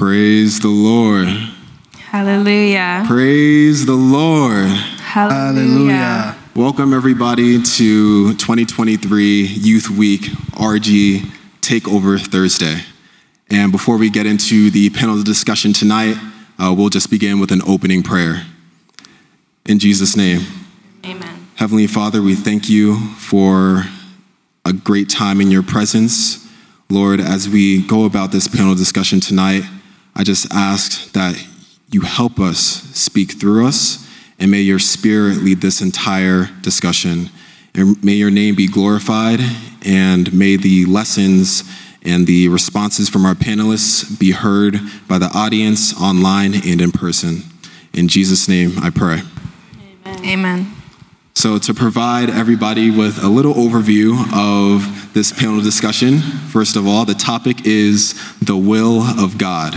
Praise 0.00 0.60
the 0.60 0.68
Lord. 0.68 1.28
Hallelujah. 1.98 3.04
Praise 3.06 3.84
the 3.84 3.92
Lord. 3.92 4.68
Hallelujah. 4.98 6.38
Welcome, 6.56 6.94
everybody, 6.94 7.62
to 7.62 8.32
2023 8.32 9.42
Youth 9.42 9.90
Week 9.90 10.22
RG 10.52 11.30
Takeover 11.60 12.18
Thursday. 12.18 12.80
And 13.50 13.70
before 13.70 13.98
we 13.98 14.08
get 14.08 14.24
into 14.24 14.70
the 14.70 14.88
panel 14.88 15.22
discussion 15.22 15.74
tonight, 15.74 16.16
uh, 16.58 16.74
we'll 16.74 16.88
just 16.88 17.10
begin 17.10 17.38
with 17.38 17.52
an 17.52 17.60
opening 17.68 18.02
prayer. 18.02 18.46
In 19.66 19.78
Jesus' 19.78 20.16
name. 20.16 20.40
Amen. 21.04 21.46
Heavenly 21.56 21.86
Father, 21.86 22.22
we 22.22 22.34
thank 22.34 22.70
you 22.70 22.98
for 23.16 23.84
a 24.64 24.72
great 24.72 25.10
time 25.10 25.42
in 25.42 25.50
your 25.50 25.62
presence. 25.62 26.48
Lord, 26.88 27.20
as 27.20 27.50
we 27.50 27.86
go 27.86 28.06
about 28.06 28.32
this 28.32 28.48
panel 28.48 28.74
discussion 28.74 29.20
tonight, 29.20 29.64
I 30.14 30.24
just 30.24 30.52
ask 30.52 31.12
that 31.12 31.42
you 31.90 32.02
help 32.02 32.38
us 32.38 32.58
speak 32.58 33.32
through 33.40 33.66
us, 33.66 34.08
and 34.38 34.50
may 34.50 34.60
your 34.60 34.78
spirit 34.78 35.38
lead 35.38 35.60
this 35.60 35.80
entire 35.80 36.48
discussion. 36.62 37.30
And 37.74 38.02
may 38.02 38.14
your 38.14 38.30
name 38.30 38.54
be 38.54 38.66
glorified, 38.66 39.40
and 39.84 40.32
may 40.32 40.56
the 40.56 40.86
lessons 40.86 41.64
and 42.02 42.26
the 42.26 42.48
responses 42.48 43.08
from 43.08 43.26
our 43.26 43.34
panelists 43.34 44.18
be 44.18 44.32
heard 44.32 44.80
by 45.06 45.18
the 45.18 45.30
audience 45.34 45.98
online 46.00 46.54
and 46.54 46.80
in 46.80 46.92
person. 46.92 47.42
In 47.92 48.08
Jesus' 48.08 48.48
name, 48.48 48.78
I 48.80 48.90
pray. 48.90 49.22
Amen. 50.24 50.74
So, 51.34 51.58
to 51.58 51.74
provide 51.74 52.28
everybody 52.28 52.90
with 52.90 53.22
a 53.22 53.28
little 53.28 53.54
overview 53.54 54.18
of 54.34 55.14
this 55.14 55.32
panel 55.32 55.60
discussion, 55.60 56.18
first 56.18 56.76
of 56.76 56.86
all, 56.86 57.04
the 57.04 57.14
topic 57.14 57.66
is 57.66 58.14
the 58.40 58.56
will 58.56 59.02
of 59.02 59.38
God. 59.38 59.74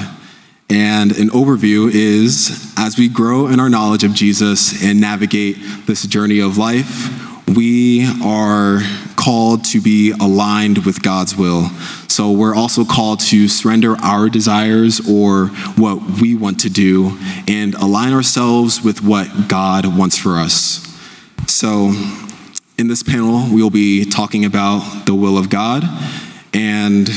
And 0.69 1.11
an 1.11 1.29
overview 1.29 1.91
is 1.93 2.73
as 2.77 2.97
we 2.97 3.09
grow 3.09 3.47
in 3.47 3.59
our 3.59 3.69
knowledge 3.69 4.03
of 4.03 4.13
Jesus 4.13 4.83
and 4.83 4.99
navigate 4.99 5.57
this 5.85 6.05
journey 6.07 6.39
of 6.39 6.57
life, 6.57 7.47
we 7.47 8.05
are 8.23 8.81
called 9.15 9.63
to 9.65 9.81
be 9.81 10.11
aligned 10.11 10.85
with 10.85 11.01
God's 11.01 11.35
will. 11.35 11.69
So 12.07 12.31
we're 12.31 12.55
also 12.55 12.85
called 12.85 13.19
to 13.21 13.47
surrender 13.47 13.95
our 14.01 14.29
desires 14.29 14.99
or 15.09 15.47
what 15.77 16.01
we 16.21 16.35
want 16.35 16.59
to 16.61 16.69
do 16.69 17.17
and 17.47 17.73
align 17.75 18.13
ourselves 18.13 18.81
with 18.81 19.03
what 19.03 19.47
God 19.47 19.97
wants 19.97 20.17
for 20.17 20.37
us. 20.37 20.79
So, 21.47 21.93
in 22.77 22.87
this 22.87 23.03
panel, 23.03 23.47
we'll 23.53 23.69
be 23.69 24.05
talking 24.05 24.45
about 24.45 25.05
the 25.05 25.13
will 25.13 25.37
of 25.37 25.49
God. 25.49 25.83
And 26.53 27.07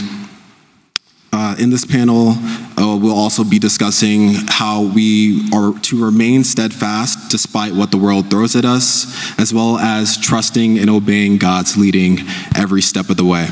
uh, 1.32 1.56
in 1.58 1.70
this 1.70 1.84
panel, 1.84 2.30
uh, 2.78 2.96
we'll 2.96 3.14
also 3.14 3.44
be 3.44 3.58
discussing 3.58 4.34
how 4.48 4.82
we 4.82 5.48
are 5.52 5.78
to 5.80 6.02
remain 6.02 6.44
steadfast 6.44 7.30
despite 7.30 7.74
what 7.74 7.90
the 7.90 7.98
world 7.98 8.30
throws 8.30 8.56
at 8.56 8.64
us, 8.64 9.38
as 9.38 9.52
well 9.52 9.78
as 9.78 10.16
trusting 10.16 10.78
and 10.78 10.88
obeying 10.88 11.36
God's 11.36 11.76
leading 11.76 12.20
every 12.56 12.82
step 12.82 13.10
of 13.10 13.16
the 13.16 13.24
way. 13.24 13.48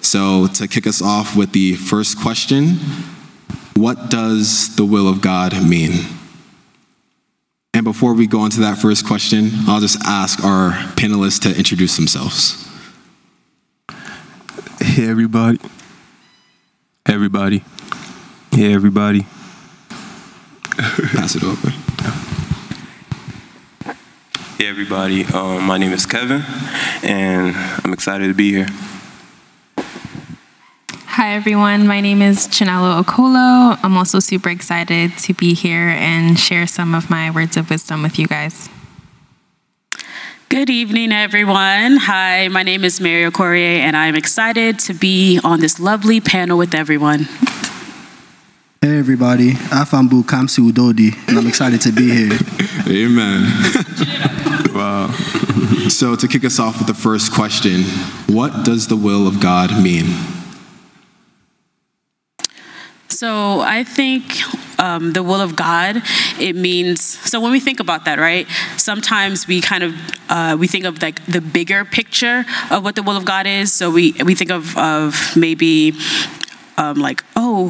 So, 0.00 0.46
to 0.54 0.68
kick 0.68 0.86
us 0.86 1.02
off 1.02 1.36
with 1.36 1.52
the 1.52 1.74
first 1.74 2.20
question 2.20 2.78
what 3.80 4.10
does 4.10 4.76
the 4.76 4.84
will 4.84 5.08
of 5.08 5.22
God 5.22 5.54
mean? 5.66 6.04
And 7.72 7.82
before 7.82 8.12
we 8.12 8.26
go 8.26 8.44
into 8.44 8.60
that 8.60 8.76
first 8.76 9.06
question, 9.06 9.50
I'll 9.66 9.80
just 9.80 10.04
ask 10.04 10.44
our 10.44 10.72
panelists 10.96 11.40
to 11.42 11.56
introduce 11.56 11.96
themselves. 11.96 12.68
Hey, 14.80 15.08
everybody. 15.08 15.58
Everybody. 17.10 17.64
Yeah, 18.52 18.68
everybody. 18.68 19.26
Pass 21.12 21.34
it 21.34 21.42
over. 21.42 21.70
Hey, 24.56 24.68
everybody. 24.68 25.24
Um, 25.24 25.66
my 25.66 25.76
name 25.76 25.90
is 25.90 26.06
Kevin, 26.06 26.44
and 27.02 27.56
I'm 27.84 27.92
excited 27.92 28.28
to 28.28 28.34
be 28.34 28.52
here. 28.52 28.68
Hi, 31.06 31.34
everyone. 31.34 31.88
My 31.88 32.00
name 32.00 32.22
is 32.22 32.46
Chinelo 32.46 33.02
Okolo. 33.02 33.76
I'm 33.82 33.96
also 33.96 34.20
super 34.20 34.48
excited 34.48 35.18
to 35.18 35.34
be 35.34 35.52
here 35.52 35.88
and 35.88 36.38
share 36.38 36.68
some 36.68 36.94
of 36.94 37.10
my 37.10 37.32
words 37.32 37.56
of 37.56 37.70
wisdom 37.70 38.04
with 38.04 38.20
you 38.20 38.28
guys. 38.28 38.68
Good 40.50 40.68
evening, 40.68 41.12
everyone. 41.12 41.96
Hi, 41.96 42.48
my 42.48 42.64
name 42.64 42.82
is 42.82 43.00
Mario 43.00 43.30
Corrier, 43.30 43.82
and 43.82 43.96
I'm 43.96 44.16
excited 44.16 44.80
to 44.80 44.92
be 44.92 45.38
on 45.44 45.60
this 45.60 45.78
lovely 45.78 46.20
panel 46.20 46.58
with 46.58 46.74
everyone. 46.74 47.28
Hey 48.82 48.98
everybody, 48.98 49.52
Afambu 49.70 50.24
Kamsi 50.24 50.68
Udodi, 50.68 51.16
and 51.28 51.38
I'm 51.38 51.46
excited 51.46 51.80
to 51.82 51.92
be 51.92 52.10
here. 52.10 52.36
Amen. 52.88 53.44
wow. 54.74 55.12
So, 55.88 56.16
to 56.16 56.26
kick 56.26 56.44
us 56.44 56.58
off 56.58 56.78
with 56.78 56.88
the 56.88 56.94
first 56.94 57.32
question, 57.32 57.84
what 58.26 58.64
does 58.64 58.88
the 58.88 58.96
will 58.96 59.28
of 59.28 59.38
God 59.38 59.80
mean? 59.80 60.06
So 63.08 63.60
I 63.60 63.84
think 63.84 64.24
um, 64.80 65.12
the 65.12 65.22
will 65.22 65.40
of 65.40 65.54
God, 65.54 66.02
it 66.40 66.56
means. 66.56 67.00
So 67.02 67.40
when 67.40 67.52
we 67.52 67.60
think 67.60 67.80
about 67.80 68.06
that, 68.06 68.18
right? 68.18 68.48
Sometimes 68.76 69.46
we 69.46 69.60
kind 69.60 69.84
of 69.84 69.94
uh, 70.28 70.56
we 70.58 70.66
think 70.66 70.84
of 70.86 71.00
like 71.02 71.24
the 71.26 71.40
bigger 71.40 71.84
picture 71.84 72.44
of 72.70 72.82
what 72.82 72.96
the 72.96 73.02
will 73.02 73.16
of 73.16 73.24
God 73.24 73.46
is. 73.46 73.72
So 73.72 73.90
we 73.90 74.12
we 74.24 74.34
think 74.34 74.50
of 74.50 74.76
of 74.76 75.36
maybe 75.36 75.92
um, 76.78 76.96
like 76.96 77.22
oh 77.36 77.68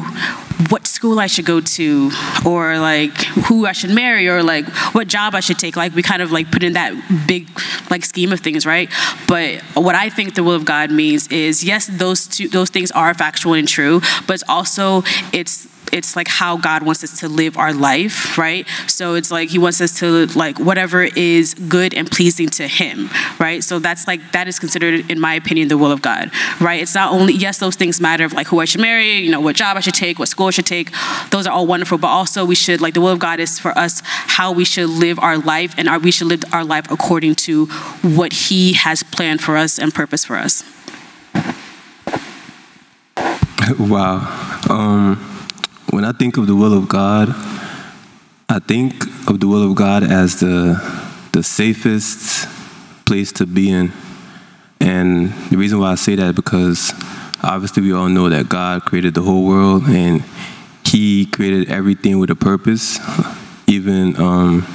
what 0.69 0.87
school 0.87 1.19
I 1.19 1.27
should 1.27 1.45
go 1.45 1.59
to, 1.59 2.11
or 2.45 2.77
like 2.79 3.17
who 3.47 3.65
I 3.65 3.73
should 3.73 3.89
marry, 3.89 4.29
or 4.29 4.41
like 4.41 4.65
what 4.93 5.07
job 5.07 5.35
I 5.35 5.41
should 5.41 5.59
take. 5.59 5.75
Like 5.75 5.93
we 5.93 6.01
kind 6.01 6.21
of 6.21 6.31
like 6.31 6.51
put 6.51 6.63
in 6.63 6.73
that 6.73 6.93
big 7.27 7.49
like 7.89 8.05
scheme 8.05 8.31
of 8.31 8.39
things, 8.39 8.65
right? 8.65 8.89
But 9.27 9.61
what 9.73 9.95
I 9.95 10.09
think 10.09 10.35
the 10.35 10.43
will 10.43 10.53
of 10.53 10.63
God 10.63 10.91
means 10.91 11.27
is 11.27 11.63
yes, 11.63 11.87
those 11.87 12.27
two 12.27 12.47
those 12.47 12.69
things 12.69 12.91
are 12.91 13.13
factual 13.13 13.53
and 13.53 13.67
true, 13.67 14.01
but 14.27 14.35
it's 14.35 14.43
also 14.47 15.03
it's 15.33 15.67
it's 15.91 16.15
like 16.15 16.27
how 16.27 16.57
God 16.57 16.83
wants 16.83 17.03
us 17.03 17.19
to 17.19 17.29
live 17.29 17.57
our 17.57 17.73
life, 17.73 18.37
right? 18.37 18.67
So 18.87 19.15
it's 19.15 19.31
like 19.31 19.49
He 19.49 19.57
wants 19.57 19.81
us 19.81 19.97
to 19.99 20.27
like 20.37 20.59
whatever 20.59 21.03
is 21.03 21.53
good 21.53 21.93
and 21.93 22.09
pleasing 22.09 22.49
to 22.49 22.67
Him, 22.67 23.09
right? 23.39 23.63
So 23.63 23.79
that's 23.79 24.07
like 24.07 24.31
that 24.31 24.47
is 24.47 24.59
considered, 24.59 25.09
in 25.09 25.19
my 25.19 25.33
opinion, 25.33 25.67
the 25.67 25.77
will 25.77 25.91
of 25.91 26.01
God, 26.01 26.31
right? 26.59 26.81
It's 26.81 26.95
not 26.95 27.11
only 27.11 27.33
yes, 27.33 27.59
those 27.59 27.75
things 27.75 27.99
matter 27.99 28.23
of 28.23 28.33
like 28.33 28.47
who 28.47 28.59
I 28.59 28.65
should 28.65 28.81
marry, 28.81 29.17
you 29.17 29.31
know, 29.31 29.39
what 29.41 29.55
job 29.55 29.77
I 29.77 29.79
should 29.79 29.93
take, 29.93 30.19
what 30.19 30.27
school 30.27 30.47
I 30.47 30.51
should 30.51 30.65
take. 30.65 30.91
Those 31.29 31.47
are 31.47 31.53
all 31.53 31.67
wonderful, 31.67 31.97
but 31.97 32.07
also 32.07 32.45
we 32.45 32.55
should 32.55 32.81
like 32.81 32.93
the 32.93 33.01
will 33.01 33.09
of 33.13 33.19
God 33.19 33.39
is 33.39 33.59
for 33.59 33.77
us 33.77 34.01
how 34.05 34.51
we 34.51 34.65
should 34.65 34.89
live 34.89 35.19
our 35.19 35.37
life, 35.37 35.73
and 35.77 35.87
our, 35.87 35.99
we 35.99 36.11
should 36.11 36.27
live 36.27 36.43
our 36.51 36.63
life 36.63 36.89
according 36.91 37.35
to 37.35 37.65
what 38.01 38.33
He 38.33 38.73
has 38.73 39.03
planned 39.03 39.41
for 39.41 39.57
us 39.57 39.77
and 39.79 39.93
purpose 39.93 40.25
for 40.25 40.37
us. 40.37 40.63
wow. 43.79 44.61
Um, 44.69 45.30
when 46.01 46.09
I 46.09 46.17
think 46.17 46.37
of 46.37 46.47
the 46.47 46.55
will 46.55 46.75
of 46.75 46.89
God, 46.89 47.29
I 48.49 48.57
think 48.57 49.05
of 49.29 49.39
the 49.39 49.47
will 49.47 49.69
of 49.69 49.75
God 49.75 50.01
as 50.01 50.39
the 50.39 50.81
the 51.31 51.43
safest 51.43 52.49
place 53.05 53.31
to 53.33 53.45
be 53.45 53.69
in. 53.69 53.91
And 54.79 55.31
the 55.51 55.57
reason 55.57 55.79
why 55.79 55.91
I 55.91 55.95
say 55.95 56.15
that 56.15 56.29
is 56.29 56.33
because 56.33 56.91
obviously 57.43 57.83
we 57.83 57.93
all 57.93 58.09
know 58.09 58.29
that 58.29 58.49
God 58.49 58.81
created 58.81 59.13
the 59.13 59.21
whole 59.21 59.45
world 59.45 59.83
and 59.83 60.23
He 60.83 61.27
created 61.27 61.69
everything 61.69 62.17
with 62.17 62.31
a 62.31 62.35
purpose, 62.35 62.97
even 63.67 64.19
um, 64.19 64.65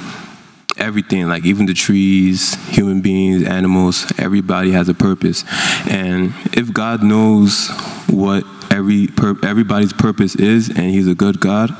everything, 0.77 1.27
like 1.27 1.43
even 1.43 1.65
the 1.65 1.73
trees, 1.73 2.53
human 2.73 3.01
beings, 3.01 3.43
animals, 3.43 4.09
everybody 4.17 4.71
has 4.71 4.87
a 4.87 4.93
purpose. 4.93 5.43
And 5.89 6.33
if 6.53 6.71
God 6.71 7.03
knows 7.03 7.67
what 8.07 8.45
every 8.77 9.09
everybody's 9.43 9.93
purpose 9.93 10.35
is, 10.35 10.69
and 10.69 10.91
He's 10.91 11.07
a 11.07 11.15
good 11.15 11.39
God, 11.39 11.71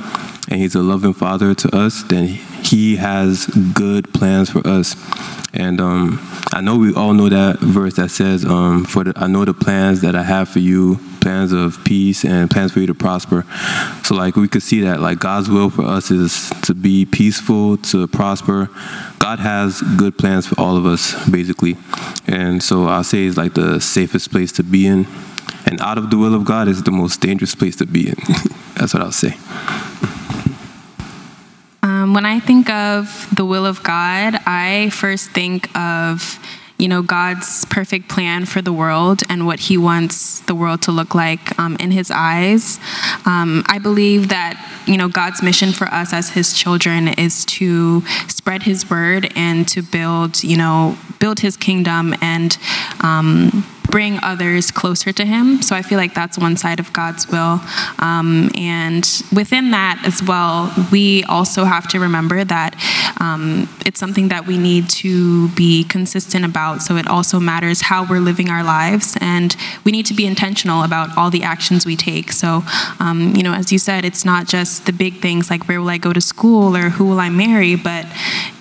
and 0.49 0.59
He's 0.59 0.75
a 0.75 0.81
loving 0.81 1.13
Father 1.13 1.53
to 1.53 1.75
us, 1.75 2.03
then 2.03 2.27
He 2.27 2.95
has 2.97 3.45
good 3.73 4.13
plans 4.13 4.49
for 4.49 4.65
us. 4.67 4.95
And 5.53 5.79
um, 5.79 6.19
I 6.51 6.61
know 6.61 6.77
we 6.77 6.94
all 6.94 7.13
know 7.13 7.29
that 7.29 7.59
verse 7.59 7.95
that 7.95 8.09
says, 8.09 8.44
um, 8.45 8.83
"For 8.83 9.03
the, 9.03 9.13
I 9.15 9.27
know 9.27 9.45
the 9.45 9.53
plans 9.53 10.01
that 10.01 10.15
I 10.15 10.23
have 10.23 10.49
for 10.49 10.59
you, 10.59 10.99
plans 11.21 11.51
of 11.51 11.83
peace 11.83 12.25
and 12.25 12.49
plans 12.49 12.73
for 12.73 12.79
you 12.79 12.88
to 12.88 12.95
prosper." 12.95 13.45
So, 14.03 14.15
like 14.15 14.35
we 14.35 14.47
could 14.47 14.63
see 14.63 14.81
that, 14.81 14.99
like 14.99 15.19
God's 15.19 15.49
will 15.49 15.69
for 15.69 15.85
us 15.85 16.09
is 16.09 16.49
to 16.63 16.73
be 16.73 17.05
peaceful, 17.05 17.77
to 17.77 18.07
prosper. 18.07 18.69
God 19.19 19.39
has 19.39 19.81
good 19.97 20.17
plans 20.17 20.47
for 20.47 20.59
all 20.59 20.77
of 20.77 20.85
us, 20.85 21.29
basically. 21.29 21.77
And 22.27 22.63
so 22.63 22.85
I'll 22.85 23.03
say 23.03 23.25
it's 23.25 23.38
like 23.38 23.53
the 23.53 23.79
safest 23.81 24.31
place 24.31 24.51
to 24.53 24.63
be 24.63 24.88
in. 24.88 25.05
And 25.67 25.81
out 25.81 25.97
of 25.97 26.09
the 26.09 26.17
will 26.17 26.33
of 26.33 26.45
God 26.45 26.67
is 26.67 26.83
the 26.83 26.91
most 26.91 27.19
dangerous 27.19 27.53
place 27.53 27.75
to 27.77 27.85
be 27.85 28.07
in. 28.07 28.15
That's 28.75 28.93
what 28.93 29.03
I'll 29.03 29.11
say. 29.11 29.35
Um, 31.83 32.13
when 32.13 32.25
I 32.25 32.39
think 32.39 32.69
of 32.69 33.27
the 33.35 33.45
will 33.45 33.65
of 33.65 33.83
God, 33.83 34.39
I 34.45 34.89
first 34.91 35.31
think 35.31 35.75
of 35.77 36.39
you 36.77 36.87
know, 36.87 37.01
God's 37.01 37.65
perfect 37.65 38.07
plan 38.07 38.45
for 38.45 38.61
the 38.61 38.71
world 38.71 39.21
and 39.29 39.47
what 39.47 39.61
He 39.61 39.77
wants 39.77 40.41
the 40.41 40.53
world 40.53 40.83
to 40.83 40.91
look 40.91 41.15
like 41.15 41.57
um, 41.59 41.75
in 41.79 41.91
His 41.91 42.11
eyes. 42.11 42.79
Um, 43.25 43.63
I 43.67 43.79
believe 43.79 44.29
that, 44.29 44.63
you 44.85 44.95
know, 44.95 45.09
God's 45.09 45.41
mission 45.41 45.71
for 45.71 45.87
us 45.87 46.13
as 46.13 46.29
His 46.29 46.53
children 46.53 47.07
is 47.07 47.45
to 47.45 48.05
spread 48.27 48.63
His 48.63 48.89
word 48.89 49.31
and 49.35 49.67
to 49.69 49.81
build, 49.81 50.43
you 50.43 50.55
know, 50.55 50.97
build 51.19 51.39
His 51.39 51.57
kingdom 51.57 52.13
and, 52.21 52.57
um, 53.01 53.65
bring 53.89 54.19
others 54.23 54.71
closer 54.71 55.11
to 55.11 55.25
Him. 55.25 55.61
So 55.61 55.75
I 55.75 55.81
feel 55.81 55.97
like 55.97 56.13
that's 56.13 56.37
one 56.37 56.57
side 56.57 56.79
of 56.79 56.91
God's 56.93 57.27
will. 57.27 57.61
Um, 57.99 58.49
and 58.55 59.05
within 59.33 59.71
that 59.71 60.01
as 60.05 60.21
well, 60.23 60.73
we 60.91 61.23
also 61.25 61.63
have 61.63 61.87
to 61.89 61.99
remember 61.99 62.43
that 62.43 62.75
um, 63.19 63.69
it's 63.85 63.99
something 63.99 64.27
that 64.29 64.45
we 64.45 64.57
need 64.57 64.89
to 64.89 65.49
be 65.49 65.83
consistent 65.83 66.45
about. 66.45 66.81
So 66.81 66.95
it 66.97 67.07
also 67.07 67.39
matters 67.39 67.81
how 67.81 68.05
we're 68.07 68.19
living 68.19 68.49
our 68.49 68.63
lives, 68.63 69.17
and 69.21 69.55
we 69.83 69.91
need 69.91 70.05
to 70.07 70.13
be 70.13 70.25
intentional 70.25 70.83
about 70.83 71.17
all 71.17 71.29
the 71.29 71.43
actions 71.43 71.85
we 71.85 71.95
take. 71.95 72.31
So, 72.31 72.63
um, 72.99 73.33
you 73.35 73.43
know, 73.43 73.53
as 73.53 73.71
you 73.71 73.79
said, 73.79 74.05
it's 74.05 74.25
not 74.25 74.47
just 74.47 74.85
the 74.85 74.93
big 74.93 75.21
things 75.21 75.49
like 75.49 75.67
where 75.67 75.81
will 75.81 75.89
I 75.89 75.97
go 75.97 76.13
to 76.13 76.21
school 76.21 76.75
or 76.75 76.89
who 76.89 77.05
will 77.05 77.19
I 77.19 77.29
marry, 77.29 77.75
but 77.75 78.05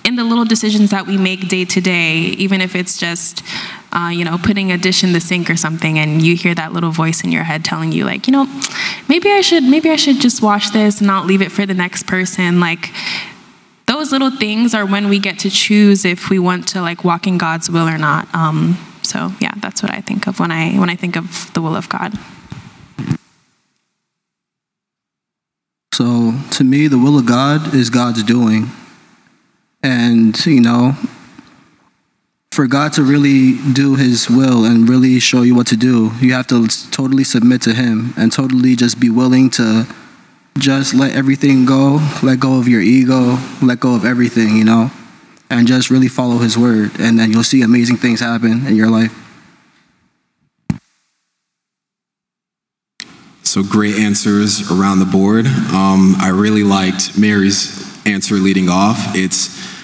in 0.03 0.15
the 0.15 0.23
little 0.23 0.45
decisions 0.45 0.91
that 0.91 1.05
we 1.05 1.17
make 1.17 1.49
day 1.49 1.65
to 1.65 1.81
day, 1.81 2.15
even 2.37 2.61
if 2.61 2.75
it's 2.75 2.97
just 2.97 3.43
uh, 3.91 4.09
you 4.13 4.25
know, 4.25 4.37
putting 4.37 4.71
a 4.71 4.77
dish 4.77 5.03
in 5.03 5.13
the 5.13 5.19
sink 5.19 5.49
or 5.49 5.55
something, 5.55 5.97
and 5.97 6.21
you 6.21 6.35
hear 6.35 6.53
that 6.55 6.73
little 6.73 6.91
voice 6.91 7.23
in 7.23 7.31
your 7.31 7.43
head 7.43 7.63
telling 7.63 7.91
you, 7.91 8.05
like, 8.05 8.27
you 8.27 8.31
know, 8.31 8.45
maybe 9.07 9.31
I 9.31 9.41
should, 9.41 9.63
maybe 9.63 9.89
I 9.89 9.95
should 9.95 10.19
just 10.19 10.41
wash 10.41 10.69
this 10.71 10.99
and 10.99 11.07
not 11.07 11.25
leave 11.25 11.41
it 11.41 11.51
for 11.51 11.65
the 11.65 11.73
next 11.73 12.07
person. 12.07 12.59
Like, 12.59 12.91
those 13.87 14.11
little 14.11 14.31
things 14.31 14.73
are 14.73 14.85
when 14.85 15.07
we 15.09 15.17
get 15.17 15.39
to 15.39 15.49
choose 15.49 16.05
if 16.05 16.29
we 16.29 16.39
want 16.39 16.67
to 16.69 16.81
like 16.81 17.03
walk 17.03 17.25
in 17.25 17.37
God's 17.37 17.69
will 17.69 17.87
or 17.87 17.97
not. 17.97 18.27
Um, 18.35 18.77
so 19.01 19.31
yeah, 19.39 19.53
that's 19.57 19.81
what 19.81 19.93
I 19.93 20.01
think 20.01 20.27
of 20.27 20.39
when 20.39 20.51
I 20.51 20.77
when 20.77 20.89
I 20.89 20.95
think 20.95 21.15
of 21.15 21.51
the 21.53 21.61
will 21.61 21.75
of 21.75 21.87
God. 21.87 22.13
So 25.93 26.33
to 26.51 26.63
me, 26.63 26.87
the 26.87 26.99
will 26.99 27.17
of 27.17 27.25
God 27.25 27.73
is 27.73 27.89
God's 27.89 28.21
doing. 28.23 28.69
And, 29.81 30.45
you 30.45 30.61
know, 30.61 30.95
for 32.57 32.65
God 32.65 32.91
to 32.93 33.03
really 33.03 33.59
do 33.71 33.93
his 33.93 34.31
will 34.31 34.65
and 34.65 34.89
really 34.89 35.19
show 35.19 35.43
you 35.43 35.53
what 35.53 35.67
to 35.67 35.77
do, 35.77 36.09
you 36.19 36.33
have 36.33 36.47
to 36.47 36.67
totally 36.89 37.23
submit 37.23 37.61
to 37.61 37.71
him 37.71 38.15
and 38.17 38.31
totally 38.31 38.75
just 38.75 38.99
be 38.99 39.11
willing 39.11 39.51
to 39.51 39.85
just 40.57 40.95
let 40.95 41.13
everything 41.13 41.65
go, 41.65 41.99
let 42.23 42.39
go 42.39 42.57
of 42.57 42.67
your 42.67 42.81
ego, 42.81 43.37
let 43.61 43.79
go 43.79 43.93
of 43.93 44.05
everything, 44.05 44.55
you 44.55 44.63
know, 44.63 44.89
and 45.51 45.67
just 45.67 45.91
really 45.91 46.07
follow 46.07 46.39
his 46.39 46.57
word. 46.57 46.89
And 46.99 47.19
then 47.19 47.31
you'll 47.31 47.43
see 47.43 47.61
amazing 47.61 47.97
things 47.97 48.21
happen 48.21 48.65
in 48.65 48.75
your 48.75 48.89
life. 48.89 49.13
So 53.43 53.61
great 53.61 53.97
answers 53.97 54.71
around 54.71 54.97
the 54.97 55.05
board. 55.05 55.45
Um, 55.45 56.15
I 56.17 56.29
really 56.33 56.63
liked 56.63 57.19
Mary's 57.19 57.85
answer 58.07 58.33
leading 58.33 58.67
off. 58.67 59.15
It's 59.15 59.76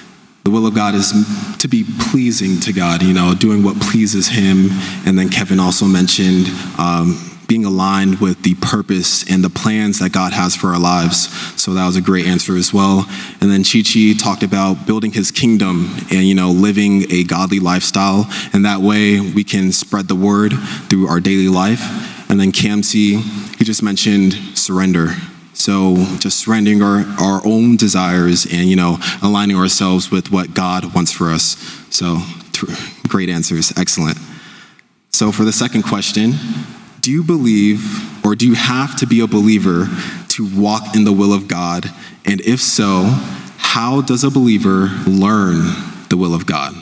the 0.43 0.51
will 0.51 0.67
of 0.67 0.75
God 0.75 0.93
is 0.93 1.11
to 1.59 1.67
be 1.67 1.85
pleasing 2.11 2.59
to 2.61 2.73
God, 2.73 3.01
you 3.01 3.13
know, 3.13 3.33
doing 3.33 3.63
what 3.63 3.79
pleases 3.79 4.27
Him. 4.27 4.67
And 5.05 5.17
then 5.17 5.29
Kevin 5.29 5.59
also 5.59 5.85
mentioned 5.85 6.47
um, 6.77 7.17
being 7.47 7.65
aligned 7.65 8.19
with 8.19 8.41
the 8.43 8.55
purpose 8.55 9.29
and 9.29 9.43
the 9.43 9.49
plans 9.49 9.99
that 9.99 10.11
God 10.11 10.33
has 10.33 10.55
for 10.55 10.69
our 10.69 10.79
lives. 10.79 11.29
So 11.61 11.73
that 11.73 11.85
was 11.85 11.95
a 11.95 12.01
great 12.01 12.25
answer 12.25 12.57
as 12.57 12.73
well. 12.73 13.05
And 13.39 13.49
then 13.51 13.63
Chi 13.63 13.83
Chi 13.83 14.13
talked 14.17 14.43
about 14.43 14.85
building 14.85 15.13
his 15.13 15.31
kingdom 15.31 15.95
and, 16.11 16.23
you 16.23 16.35
know, 16.35 16.51
living 16.51 17.11
a 17.11 17.23
godly 17.23 17.59
lifestyle. 17.59 18.27
And 18.53 18.65
that 18.65 18.81
way 18.81 19.19
we 19.19 19.43
can 19.43 19.71
spread 19.71 20.07
the 20.07 20.15
word 20.15 20.53
through 20.89 21.07
our 21.07 21.19
daily 21.19 21.47
life. 21.47 21.81
And 22.29 22.39
then 22.39 22.51
Kamsi, 22.51 23.21
he 23.57 23.63
just 23.63 23.83
mentioned 23.83 24.33
surrender. 24.57 25.13
So 25.53 25.95
just 26.19 26.39
surrendering 26.39 26.81
our, 26.81 27.05
our 27.19 27.41
own 27.45 27.77
desires 27.77 28.45
and, 28.45 28.69
you 28.69 28.75
know, 28.75 28.97
aligning 29.21 29.55
ourselves 29.55 30.11
with 30.11 30.31
what 30.31 30.53
God 30.53 30.93
wants 30.93 31.11
for 31.11 31.29
us. 31.29 31.57
So 31.89 32.19
great 33.07 33.29
answers. 33.29 33.71
Excellent. 33.77 34.17
So 35.11 35.31
for 35.31 35.43
the 35.43 35.51
second 35.51 35.83
question, 35.83 36.33
do 37.01 37.11
you 37.11 37.23
believe 37.23 38.25
or 38.25 38.35
do 38.35 38.47
you 38.47 38.55
have 38.55 38.95
to 38.97 39.05
be 39.05 39.19
a 39.19 39.27
believer 39.27 39.87
to 40.29 40.59
walk 40.59 40.95
in 40.95 41.03
the 41.03 41.11
will 41.11 41.33
of 41.33 41.47
God? 41.47 41.85
And 42.25 42.41
if 42.41 42.61
so, 42.61 43.03
how 43.57 44.01
does 44.01 44.23
a 44.23 44.31
believer 44.31 44.89
learn 45.05 45.57
the 46.09 46.17
will 46.17 46.33
of 46.33 46.45
God? 46.45 46.73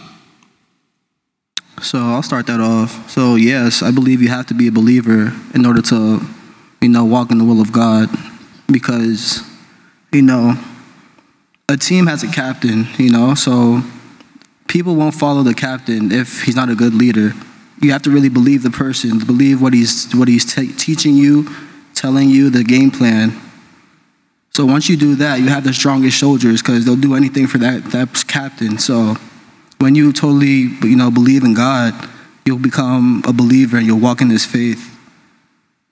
So 1.81 1.99
I'll 1.99 2.23
start 2.23 2.45
that 2.47 2.59
off. 2.59 3.09
So 3.09 3.35
yes, 3.35 3.81
I 3.81 3.91
believe 3.91 4.21
you 4.21 4.29
have 4.29 4.45
to 4.47 4.53
be 4.53 4.67
a 4.67 4.71
believer 4.71 5.33
in 5.53 5.65
order 5.65 5.81
to, 5.81 6.21
you 6.81 6.89
know, 6.89 7.03
walk 7.03 7.31
in 7.31 7.39
the 7.39 7.45
will 7.45 7.59
of 7.59 7.71
God, 7.71 8.07
because, 8.71 9.43
you 10.11 10.21
know, 10.21 10.55
a 11.69 11.77
team 11.77 12.07
has 12.07 12.23
a 12.23 12.27
captain. 12.27 12.87
You 12.97 13.11
know, 13.11 13.35
so 13.35 13.81
people 14.67 14.95
won't 14.95 15.15
follow 15.15 15.43
the 15.43 15.53
captain 15.53 16.11
if 16.11 16.43
he's 16.43 16.55
not 16.55 16.69
a 16.69 16.75
good 16.75 16.93
leader. 16.93 17.33
You 17.81 17.91
have 17.91 18.03
to 18.03 18.11
really 18.11 18.29
believe 18.29 18.63
the 18.63 18.69
person, 18.69 19.19
believe 19.19 19.61
what 19.61 19.73
he's 19.73 20.11
what 20.13 20.27
he's 20.27 20.45
teaching 20.53 21.15
you, 21.15 21.49
telling 21.95 22.29
you 22.29 22.49
the 22.49 22.63
game 22.63 22.91
plan. 22.91 23.39
So 24.51 24.65
once 24.65 24.89
you 24.89 24.97
do 24.97 25.15
that, 25.15 25.39
you 25.39 25.47
have 25.47 25.63
the 25.63 25.73
strongest 25.73 26.19
soldiers 26.19 26.61
because 26.61 26.85
they'll 26.85 26.95
do 26.95 27.15
anything 27.15 27.47
for 27.47 27.57
that 27.59 27.85
that 27.91 28.23
captain. 28.27 28.77
So 28.77 29.15
when 29.79 29.95
you 29.95 30.13
totally, 30.13 30.69
you 30.83 30.95
know, 30.95 31.09
believe 31.09 31.43
in 31.43 31.53
God, 31.53 31.93
you'll 32.45 32.59
become 32.59 33.23
a 33.25 33.33
believer 33.33 33.77
and 33.77 33.85
you'll 33.85 33.99
walk 33.99 34.21
in 34.21 34.29
His 34.29 34.45
faith. 34.45 34.90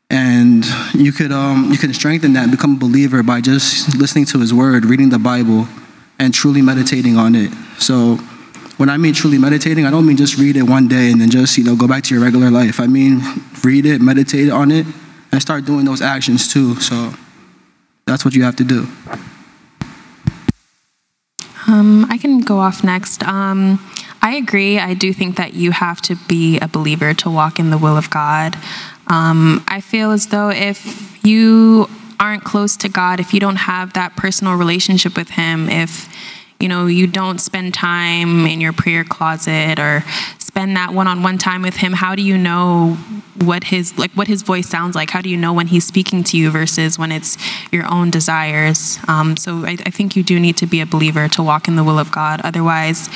And 0.10 0.66
you 0.94 1.12
could 1.12 1.32
um, 1.32 1.72
you 1.72 1.78
can 1.78 1.94
strengthen 1.94 2.34
that, 2.34 2.50
become 2.50 2.76
a 2.76 2.80
believer 2.80 3.22
by 3.22 3.42
just 3.42 3.96
listening 3.98 4.26
to 4.26 4.40
His 4.40 4.54
Word, 4.54 4.86
reading 4.86 5.10
the 5.10 5.20
Bible, 5.20 5.68
and 6.18 6.34
truly 6.34 6.62
meditating 6.62 7.16
on 7.16 7.36
it. 7.36 7.52
So, 7.78 8.16
when 8.78 8.90
I 8.90 8.98
mean 8.98 9.14
truly 9.14 9.38
meditating, 9.38 9.86
I 9.86 9.92
don't 9.92 10.08
mean 10.08 10.18
just 10.18 10.38
read 10.38 10.58
it 10.58 10.64
one 10.64 10.88
day 10.88 11.12
and 11.12 11.22
then 11.22 11.30
just 11.30 11.58
you 11.58 11.64
know 11.64 11.76
go 11.76 11.88
back 11.88 12.04
to 12.06 12.16
your 12.16 12.24
regular 12.24 12.50
life. 12.50 12.80
I 12.80 12.88
mean 12.88 13.22
read 13.64 13.86
it, 13.86 14.02
meditate 14.02 14.50
on 14.50 14.72
it, 14.72 14.88
and 15.32 15.42
start 15.42 15.66
doing 15.66 15.86
those 15.86 16.02
actions 16.02 16.52
too. 16.52 16.76
So, 16.80 17.14
that's 18.08 18.26
what 18.26 18.34
you 18.34 18.44
have 18.44 18.56
to 18.56 18.64
do. 18.64 18.88
Um, 21.68 22.08
I 22.10 22.18
can 22.18 22.40
go 22.40 22.58
off 22.58 22.84
next. 22.84 23.22
Um, 23.24 23.80
I 24.22 24.36
agree. 24.36 24.80
I 24.80 24.96
do 24.96 25.14
think 25.14 25.38
that 25.38 25.54
you 25.54 25.72
have 25.72 26.02
to 26.04 26.16
be 26.28 26.60
a 26.60 26.68
believer 26.68 27.14
to 27.14 27.30
walk 27.30 27.60
in 27.60 27.70
the 27.70 27.78
will 27.78 27.96
of 27.96 28.10
God. 28.10 28.58
Um, 29.10 29.64
I 29.68 29.82
feel 29.82 30.12
as 30.12 30.28
though 30.28 30.50
if 30.50 31.26
you 31.26 31.90
aren't 32.20 32.44
close 32.44 32.78
to 32.78 32.90
God, 32.90 33.20
if 33.20 33.34
you 33.34 33.40
don't 33.40 33.56
have 33.56 33.94
that 33.94 34.16
personal 34.16 34.56
relationship 34.56 35.16
with 35.18 35.30
Him, 35.30 35.70
if 35.70 36.08
you 36.60 36.68
know 36.68 36.88
you 36.88 37.08
don't 37.08 37.40
spend 37.40 37.74
time 37.74 38.46
in 38.46 38.60
your 38.62 38.74
prayer 38.74 39.04
closet 39.04 39.80
or 39.80 40.04
spend 40.38 40.76
that 40.76 40.94
one-on-one 40.94 41.38
time 41.38 41.62
with 41.62 41.78
him 41.78 41.94
how 41.94 42.16
do 42.16 42.22
you 42.22 42.38
know 42.38 42.98
what 43.44 43.64
his 43.64 43.98
like 43.98 44.12
what 44.12 44.28
his 44.28 44.42
voice 44.42 44.68
sounds 44.68 44.96
like? 44.96 45.10
How 45.10 45.22
do 45.22 45.30
you 45.30 45.38
know 45.38 45.54
when 45.54 45.68
he's 45.68 45.86
speaking 45.86 46.24
to 46.26 46.38
you 46.38 46.52
versus 46.52 47.00
when 47.00 47.12
it's 47.12 47.38
your 47.72 47.86
own 47.90 48.10
desires? 48.10 49.00
Um, 49.08 49.38
so 49.38 49.66
I, 49.66 49.78
I 49.86 49.90
think 49.90 50.16
you 50.16 50.24
do 50.24 50.40
need 50.40 50.58
to 50.58 50.66
be 50.66 50.82
a 50.82 50.86
believer 50.86 51.28
to 51.30 51.44
walk 51.44 51.68
in 51.68 51.76
the 51.76 51.84
will 51.84 52.00
of 52.00 52.12
god. 52.12 52.42
Otherwise 52.44 53.10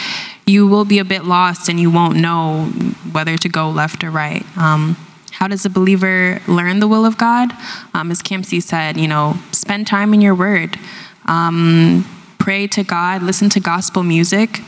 you 0.45 0.67
will 0.67 0.85
be 0.85 0.99
a 0.99 1.05
bit 1.05 1.25
lost 1.25 1.67
and 1.67 1.79
you 1.79 1.89
won't 1.89 2.17
know 2.17 2.65
whether 3.11 3.37
to 3.37 3.49
go 3.49 3.69
left 3.69 4.03
or 4.03 4.11
right. 4.11 4.45
Um, 4.57 4.95
how 5.33 5.47
does 5.47 5.65
a 5.65 5.69
believer 5.69 6.41
learn 6.47 6.79
the 6.79 6.87
will 6.87 7.05
of 7.05 7.17
God? 7.17 7.51
Um, 7.93 8.11
as 8.11 8.21
Kamsi 8.21 8.61
said, 8.61 8.97
you 8.97 9.07
know, 9.07 9.37
spend 9.51 9.87
time 9.87 10.13
in 10.13 10.21
your 10.21 10.35
word. 10.35 10.77
Um, 11.25 12.05
pray 12.37 12.67
to 12.67 12.83
God, 12.83 13.23
listen 13.23 13.49
to 13.49 13.59
gospel 13.59 14.03
music. 14.03 14.59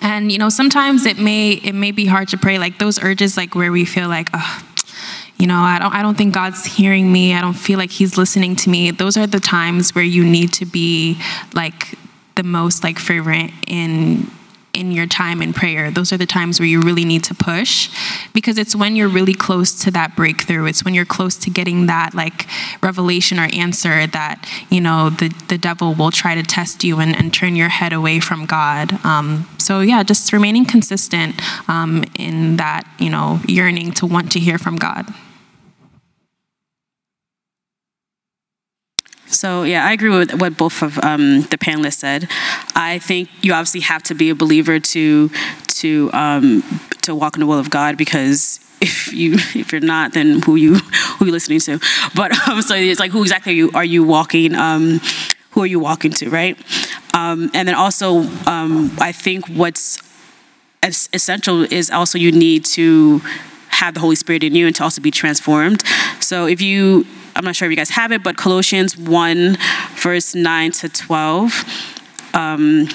And 0.00 0.32
you 0.32 0.38
know, 0.38 0.48
sometimes 0.48 1.06
it 1.06 1.18
may 1.18 1.52
it 1.52 1.74
may 1.74 1.92
be 1.92 2.06
hard 2.06 2.28
to 2.28 2.36
pray 2.36 2.58
like 2.58 2.78
those 2.78 3.02
urges 3.02 3.36
like 3.36 3.54
where 3.54 3.70
we 3.70 3.84
feel 3.84 4.08
like, 4.08 4.28
oh, 4.34 4.62
you 5.36 5.46
know, 5.46 5.60
I 5.60 5.78
don't 5.78 5.92
I 5.92 6.02
don't 6.02 6.16
think 6.16 6.34
God's 6.34 6.64
hearing 6.64 7.12
me. 7.12 7.34
I 7.34 7.40
don't 7.40 7.54
feel 7.54 7.78
like 7.78 7.90
he's 7.90 8.16
listening 8.18 8.56
to 8.56 8.70
me. 8.70 8.90
Those 8.90 9.16
are 9.16 9.26
the 9.26 9.40
times 9.40 9.94
where 9.94 10.04
you 10.04 10.24
need 10.24 10.52
to 10.54 10.66
be 10.66 11.20
like 11.54 11.98
the 12.34 12.42
most 12.42 12.82
like 12.82 12.98
fervent 12.98 13.52
in 13.66 14.30
in 14.72 14.92
your 14.92 15.06
time 15.06 15.42
in 15.42 15.52
prayer. 15.52 15.90
Those 15.90 16.12
are 16.12 16.16
the 16.16 16.26
times 16.26 16.60
where 16.60 16.66
you 16.66 16.80
really 16.80 17.04
need 17.04 17.24
to 17.24 17.34
push 17.34 17.90
because 18.32 18.58
it's 18.58 18.74
when 18.74 18.96
you're 18.96 19.08
really 19.08 19.34
close 19.34 19.72
to 19.82 19.90
that 19.92 20.16
breakthrough. 20.16 20.66
It's 20.66 20.84
when 20.84 20.94
you're 20.94 21.04
close 21.04 21.36
to 21.38 21.50
getting 21.50 21.86
that 21.86 22.14
like 22.14 22.46
revelation 22.82 23.38
or 23.38 23.48
answer 23.52 24.06
that, 24.06 24.48
you 24.70 24.80
know, 24.80 25.10
the, 25.10 25.28
the 25.48 25.58
devil 25.58 25.94
will 25.94 26.10
try 26.10 26.34
to 26.34 26.42
test 26.42 26.84
you 26.84 27.00
and, 27.00 27.16
and 27.16 27.32
turn 27.32 27.56
your 27.56 27.68
head 27.68 27.92
away 27.92 28.20
from 28.20 28.46
God. 28.46 29.04
Um, 29.04 29.48
so, 29.58 29.80
yeah, 29.80 30.02
just 30.02 30.32
remaining 30.32 30.64
consistent 30.64 31.40
um, 31.68 32.04
in 32.16 32.56
that, 32.56 32.86
you 32.98 33.10
know, 33.10 33.40
yearning 33.46 33.92
to 33.92 34.06
want 34.06 34.32
to 34.32 34.40
hear 34.40 34.58
from 34.58 34.76
God. 34.76 35.06
So 39.40 39.62
yeah, 39.62 39.86
I 39.86 39.92
agree 39.94 40.10
with 40.10 40.38
what 40.38 40.58
both 40.58 40.82
of 40.82 40.98
um, 40.98 41.44
the 41.44 41.56
panelists 41.56 41.94
said. 41.94 42.28
I 42.76 42.98
think 42.98 43.30
you 43.40 43.54
obviously 43.54 43.80
have 43.80 44.02
to 44.02 44.14
be 44.14 44.28
a 44.28 44.34
believer 44.34 44.78
to 44.78 45.30
to 45.78 46.10
um, 46.12 46.62
to 47.00 47.14
walk 47.14 47.36
in 47.36 47.40
the 47.40 47.46
will 47.46 47.58
of 47.58 47.70
God 47.70 47.96
because 47.96 48.60
if 48.82 49.10
you 49.14 49.36
if 49.54 49.72
you're 49.72 49.80
not, 49.80 50.12
then 50.12 50.42
who 50.42 50.56
you 50.56 50.74
who 51.16 51.24
you 51.24 51.32
listening 51.32 51.60
to? 51.60 51.80
But 52.14 52.36
um, 52.48 52.60
so 52.60 52.74
it's 52.74 53.00
like 53.00 53.12
who 53.12 53.22
exactly 53.22 53.52
are 53.52 53.56
you 53.56 53.70
are 53.72 53.82
you 53.82 54.04
walking? 54.04 54.54
Um, 54.54 55.00
who 55.52 55.62
are 55.62 55.66
you 55.74 55.80
walking 55.80 56.10
to, 56.10 56.28
right? 56.28 56.58
Um, 57.14 57.50
and 57.54 57.66
then 57.66 57.74
also, 57.74 58.24
um, 58.46 58.92
I 59.00 59.10
think 59.10 59.48
what's 59.48 60.02
essential 60.82 61.62
is 61.62 61.90
also 61.90 62.18
you 62.18 62.30
need 62.30 62.66
to 62.76 63.22
have 63.80 63.94
the 63.94 64.00
Holy 64.00 64.16
Spirit 64.16 64.44
in 64.44 64.54
you 64.54 64.66
and 64.66 64.76
to 64.76 64.82
also 64.82 65.00
be 65.00 65.10
transformed. 65.10 65.82
So 66.20 66.46
if 66.46 66.60
you, 66.60 67.06
I'm 67.34 67.44
not 67.44 67.56
sure 67.56 67.66
if 67.66 67.70
you 67.70 67.76
guys 67.76 67.90
have 67.90 68.12
it, 68.12 68.22
but 68.22 68.36
Colossians 68.36 68.96
1, 68.96 69.56
verse 69.96 70.34
9 70.34 70.72
to 70.72 70.88
12. 70.88 71.64
Um, 72.34 72.88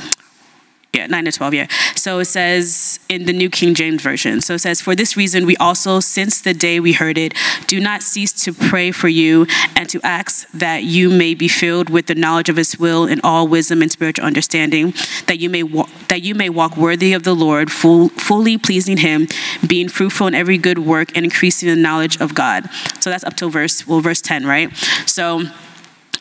yeah, 0.96 1.08
9 1.08 1.26
to 1.26 1.32
12, 1.32 1.54
yeah. 1.54 1.68
So 1.96 2.20
it 2.20 2.26
says 2.26 3.00
in 3.10 3.26
the 3.26 3.34
New 3.34 3.50
King 3.50 3.74
James 3.74 4.02
Version. 4.02 4.42
So 4.42 4.54
it 4.54 4.60
says, 4.60 4.80
For 4.80 4.96
this 4.96 5.18
reason, 5.18 5.46
we 5.46 5.58
also, 5.58 6.00
since 6.00 6.42
the 6.42 6.54
day 6.54 6.80
we 6.80 6.94
heard 6.94 7.18
it, 7.18 7.34
do 7.68 7.80
not 7.80 8.02
cease 8.02 8.32
to 8.46 8.54
pray 8.54 8.92
for 8.92 9.08
you 9.08 9.46
and 9.76 9.90
to 9.90 10.00
ask 10.04 10.50
that 10.52 10.84
you 10.84 11.10
may 11.10 11.34
be 11.34 11.48
filled 11.48 11.90
with 11.90 12.06
the 12.06 12.16
knowledge 12.16 12.50
of 12.50 12.56
his 12.56 12.80
will 12.80 13.06
in 13.06 13.20
all 13.24 13.48
wisdom 13.48 13.82
and 13.82 13.92
spiritual 13.92 14.26
understanding, 14.26 14.94
that 15.28 15.38
you 15.40 15.50
may 15.50 15.64
walk, 15.64 15.90
that 16.08 16.22
you 16.22 16.34
may 16.34 16.50
walk 16.50 16.78
worthy 16.78 17.14
of 17.14 17.24
the 17.24 17.36
Lord, 17.36 17.72
full, 17.72 18.10
fully 18.10 18.58
pleasing 18.58 18.98
him, 18.98 19.28
being 19.68 19.90
fruitful 19.90 20.28
in 20.28 20.36
every 20.36 20.58
good 20.58 20.80
work 20.80 21.16
and 21.16 21.26
increasing 21.26 21.68
the 21.68 21.76
knowledge 21.76 22.20
of 22.22 22.34
God. 22.34 22.70
So 23.02 23.10
that's 23.10 23.24
up 23.24 23.36
to 23.38 23.50
verse, 23.50 23.86
well, 23.86 24.00
verse 24.00 24.22
10, 24.22 24.46
right? 24.46 24.76
So 25.06 25.44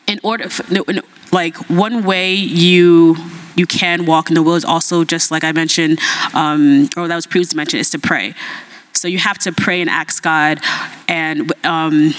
in 0.07 0.19
order, 0.23 0.49
for, 0.49 0.63
like 1.31 1.55
one 1.69 2.03
way 2.03 2.33
you 2.33 3.15
you 3.55 3.65
can 3.65 4.05
walk 4.05 4.29
in 4.29 4.35
the 4.35 4.43
will 4.43 4.55
is 4.55 4.65
also 4.65 5.03
just 5.03 5.31
like 5.31 5.43
I 5.43 5.51
mentioned, 5.51 5.99
um, 6.33 6.89
or 6.97 7.07
that 7.07 7.15
was 7.15 7.25
previously 7.25 7.57
mentioned, 7.57 7.81
is 7.81 7.89
to 7.91 7.99
pray. 7.99 8.35
So 8.93 9.07
you 9.07 9.19
have 9.19 9.37
to 9.39 9.51
pray 9.51 9.81
and 9.81 9.89
ask 9.89 10.23
God, 10.23 10.59
and 11.07 11.53
um, 11.65 12.13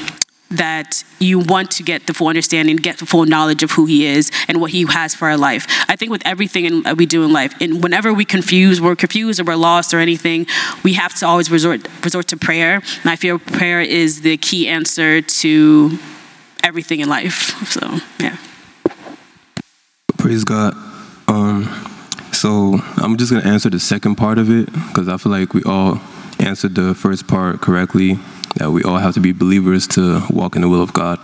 that 0.51 1.03
you 1.19 1.41
want 1.41 1.71
to 1.73 1.83
get 1.83 2.07
the 2.07 2.15
full 2.15 2.29
understanding, 2.29 2.77
get 2.77 2.99
the 2.99 3.07
full 3.07 3.25
knowledge 3.25 3.63
of 3.63 3.73
who 3.73 3.87
He 3.87 4.07
is 4.07 4.31
and 4.49 4.61
what 4.61 4.71
He 4.71 4.87
has 4.87 5.15
for 5.15 5.29
our 5.29 5.37
life. 5.37 5.67
I 5.89 5.97
think 5.97 6.11
with 6.11 6.23
everything 6.25 6.65
in, 6.65 6.97
we 6.97 7.07
do 7.07 7.25
in 7.25 7.33
life, 7.33 7.55
and 7.61 7.83
whenever 7.83 8.13
we 8.13 8.25
confuse, 8.25 8.81
we're 8.81 8.97
confused 8.97 9.41
or 9.41 9.45
we're 9.45 9.57
lost 9.57 9.93
or 9.93 9.99
anything, 9.99 10.47
we 10.85 10.95
have 10.95 11.15
to 11.17 11.27
always 11.27 11.51
resort 11.51 11.89
resort 12.05 12.29
to 12.29 12.37
prayer. 12.37 12.75
And 13.03 13.11
I 13.11 13.17
feel 13.17 13.39
prayer 13.39 13.81
is 13.81 14.23
the 14.23 14.37
key 14.37 14.69
answer 14.69 15.21
to 15.21 15.99
everything 16.63 17.01
in 17.01 17.09
life. 17.09 17.55
So 17.67 17.99
yeah. 18.21 18.37
Praise 20.27 20.43
God. 20.43 20.75
Um, 21.29 21.67
so 22.33 22.81
I'm 22.97 23.17
just 23.17 23.31
gonna 23.31 23.47
answer 23.47 23.71
the 23.71 23.79
second 23.79 24.17
part 24.17 24.39
of 24.39 24.51
it 24.51 24.67
because 24.73 25.07
I 25.07 25.19
feel 25.19 25.31
like 25.31 25.55
we 25.55 25.63
all 25.63 26.01
answered 26.41 26.75
the 26.75 26.97
first 26.97 27.29
part 27.29 27.61
correctly. 27.61 28.19
That 28.57 28.73
we 28.73 28.83
all 28.83 28.97
have 28.97 29.15
to 29.15 29.21
be 29.21 29.31
believers 29.31 29.87
to 29.95 30.27
walk 30.29 30.57
in 30.57 30.63
the 30.63 30.69
will 30.69 30.83
of 30.83 30.93
God. 30.93 31.21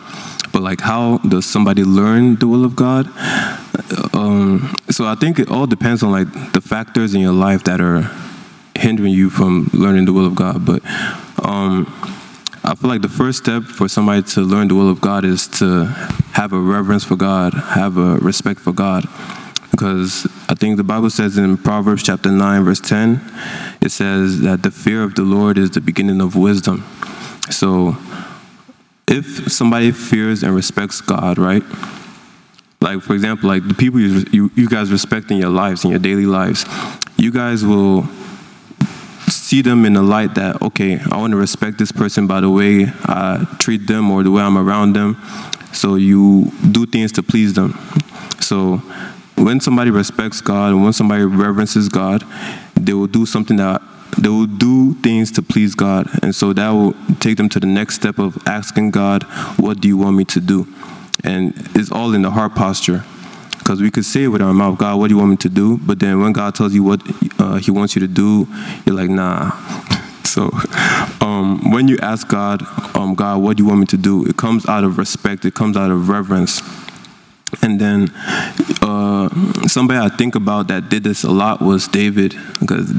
But 0.52 0.62
like, 0.62 0.82
how 0.82 1.18
does 1.18 1.46
somebody 1.46 1.82
learn 1.82 2.36
the 2.36 2.46
will 2.46 2.64
of 2.64 2.76
God? 2.76 3.08
Um, 4.14 4.72
so 4.88 5.04
I 5.04 5.16
think 5.16 5.40
it 5.40 5.50
all 5.50 5.66
depends 5.66 6.04
on 6.04 6.12
like 6.12 6.52
the 6.52 6.60
factors 6.60 7.12
in 7.12 7.20
your 7.20 7.32
life 7.32 7.64
that 7.64 7.80
are 7.80 8.08
hindering 8.76 9.14
you 9.14 9.30
from 9.30 9.68
learning 9.72 10.04
the 10.04 10.12
will 10.12 10.26
of 10.26 10.36
God. 10.36 10.64
But 10.64 10.80
um, 11.44 11.92
I 12.64 12.74
feel 12.74 12.90
like 12.90 13.02
the 13.02 13.08
first 13.08 13.38
step 13.38 13.64
for 13.64 13.88
somebody 13.88 14.22
to 14.22 14.40
learn 14.40 14.68
the 14.68 14.74
will 14.74 14.88
of 14.88 15.00
God 15.00 15.24
is 15.24 15.48
to 15.58 15.86
have 16.32 16.52
a 16.52 16.60
reverence 16.60 17.04
for 17.04 17.16
God, 17.16 17.54
have 17.54 17.96
a 17.96 18.16
respect 18.18 18.60
for 18.60 18.72
God 18.72 19.04
because 19.72 20.26
I 20.50 20.54
think 20.54 20.76
the 20.76 20.84
Bible 20.84 21.10
says 21.10 21.38
in 21.38 21.56
Proverbs 21.56 22.02
chapter 22.02 22.30
9, 22.30 22.62
verse 22.62 22.80
10, 22.80 23.20
it 23.80 23.88
says 23.88 24.40
that 24.42 24.62
the 24.62 24.70
fear 24.70 25.02
of 25.02 25.14
the 25.14 25.22
Lord 25.22 25.56
is 25.58 25.70
the 25.70 25.80
beginning 25.80 26.20
of 26.20 26.36
wisdom. 26.36 26.84
So 27.50 27.96
if 29.08 29.50
somebody 29.50 29.90
fears 29.90 30.42
and 30.42 30.54
respects 30.54 31.00
God, 31.00 31.38
right? 31.38 31.62
Like, 32.82 33.00
for 33.00 33.14
example, 33.14 33.48
like 33.48 33.66
the 33.66 33.74
people 33.74 33.98
you, 33.98 34.24
you, 34.30 34.50
you 34.54 34.68
guys 34.68 34.92
respect 34.92 35.30
in 35.30 35.38
your 35.38 35.50
lives, 35.50 35.84
in 35.84 35.90
your 35.90 35.98
daily 35.98 36.26
lives, 36.26 36.66
you 37.16 37.32
guys 37.32 37.64
will 37.64 38.06
see 39.32 39.62
them 39.62 39.84
in 39.84 39.94
the 39.94 40.02
light 40.02 40.34
that, 40.34 40.62
okay, 40.62 40.98
I 41.10 41.16
want 41.16 41.32
to 41.32 41.36
respect 41.36 41.78
this 41.78 41.92
person 41.92 42.26
by 42.26 42.40
the 42.40 42.50
way 42.50 42.86
I 43.04 43.46
treat 43.58 43.86
them 43.86 44.10
or 44.10 44.22
the 44.22 44.30
way 44.30 44.42
I'm 44.42 44.58
around 44.58 44.94
them. 44.94 45.20
So 45.72 45.94
you 45.96 46.52
do 46.70 46.86
things 46.86 47.12
to 47.12 47.22
please 47.22 47.54
them. 47.54 47.78
So 48.40 48.78
when 49.36 49.60
somebody 49.60 49.90
respects 49.90 50.40
God 50.40 50.72
and 50.72 50.84
when 50.84 50.92
somebody 50.92 51.24
reverences 51.24 51.88
God, 51.88 52.24
they 52.74 52.92
will 52.92 53.06
do 53.06 53.26
something 53.26 53.56
that 53.56 53.82
they 54.18 54.28
will 54.28 54.46
do 54.46 54.94
things 54.94 55.32
to 55.32 55.42
please 55.42 55.74
God. 55.74 56.06
And 56.22 56.34
so 56.34 56.52
that 56.52 56.70
will 56.70 56.94
take 57.20 57.38
them 57.38 57.48
to 57.50 57.60
the 57.60 57.66
next 57.66 57.94
step 57.94 58.18
of 58.18 58.36
asking 58.46 58.90
God, 58.90 59.22
What 59.58 59.80
do 59.80 59.88
you 59.88 59.96
want 59.96 60.16
me 60.16 60.24
to 60.26 60.40
do? 60.40 60.68
And 61.24 61.54
it's 61.74 61.90
all 61.90 62.14
in 62.14 62.22
the 62.22 62.30
heart 62.30 62.54
posture. 62.54 63.04
Because 63.62 63.80
we 63.80 63.90
could 63.90 64.04
say 64.04 64.24
it 64.24 64.28
with 64.28 64.42
our 64.42 64.52
mouth, 64.52 64.76
God, 64.76 64.98
what 64.98 65.08
do 65.08 65.14
you 65.14 65.18
want 65.18 65.30
me 65.30 65.36
to 65.36 65.48
do? 65.48 65.78
But 65.78 66.00
then 66.00 66.20
when 66.20 66.32
God 66.32 66.54
tells 66.54 66.74
you 66.74 66.82
what 66.82 67.00
uh, 67.38 67.56
He 67.56 67.70
wants 67.70 67.94
you 67.94 68.00
to 68.00 68.08
do, 68.08 68.48
you're 68.84 68.96
like, 68.96 69.08
nah. 69.08 69.52
so 70.24 70.50
um, 71.20 71.70
when 71.70 71.86
you 71.86 71.96
ask 72.02 72.26
God, 72.26 72.62
um, 72.96 73.14
God, 73.14 73.40
what 73.40 73.56
do 73.56 73.62
you 73.62 73.68
want 73.68 73.80
me 73.80 73.86
to 73.86 73.96
do? 73.96 74.24
It 74.26 74.36
comes 74.36 74.66
out 74.66 74.82
of 74.82 74.98
respect, 74.98 75.44
it 75.44 75.54
comes 75.54 75.76
out 75.76 75.90
of 75.90 76.08
reverence. 76.08 76.60
And 77.62 77.80
then 77.80 78.10
uh, 78.82 79.28
somebody 79.68 80.00
I 80.00 80.08
think 80.08 80.34
about 80.34 80.68
that 80.68 80.88
did 80.88 81.04
this 81.04 81.22
a 81.22 81.30
lot 81.30 81.60
was 81.60 81.86
David, 81.86 82.34
because 82.58 82.92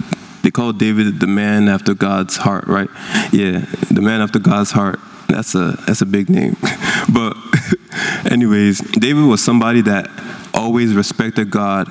they 0.43 0.51
call 0.51 0.74
David 0.74 1.20
the 1.20 1.27
man 1.27 1.67
after 1.67 1.93
God's 1.93 2.38
heart, 2.38 2.67
right? 2.67 2.89
Yeah, 3.32 3.65
the 3.89 4.01
man 4.01 4.22
after 4.22 4.39
God's 4.39 4.72
heart. 4.72 5.00
That's 5.27 5.55
a 5.55 5.72
that's 5.88 6.01
a 6.01 6.05
big 6.05 6.29
name. 6.29 6.58
but 7.13 7.36
anyways, 8.32 8.79
David 8.91 9.25
was 9.25 9.43
somebody 9.43 9.82
that 9.82 10.08
always 10.53 10.93
respected 10.93 11.50
God, 11.50 11.88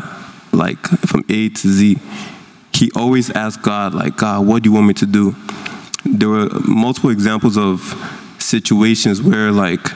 like 0.53 0.79
from 1.07 1.25
A 1.29 1.49
to 1.49 1.69
Z. 1.69 1.99
He 2.73 2.91
always 2.95 3.31
asked 3.31 3.63
God, 3.63 3.95
like, 3.95 4.17
God, 4.17 4.47
what 4.47 4.63
do 4.63 4.71
you 4.71 4.75
want 4.75 4.87
me 4.87 4.95
to 4.95 5.07
do? 5.07 5.37
There 6.05 6.29
were 6.29 6.49
multiple 6.67 7.11
examples 7.11 7.57
of 7.57 7.81
situations 8.39 9.23
where 9.23 9.53
like 9.53 9.89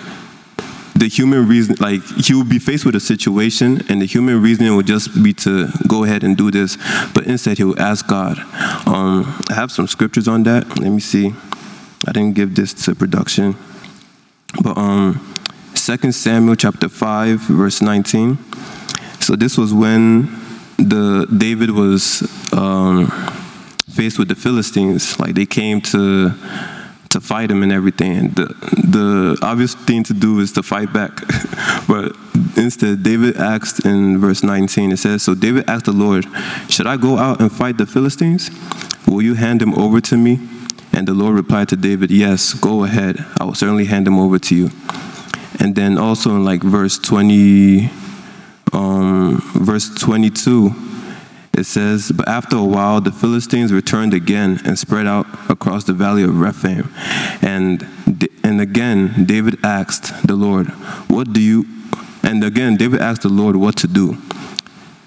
the 0.94 1.08
human 1.08 1.46
reason, 1.46 1.76
like 1.78 2.02
he 2.24 2.34
would 2.34 2.48
be 2.48 2.58
faced 2.58 2.86
with 2.86 2.94
a 2.94 3.00
situation, 3.00 3.82
and 3.88 4.00
the 4.00 4.06
human 4.06 4.40
reasoning 4.40 4.74
would 4.76 4.86
just 4.86 5.22
be 5.22 5.34
to 5.34 5.68
go 5.86 6.04
ahead 6.04 6.24
and 6.24 6.36
do 6.36 6.50
this, 6.50 6.78
but 7.12 7.26
instead 7.26 7.58
he 7.58 7.64
would 7.64 7.78
ask 7.78 8.06
God. 8.06 8.38
Um, 8.86 9.42
I 9.50 9.54
have 9.54 9.70
some 9.70 9.86
scriptures 9.86 10.26
on 10.26 10.44
that. 10.44 10.78
Let 10.78 10.90
me 10.90 11.00
see. 11.00 11.34
I 12.06 12.12
didn't 12.12 12.34
give 12.34 12.54
this 12.54 12.72
to 12.84 12.94
production, 12.94 13.56
but 14.62 14.78
um, 14.78 15.35
2 15.86 16.10
Samuel 16.10 16.56
chapter 16.56 16.88
five, 16.88 17.38
verse 17.42 17.80
nineteen. 17.80 18.38
So 19.20 19.36
this 19.36 19.56
was 19.56 19.72
when 19.72 20.22
the 20.78 21.28
David 21.38 21.70
was 21.70 22.22
um, 22.52 23.06
faced 23.90 24.18
with 24.18 24.26
the 24.26 24.34
Philistines. 24.34 25.20
Like 25.20 25.36
they 25.36 25.46
came 25.46 25.80
to 25.82 26.30
to 27.10 27.20
fight 27.20 27.52
him 27.52 27.62
and 27.62 27.70
everything. 27.70 28.30
The, 28.30 28.46
the 28.82 29.38
obvious 29.42 29.76
thing 29.76 30.02
to 30.02 30.12
do 30.12 30.40
is 30.40 30.50
to 30.54 30.62
fight 30.64 30.92
back. 30.92 31.20
but 31.88 32.16
instead, 32.56 33.04
David 33.04 33.36
asked 33.36 33.86
in 33.86 34.18
verse 34.18 34.42
19, 34.42 34.90
it 34.90 34.96
says, 34.96 35.22
So 35.22 35.36
David 35.36 35.70
asked 35.70 35.84
the 35.84 35.92
Lord, 35.92 36.26
Should 36.68 36.88
I 36.88 36.96
go 36.96 37.16
out 37.16 37.40
and 37.40 37.50
fight 37.52 37.78
the 37.78 37.86
Philistines? 37.86 38.50
Will 39.06 39.22
you 39.22 39.34
hand 39.34 39.62
him 39.62 39.72
over 39.74 40.00
to 40.00 40.16
me? 40.16 40.48
And 40.92 41.06
the 41.06 41.14
Lord 41.14 41.36
replied 41.36 41.68
to 41.68 41.76
David, 41.76 42.10
Yes, 42.10 42.54
go 42.54 42.82
ahead. 42.82 43.24
I 43.38 43.44
will 43.44 43.54
certainly 43.54 43.84
hand 43.84 44.08
him 44.08 44.18
over 44.18 44.40
to 44.40 44.56
you. 44.56 44.70
And 45.60 45.74
then 45.74 45.98
also 45.98 46.30
in 46.36 46.44
like 46.44 46.62
verse 46.62 46.98
20, 46.98 47.90
um, 48.72 49.40
verse 49.54 49.94
22, 49.94 50.74
it 51.56 51.64
says, 51.64 52.12
But 52.12 52.28
after 52.28 52.56
a 52.56 52.64
while, 52.64 53.00
the 53.00 53.12
Philistines 53.12 53.72
returned 53.72 54.12
again 54.12 54.60
and 54.64 54.78
spread 54.78 55.06
out 55.06 55.26
across 55.48 55.84
the 55.84 55.94
valley 55.94 56.22
of 56.22 56.38
Rephaim. 56.38 56.92
And, 57.40 57.86
and 58.44 58.60
again, 58.60 59.24
David 59.24 59.58
asked 59.64 60.26
the 60.26 60.34
Lord, 60.34 60.68
What 61.08 61.32
do 61.32 61.40
you. 61.40 61.64
And 62.22 62.44
again, 62.44 62.76
David 62.76 63.00
asked 63.00 63.22
the 63.22 63.28
Lord 63.28 63.56
what 63.56 63.76
to 63.78 63.86
do. 63.86 64.18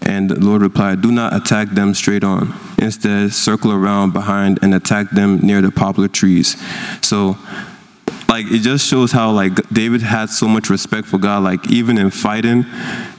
And 0.01 0.29
the 0.29 0.39
Lord 0.39 0.61
replied, 0.61 1.01
Do 1.01 1.11
not 1.11 1.35
attack 1.35 1.69
them 1.69 1.93
straight 1.93 2.23
on. 2.23 2.53
Instead, 2.79 3.33
circle 3.33 3.71
around 3.71 4.13
behind 4.13 4.57
and 4.63 4.73
attack 4.73 5.11
them 5.11 5.39
near 5.39 5.61
the 5.61 5.71
poplar 5.71 6.07
trees. 6.07 6.55
So, 7.01 7.37
like 8.29 8.45
it 8.51 8.59
just 8.59 8.87
shows 8.87 9.11
how 9.11 9.31
like 9.31 9.67
David 9.69 10.01
had 10.01 10.29
so 10.29 10.47
much 10.47 10.69
respect 10.69 11.07
for 11.07 11.17
God. 11.17 11.43
Like 11.43 11.69
even 11.71 11.97
in 11.97 12.11
fighting, 12.11 12.63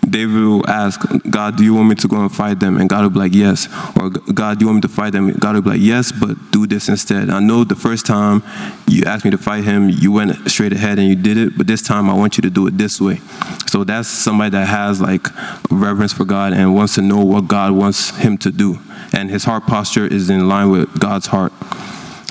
David 0.08 0.40
will 0.40 0.68
ask 0.70 1.00
God, 1.28 1.56
"Do 1.56 1.64
you 1.64 1.74
want 1.74 1.88
me 1.88 1.96
to 1.96 2.08
go 2.08 2.20
and 2.20 2.32
fight 2.32 2.60
them?" 2.60 2.76
And 2.76 2.88
God 2.88 3.02
will 3.02 3.10
be 3.10 3.18
like, 3.18 3.34
"Yes." 3.34 3.68
Or 3.96 4.08
God, 4.08 4.58
do 4.58 4.64
you 4.64 4.68
want 4.68 4.76
me 4.76 4.80
to 4.82 4.88
fight 4.88 5.12
them? 5.12 5.30
God 5.32 5.56
will 5.56 5.62
be 5.62 5.70
like, 5.70 5.80
"Yes, 5.80 6.12
but 6.12 6.36
do 6.52 6.66
this 6.66 6.88
instead." 6.88 7.28
I 7.28 7.40
know 7.40 7.64
the 7.64 7.74
first 7.74 8.06
time 8.06 8.42
you 8.86 9.02
asked 9.04 9.24
me 9.24 9.32
to 9.32 9.38
fight 9.38 9.64
him, 9.64 9.90
you 9.90 10.12
went 10.12 10.48
straight 10.48 10.72
ahead 10.72 10.98
and 10.98 11.08
you 11.08 11.16
did 11.16 11.36
it, 11.36 11.58
but 11.58 11.66
this 11.66 11.82
time 11.82 12.08
I 12.08 12.14
want 12.14 12.38
you 12.38 12.42
to 12.42 12.50
do 12.50 12.66
it 12.68 12.78
this 12.78 13.00
way. 13.00 13.20
So 13.66 13.84
that's 13.84 14.08
somebody 14.08 14.50
that 14.50 14.68
has 14.68 15.00
like 15.00 15.28
reverence 15.70 16.12
for 16.12 16.24
God 16.24 16.52
and 16.52 16.74
wants 16.74 16.94
to 16.94 17.02
know 17.02 17.24
what 17.24 17.48
God 17.48 17.72
wants 17.72 18.16
him 18.18 18.38
to 18.38 18.50
do, 18.52 18.78
and 19.12 19.28
his 19.28 19.44
heart 19.44 19.66
posture 19.66 20.06
is 20.06 20.30
in 20.30 20.48
line 20.48 20.70
with 20.70 21.00
God's 21.00 21.26
heart. 21.26 21.52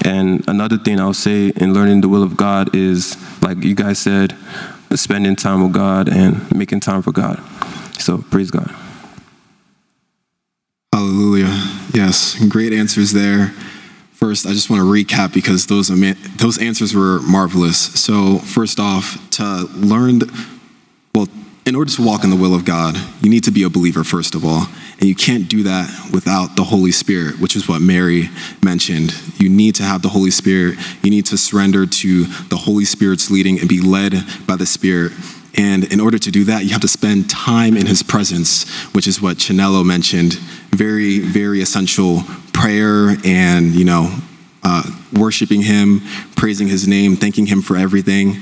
And 0.05 0.47
another 0.47 0.77
thing 0.77 0.99
I'll 0.99 1.13
say 1.13 1.49
in 1.55 1.73
learning 1.73 2.01
the 2.01 2.09
will 2.09 2.23
of 2.23 2.37
God 2.37 2.75
is, 2.75 3.17
like 3.41 3.63
you 3.63 3.75
guys 3.75 3.99
said, 3.99 4.35
spending 4.95 5.35
time 5.35 5.61
with 5.61 5.73
God 5.73 6.09
and 6.09 6.53
making 6.55 6.79
time 6.79 7.01
for 7.01 7.11
God. 7.11 7.41
So 7.99 8.19
praise 8.19 8.51
God. 8.51 8.73
Hallelujah. 10.93 11.53
Yes, 11.93 12.35
great 12.47 12.73
answers 12.73 13.11
there. 13.13 13.53
First, 14.13 14.45
I 14.45 14.49
just 14.49 14.69
want 14.69 14.81
to 14.81 14.85
recap 14.85 15.33
because 15.33 15.67
those 15.67 15.87
those 16.37 16.57
answers 16.57 16.93
were 16.93 17.21
marvelous. 17.21 17.77
So, 17.77 18.39
first 18.39 18.79
off, 18.79 19.29
to 19.31 19.69
learn, 19.75 20.19
in 21.69 21.75
order 21.75 21.91
to 21.91 22.01
walk 22.01 22.23
in 22.23 22.31
the 22.31 22.35
will 22.35 22.55
of 22.55 22.65
God, 22.65 22.97
you 23.21 23.29
need 23.29 23.43
to 23.43 23.51
be 23.51 23.61
a 23.61 23.69
believer 23.69 24.03
first 24.03 24.33
of 24.33 24.43
all, 24.43 24.65
and 24.99 25.03
you 25.07 25.13
can't 25.13 25.47
do 25.47 25.61
that 25.61 26.09
without 26.11 26.55
the 26.55 26.63
Holy 26.63 26.91
Spirit, 26.91 27.39
which 27.39 27.55
is 27.55 27.69
what 27.69 27.79
Mary 27.79 28.27
mentioned. 28.63 29.13
You 29.37 29.49
need 29.49 29.75
to 29.75 29.83
have 29.83 30.01
the 30.01 30.09
Holy 30.09 30.31
Spirit. 30.31 30.79
You 31.03 31.11
need 31.11 31.27
to 31.27 31.37
surrender 31.37 31.85
to 31.85 32.23
the 32.25 32.57
Holy 32.57 32.85
Spirit's 32.85 33.29
leading 33.29 33.59
and 33.59 33.69
be 33.69 33.81
led 33.81 34.13
by 34.47 34.55
the 34.55 34.65
Spirit. 34.65 35.11
And 35.55 35.83
in 35.93 35.99
order 35.99 36.17
to 36.17 36.31
do 36.31 36.43
that, 36.45 36.63
you 36.63 36.71
have 36.71 36.81
to 36.81 36.87
spend 36.87 37.29
time 37.29 37.77
in 37.77 37.85
His 37.85 38.01
presence, 38.01 38.67
which 38.95 39.05
is 39.05 39.21
what 39.21 39.37
Chinelo 39.37 39.85
mentioned. 39.85 40.33
Very, 40.71 41.19
very 41.19 41.61
essential 41.61 42.23
prayer 42.51 43.15
and, 43.23 43.75
you 43.75 43.85
know, 43.85 44.11
uh, 44.63 44.83
worshiping 45.13 45.61
Him, 45.61 46.01
praising 46.35 46.67
His 46.67 46.87
name, 46.87 47.15
thanking 47.15 47.45
Him 47.45 47.61
for 47.61 47.77
everything. 47.77 48.37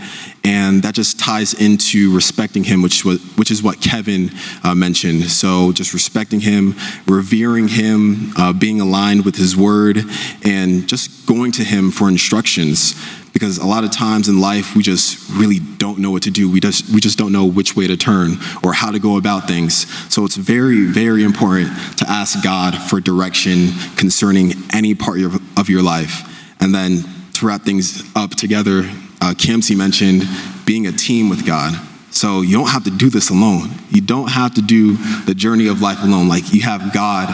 And 0.47 0.81
that 0.83 0.95
just 0.95 1.19
ties 1.19 1.53
into 1.53 2.15
respecting 2.15 2.63
Him, 2.63 2.81
which, 2.81 3.03
was, 3.03 3.19
which 3.35 3.51
is 3.51 3.61
what 3.61 3.81
Kevin 3.81 4.31
uh, 4.63 4.73
mentioned. 4.73 5.25
So 5.25 5.73
just 5.73 5.93
respecting 5.93 6.39
Him, 6.39 6.73
revering 7.05 7.67
Him, 7.67 8.31
uh, 8.37 8.53
being 8.53 8.79
aligned 8.79 9.25
with 9.25 9.35
His 9.35 9.57
Word, 9.57 10.05
and 10.45 10.87
just 10.87 11.27
going 11.27 11.51
to 11.53 11.65
Him 11.65 11.91
for 11.91 12.07
instructions. 12.07 12.95
Because 13.33 13.57
a 13.57 13.65
lot 13.65 13.83
of 13.83 13.91
times 13.91 14.29
in 14.29 14.39
life 14.39 14.73
we 14.73 14.83
just 14.83 15.29
really 15.31 15.59
don't 15.59 15.99
know 15.99 16.11
what 16.11 16.23
to 16.23 16.31
do. 16.31 16.49
We 16.49 16.61
just 16.61 16.89
we 16.91 17.01
just 17.01 17.17
don't 17.17 17.33
know 17.33 17.45
which 17.45 17.75
way 17.75 17.85
to 17.85 17.97
turn 17.97 18.37
or 18.63 18.71
how 18.71 18.91
to 18.91 18.99
go 18.99 19.17
about 19.17 19.47
things. 19.47 19.85
So 20.11 20.23
it's 20.23 20.37
very 20.37 20.85
very 20.85 21.23
important 21.23 21.69
to 21.97 22.09
ask 22.09 22.41
god 22.43 22.73
for 22.73 22.99
direction 22.99 23.73
concerning 23.95 24.53
any 24.73 24.95
part 24.95 25.19
of, 25.19 25.59
of 25.59 25.69
your 25.69 25.83
life. 25.83 26.23
And 26.59 26.73
then 26.73 27.03
to 27.33 27.45
wrap 27.45 27.61
things 27.61 28.03
up 28.15 28.31
together 28.31 28.89
uh, 29.21 29.33
Kamsi 29.33 29.75
mentioned 29.75 30.23
being 30.65 30.87
a 30.87 30.91
team 30.91 31.29
with 31.29 31.45
god 31.45 31.79
so 32.11 32.41
you 32.41 32.57
don't 32.57 32.69
have 32.69 32.83
to 32.83 32.91
do 32.91 33.09
this 33.09 33.29
alone 33.29 33.69
you 33.89 34.01
don't 34.01 34.31
have 34.31 34.53
to 34.55 34.61
do 34.61 34.97
the 35.25 35.33
journey 35.35 35.67
of 35.67 35.81
life 35.81 36.01
alone 36.03 36.27
like 36.27 36.53
you 36.53 36.61
have 36.61 36.93
god 36.93 37.29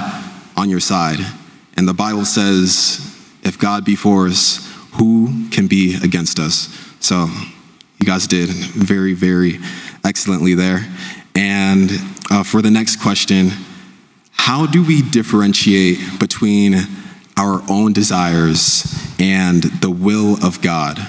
on 0.55 0.69
your 0.69 0.79
side 0.79 1.19
and 1.75 1.87
the 1.87 1.93
bible 1.93 2.25
says 2.25 2.99
if 3.43 3.57
god 3.57 3.83
be 3.83 3.95
for 3.95 4.27
us 4.27 4.73
who 4.95 5.47
can 5.49 5.67
be 5.67 5.95
against 6.03 6.39
us? 6.39 6.69
So 6.99 7.27
you 7.97 8.05
guys 8.05 8.27
did 8.27 8.49
very, 8.49 9.13
very 9.13 9.59
excellently 10.03 10.53
there. 10.53 10.85
And 11.35 11.89
uh, 12.31 12.43
for 12.43 12.61
the 12.61 12.71
next 12.71 13.01
question, 13.01 13.51
how 14.31 14.65
do 14.65 14.83
we 14.83 15.01
differentiate 15.01 16.19
between 16.19 16.75
our 17.37 17.63
own 17.69 17.93
desires 17.93 18.83
and 19.19 19.63
the 19.63 19.89
will 19.89 20.43
of 20.45 20.61
God? 20.61 20.99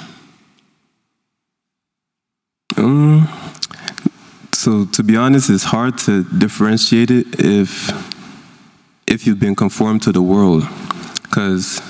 Um, 2.76 3.28
so 4.52 4.84
to 4.86 5.02
be 5.02 5.16
honest, 5.16 5.50
it's 5.50 5.64
hard 5.64 5.98
to 5.98 6.24
differentiate 6.24 7.10
it 7.10 7.26
if 7.38 7.90
if 9.06 9.26
you've 9.26 9.38
been 9.38 9.54
conformed 9.54 10.02
to 10.02 10.12
the 10.12 10.22
world, 10.22 10.66
because 11.22 11.80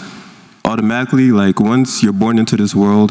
automatically, 0.64 1.31
like 1.31 1.61
once 1.61 2.03
you're 2.03 2.12
born 2.12 2.38
into 2.38 2.57
this 2.57 2.75
world, 2.75 3.11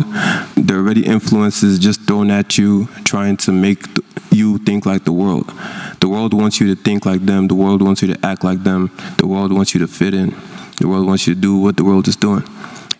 there 0.55 0.77
are 0.77 0.79
already 0.79 1.05
influences 1.05 1.79
just 1.79 2.01
thrown 2.01 2.29
at 2.29 2.57
you, 2.57 2.87
trying 3.05 3.37
to 3.37 3.51
make 3.51 3.85
you 4.31 4.57
think 4.59 4.85
like 4.85 5.05
the 5.05 5.13
world. 5.13 5.51
The 5.99 6.09
world 6.09 6.33
wants 6.33 6.59
you 6.59 6.75
to 6.75 6.81
think 6.81 7.05
like 7.05 7.25
them. 7.25 7.47
The 7.47 7.55
world 7.55 7.81
wants 7.81 8.01
you 8.01 8.13
to 8.13 8.25
act 8.25 8.43
like 8.43 8.63
them. 8.63 8.91
The 9.17 9.27
world 9.27 9.53
wants 9.53 9.73
you 9.73 9.79
to 9.79 9.87
fit 9.87 10.13
in. 10.13 10.35
The 10.77 10.87
world 10.87 11.07
wants 11.07 11.27
you 11.27 11.35
to 11.35 11.39
do 11.39 11.57
what 11.57 11.77
the 11.77 11.83
world 11.83 12.07
is 12.07 12.15
doing. 12.15 12.43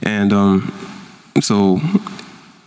And 0.02 0.32
um, 0.32 0.74
so, 1.41 1.82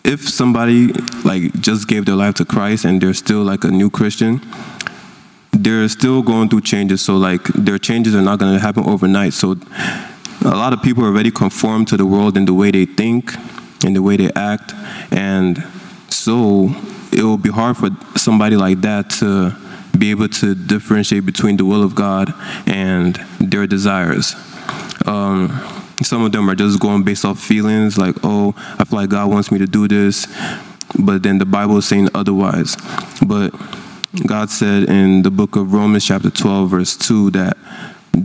if 0.06 0.28
somebody 0.28 0.92
like 1.24 1.52
just 1.60 1.88
gave 1.88 2.06
their 2.06 2.14
life 2.14 2.34
to 2.36 2.44
Christ 2.44 2.84
and 2.84 3.00
they're 3.00 3.12
still 3.12 3.42
like 3.42 3.64
a 3.64 3.70
new 3.70 3.90
Christian, 3.90 4.40
they're 5.50 5.88
still 5.88 6.22
going 6.22 6.48
through 6.48 6.60
changes. 6.60 7.02
So 7.02 7.16
like 7.16 7.42
their 7.48 7.78
changes 7.78 8.14
are 8.14 8.22
not 8.22 8.38
going 8.38 8.54
to 8.54 8.60
happen 8.60 8.88
overnight. 8.88 9.32
So 9.32 9.56
a 10.44 10.56
lot 10.56 10.72
of 10.72 10.80
people 10.82 11.04
already 11.04 11.32
conform 11.32 11.84
to 11.86 11.96
the 11.96 12.06
world 12.06 12.36
in 12.36 12.44
the 12.44 12.54
way 12.54 12.70
they 12.70 12.86
think, 12.86 13.32
in 13.84 13.94
the 13.94 14.02
way 14.02 14.16
they 14.16 14.30
act, 14.34 14.72
and 15.10 15.64
so 16.08 16.70
it 17.12 17.22
will 17.22 17.36
be 17.36 17.50
hard 17.50 17.76
for 17.76 17.90
somebody 18.16 18.56
like 18.56 18.80
that 18.82 19.10
to 19.10 19.56
be 19.98 20.10
able 20.10 20.28
to 20.28 20.54
differentiate 20.54 21.24
between 21.26 21.56
the 21.56 21.64
will 21.64 21.82
of 21.82 21.94
God 21.94 22.32
and 22.66 23.16
their 23.40 23.66
desires. 23.66 24.34
Um, 25.06 25.48
some 26.02 26.24
of 26.24 26.32
them 26.32 26.48
are 26.50 26.54
just 26.54 26.80
going 26.80 27.02
based 27.02 27.24
off 27.24 27.38
feelings, 27.38 27.96
like, 27.96 28.16
oh, 28.22 28.54
I 28.78 28.84
feel 28.84 28.98
like 28.98 29.10
God 29.10 29.30
wants 29.30 29.50
me 29.50 29.58
to 29.58 29.66
do 29.66 29.88
this, 29.88 30.26
but 30.98 31.22
then 31.22 31.38
the 31.38 31.46
Bible 31.46 31.78
is 31.78 31.88
saying 31.88 32.08
otherwise. 32.14 32.76
But 33.26 33.54
God 34.26 34.50
said 34.50 34.84
in 34.84 35.22
the 35.22 35.30
book 35.30 35.56
of 35.56 35.72
Romans, 35.72 36.04
chapter 36.04 36.30
12, 36.30 36.70
verse 36.70 36.96
2, 36.96 37.30
that 37.30 37.56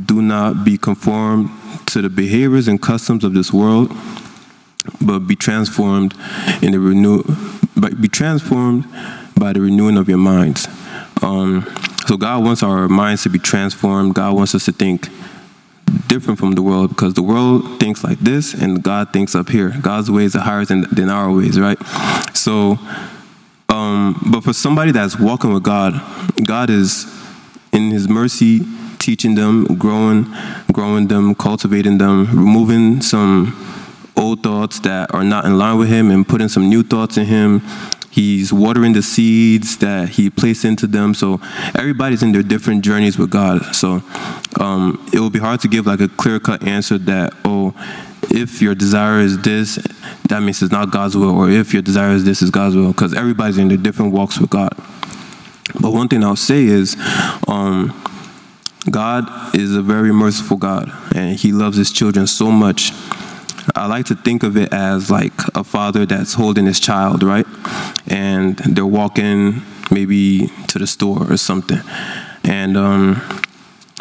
do 0.06 0.22
not 0.22 0.64
be 0.64 0.78
conformed 0.78 1.50
to 1.88 2.02
the 2.02 2.10
behaviors 2.10 2.68
and 2.68 2.82
customs 2.82 3.24
of 3.24 3.34
this 3.34 3.52
world, 3.52 3.92
but 5.02 5.20
be 5.20 5.36
transformed 5.36 6.14
in 6.62 6.72
the 6.72 6.80
renew, 6.80 7.24
but 7.76 8.02
be 8.02 8.08
transformed 8.08 8.86
by 9.38 9.54
the 9.54 9.62
renewing 9.62 9.98
of 9.98 10.08
your 10.08 10.18
minds. 10.18 10.68
Um, 11.22 11.66
so 12.08 12.18
God 12.18 12.44
wants 12.44 12.64
our 12.64 12.88
minds 12.88 13.24
to 13.24 13.30
be 13.30 13.40
transformed. 13.40 14.16
God 14.16 14.36
wants 14.36 14.56
us 14.56 14.66
to 14.66 14.72
think 14.72 15.10
different 16.08 16.40
from 16.40 16.54
the 16.54 16.62
world 16.62 16.90
because 16.90 17.14
the 17.14 17.24
world 17.24 17.80
thinks 17.80 18.04
like 18.04 18.20
this 18.20 18.54
and 18.54 18.84
God 18.84 19.14
thinks 19.14 19.36
up 19.36 19.50
here. 19.50 19.74
God's 19.82 20.10
ways 20.10 20.36
are 20.36 20.42
higher 20.42 20.66
than, 20.66 20.86
than 20.92 21.10
our 21.10 21.32
ways, 21.32 21.60
right? 21.60 21.78
So, 22.36 22.78
um, 23.70 24.22
but 24.32 24.44
for 24.44 24.54
somebody 24.54 24.92
that's 24.92 25.20
walking 25.20 25.54
with 25.54 25.64
God, 25.64 26.02
God 26.44 26.70
is 26.70 27.06
in 27.72 27.92
His 27.92 28.08
mercy 28.08 28.62
teaching 29.00 29.36
them, 29.36 29.66
growing, 29.78 30.28
growing 30.72 31.08
them, 31.08 31.34
cultivating 31.34 31.98
them, 31.98 32.28
removing 32.28 33.02
some 33.02 33.58
old 34.16 34.44
thoughts 34.44 34.80
that 34.82 35.14
are 35.14 35.24
not 35.24 35.46
in 35.46 35.58
line 35.58 35.78
with 35.78 35.88
him 35.88 36.12
and 36.12 36.28
putting 36.28 36.48
some 36.48 36.70
new 36.70 36.84
thoughts 36.84 37.18
in 37.18 37.26
him. 37.26 37.62
He's 38.12 38.52
watering 38.52 38.92
the 38.92 39.02
seeds 39.02 39.78
that 39.78 40.10
he 40.10 40.30
placed 40.30 40.66
into 40.66 40.86
them. 40.86 41.14
So 41.14 41.40
everybody's 41.76 42.22
in 42.22 42.34
their 42.34 42.44
different 42.44 42.84
journeys 42.84 43.18
with 43.18 43.30
God. 43.30 43.74
So 43.74 44.04
um, 44.60 45.04
it 45.14 45.20
will 45.20 45.30
be 45.30 45.40
hard 45.40 45.62
to 45.62 45.70
give 45.70 45.88
like 45.88 46.02
a 46.02 46.10
clear 46.10 46.40
cut 46.40 46.68
answer 46.68 46.98
that, 46.98 47.34
oh, 47.46 47.74
if 48.30 48.62
your 48.62 48.76
desire 48.76 49.20
is 49.20 49.42
this, 49.42 49.76
that 50.28 50.42
means 50.42 50.62
it's 50.62 50.72
not 50.72 50.92
God's 50.92 51.16
will, 51.16 51.32
or 51.32 51.50
if 51.50 51.74
your 51.74 51.82
desire 51.82 52.12
is 52.12 52.24
this, 52.26 52.42
is 52.42 52.50
God's 52.50 52.76
will, 52.76 52.92
because 52.92 53.14
everybody's 53.14 53.58
in 53.58 53.70
their 53.70 53.78
different 53.78 54.14
walks 54.14 54.40
with 54.40 54.50
God. 54.50 54.74
But 55.80 55.92
one 55.92 56.08
thing 56.08 56.24
I'll 56.24 56.36
say 56.36 56.66
is, 56.66 56.96
um, 57.48 57.94
God 58.90 59.56
is 59.56 59.76
a 59.76 59.82
very 59.82 60.12
merciful 60.12 60.58
God, 60.58 60.92
and 61.16 61.38
He 61.38 61.52
loves 61.52 61.78
His 61.78 61.92
children 61.92 62.28
so 62.28 62.52
much. 62.52 62.92
I 63.76 63.86
like 63.86 64.06
to 64.08 64.16
think 64.16 64.44
of 64.44 64.58
it 64.58 64.74
as 64.74 65.12
like 65.12 65.34
a 65.54 65.64
father 65.64 66.06
that's 66.06 66.34
holding 66.34 66.66
his 66.66 66.80
child, 66.80 67.22
right? 67.22 67.46
And 68.12 68.58
they're 68.58 68.86
walking 68.86 69.62
maybe 69.90 70.52
to 70.68 70.78
the 70.78 70.88
store 70.88 71.32
or 71.32 71.38
something. 71.38 71.80
And 72.44 72.76
um, 72.76 73.22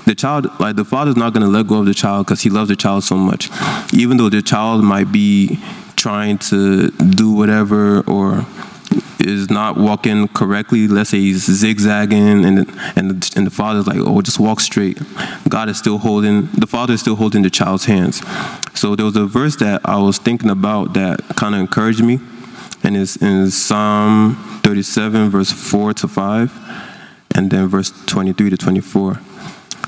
the 0.07 0.15
child, 0.15 0.49
like 0.59 0.77
the 0.77 0.85
father's 0.85 1.17
not 1.17 1.33
going 1.33 1.45
to 1.45 1.49
let 1.49 1.67
go 1.67 1.81
of 1.81 1.87
the 1.87 1.95
child 1.95 2.27
because 2.27 2.43
he 2.43 2.51
loves 2.51 2.69
the 2.69 2.77
child 2.77 3.05
so 3.05 3.17
much. 3.17 3.51
Even 3.93 4.17
though 4.17 4.29
the 4.29 4.43
child 4.43 4.83
might 4.83 5.13
be 5.13 5.61
trying 5.97 6.39
to 6.39 6.91
do 6.91 7.33
whatever 7.33 8.01
or 8.01 8.47
is 9.21 9.51
not 9.51 9.77
walking 9.77 10.29
correctly, 10.29 10.89
let's 10.89 11.11
say 11.11 11.19
he's 11.19 11.45
zigzagging, 11.45 12.45
and 12.45 12.59
and 12.97 13.31
and 13.37 13.47
the 13.47 13.51
father's 13.51 13.87
like, 13.87 13.99
"Oh, 13.99 14.23
just 14.23 14.41
walk 14.41 14.61
straight." 14.61 14.99
God 15.49 15.69
is 15.69 15.79
still 15.79 15.99
holding 15.99 16.47
the 16.53 16.67
father 16.67 16.95
is 16.95 17.01
still 17.01 17.17
holding 17.17 17.43
the 17.43 17.51
child's 17.51 17.85
hands. 17.85 18.23
So 18.75 18.97
there 18.97 19.05
was 19.05 19.17
a 19.17 19.27
verse 19.27 19.57
that 19.57 19.83
I 19.85 19.99
was 19.99 20.19
thinking 20.19 20.51
about 20.51 20.95
that 20.95 21.21
kind 21.37 21.55
of 21.55 21.61
encouraged 21.61 22.03
me. 22.03 22.19
And 22.83 22.97
it's 22.97 23.17
in 23.17 23.51
Psalm 23.51 24.37
37, 24.63 25.31
verse 25.31 25.53
4 25.53 25.95
to 25.95 26.09
5, 26.09 26.53
and 27.35 27.51
then 27.51 27.67
verse 27.67 27.93
23 28.07 28.51
to 28.51 28.57
24. 28.57 29.21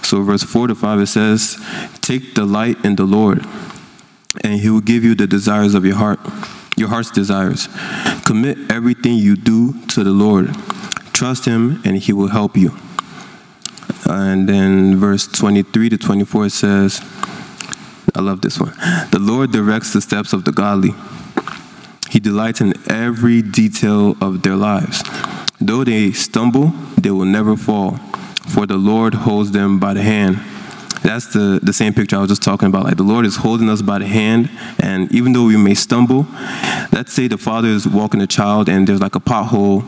So, 0.03 0.23
verse 0.23 0.43
4 0.43 0.69
to 0.69 0.75
5, 0.75 1.01
it 1.01 1.07
says, 1.07 1.57
Take 2.01 2.35
delight 2.35 2.85
in 2.85 2.97
the 2.97 3.05
Lord, 3.05 3.47
and 4.43 4.61
he 4.61 4.69
will 4.69 4.81
give 4.81 5.05
you 5.05 5.15
the 5.15 5.27
desires 5.27 5.75
of 5.75 5.85
your 5.85 5.97
heart, 5.97 6.21
your 6.77 6.89
heart's 6.89 7.11
desires. 7.11 7.69
Commit 8.25 8.71
everything 8.71 9.15
you 9.15 9.37
do 9.37 9.75
to 9.89 10.05
the 10.05 10.11
Lord. 10.11 10.55
Trust 11.13 11.45
him, 11.45 11.81
and 11.85 11.97
he 11.99 12.13
will 12.13 12.29
help 12.29 12.57
you. 12.57 12.77
And 14.07 14.49
then 14.49 14.97
verse 14.97 15.27
23 15.27 15.91
to 15.91 15.99
24 15.99 16.49
says, 16.49 17.01
I 18.15 18.21
love 18.21 18.41
this 18.43 18.59
one. 18.59 18.75
The 19.11 19.19
Lord 19.21 19.53
directs 19.53 19.93
the 19.93 20.01
steps 20.01 20.33
of 20.33 20.45
the 20.45 20.53
godly. 20.53 20.91
He 22.13 22.21
delights 22.21 22.61
in 22.61 22.75
every 22.91 23.41
detail 23.41 24.19
of 24.21 24.43
their 24.43 24.55
lives. 24.55 25.03
Though 25.59 25.83
they 25.83 26.13
stumble, 26.13 26.75
they 26.99 27.11
will 27.11 27.25
never 27.25 27.57
fall, 27.57 27.97
for 28.49 28.67
the 28.67 28.77
Lord 28.77 29.15
holds 29.15 29.53
them 29.53 29.79
by 29.79 29.95
the 29.95 30.03
hand. 30.03 30.39
That's 31.03 31.33
the, 31.33 31.59
the 31.63 31.73
same 31.73 31.95
picture 31.95 32.17
I 32.17 32.19
was 32.19 32.29
just 32.29 32.43
talking 32.43 32.69
about. 32.69 32.85
Like 32.85 32.99
the 32.99 33.03
Lord 33.03 33.25
is 33.25 33.37
holding 33.37 33.71
us 33.71 33.81
by 33.81 33.99
the 33.99 34.07
hand, 34.07 34.51
and 34.79 35.11
even 35.11 35.33
though 35.33 35.47
we 35.47 35.57
may 35.57 35.73
stumble, 35.73 36.27
let's 36.93 37.15
say 37.15 37.29
the 37.29 37.39
father 37.39 37.69
is 37.69 37.89
walking 37.89 38.21
a 38.21 38.27
child 38.27 38.69
and 38.69 38.87
there's 38.87 39.01
like 39.01 39.15
a 39.15 39.21
pothole, 39.21 39.83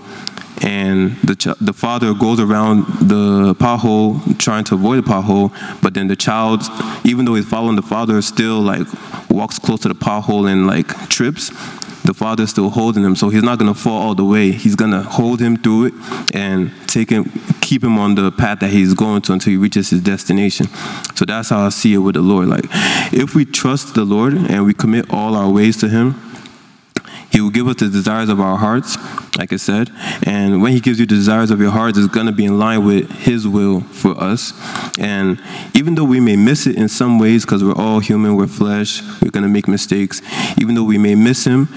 and 0.65 1.17
the, 1.17 1.37
ch- 1.37 1.59
the 1.61 1.75
father 1.75 2.15
goes 2.15 2.41
around 2.41 2.87
the 3.07 3.55
pothole 3.57 4.39
trying 4.39 4.65
to 4.65 4.77
avoid 4.77 5.05
the 5.05 5.07
pothole, 5.07 5.53
but 5.83 5.93
then 5.93 6.07
the 6.07 6.17
child, 6.17 6.63
even 7.05 7.27
though 7.27 7.35
he's 7.35 7.47
following 7.47 7.77
the 7.77 7.83
father, 7.83 8.23
still 8.23 8.63
like 8.63 8.87
walks 9.29 9.59
close 9.59 9.81
to 9.81 9.89
the 9.89 9.95
pothole 9.95 10.51
and 10.51 10.67
like 10.67 10.89
trips 11.11 11.51
the 12.05 12.15
father's 12.15 12.51
still 12.51 12.71
holding 12.71 13.03
him, 13.03 13.17
so 13.17 13.31
he's 13.31 13.43
not 13.43 13.59
gonna 13.59 13.75
fall 13.75 14.01
all 14.01 14.15
the 14.15 14.25
way. 14.25 14.53
He's 14.53 14.77
gonna 14.77 15.03
hold 15.03 15.41
him 15.41 15.57
through 15.57 15.87
it 15.87 15.95
and 16.35 16.71
take 16.87 17.11
him, 17.11 17.25
keep 17.61 17.83
him 17.83 17.99
on 17.99 18.15
the 18.15 18.31
path 18.31 18.61
that 18.61 18.71
he's 18.71 18.95
going 18.95 19.23
to 19.23 19.33
until 19.33 19.51
he 19.51 19.57
reaches 19.57 19.91
his 19.91 20.01
destination. 20.01 20.67
So 21.15 21.25
that's 21.25 21.49
how 21.49 21.65
I 21.65 21.71
see 21.71 21.95
it 21.95 21.99
with 21.99 22.15
the 22.15 22.23
Lord. 22.23 22.49
Like, 22.49 22.67
if 23.13 23.35
we 23.35 23.45
trust 23.45 23.95
the 23.95 24.05
Lord 24.05 24.35
and 24.35 24.67
we 24.67 24.75
commit 24.75 25.13
all 25.13 25.35
our 25.35 25.51
ways 25.51 25.77
to 25.79 25.89
Him, 25.89 26.21
he 27.31 27.41
will 27.41 27.51
give 27.51 27.67
us 27.67 27.77
the 27.77 27.89
desires 27.89 28.29
of 28.29 28.41
our 28.41 28.59
hearts, 28.59 28.97
like 29.37 29.53
I 29.53 29.57
said. 29.57 29.91
And 30.25 30.63
when 30.63 30.73
He 30.73 30.81
gives 30.81 31.01
you 31.01 31.07
desires 31.07 31.51
of 31.51 31.61
your 31.61 31.71
hearts, 31.71 31.99
it's 31.99 32.09
going 32.09 32.27
to 32.27 32.33
be 32.33 32.45
in 32.45 32.59
line 32.59 32.85
with 32.85 33.11
His 33.11 33.47
will 33.47 33.81
for 33.81 34.21
us. 34.21 34.53
And 34.99 35.41
even 35.75 35.95
though 35.95 36.05
we 36.05 36.21
may 36.21 36.37
miss 36.37 36.67
it 36.67 36.77
in 36.77 36.89
some 36.89 37.19
ways, 37.19 37.45
because 37.45 37.65
we're 37.65 37.75
all 37.75 38.01
human, 38.01 38.37
we're 38.37 38.47
flesh, 38.47 39.03
we're 39.21 39.31
going 39.31 39.43
to 39.43 39.49
make 39.49 39.69
mistakes. 39.69 40.21
Even 40.61 40.75
though 40.75 40.85
we 40.85 40.99
may 40.99 41.15
miss 41.15 41.45
Him, 41.45 41.69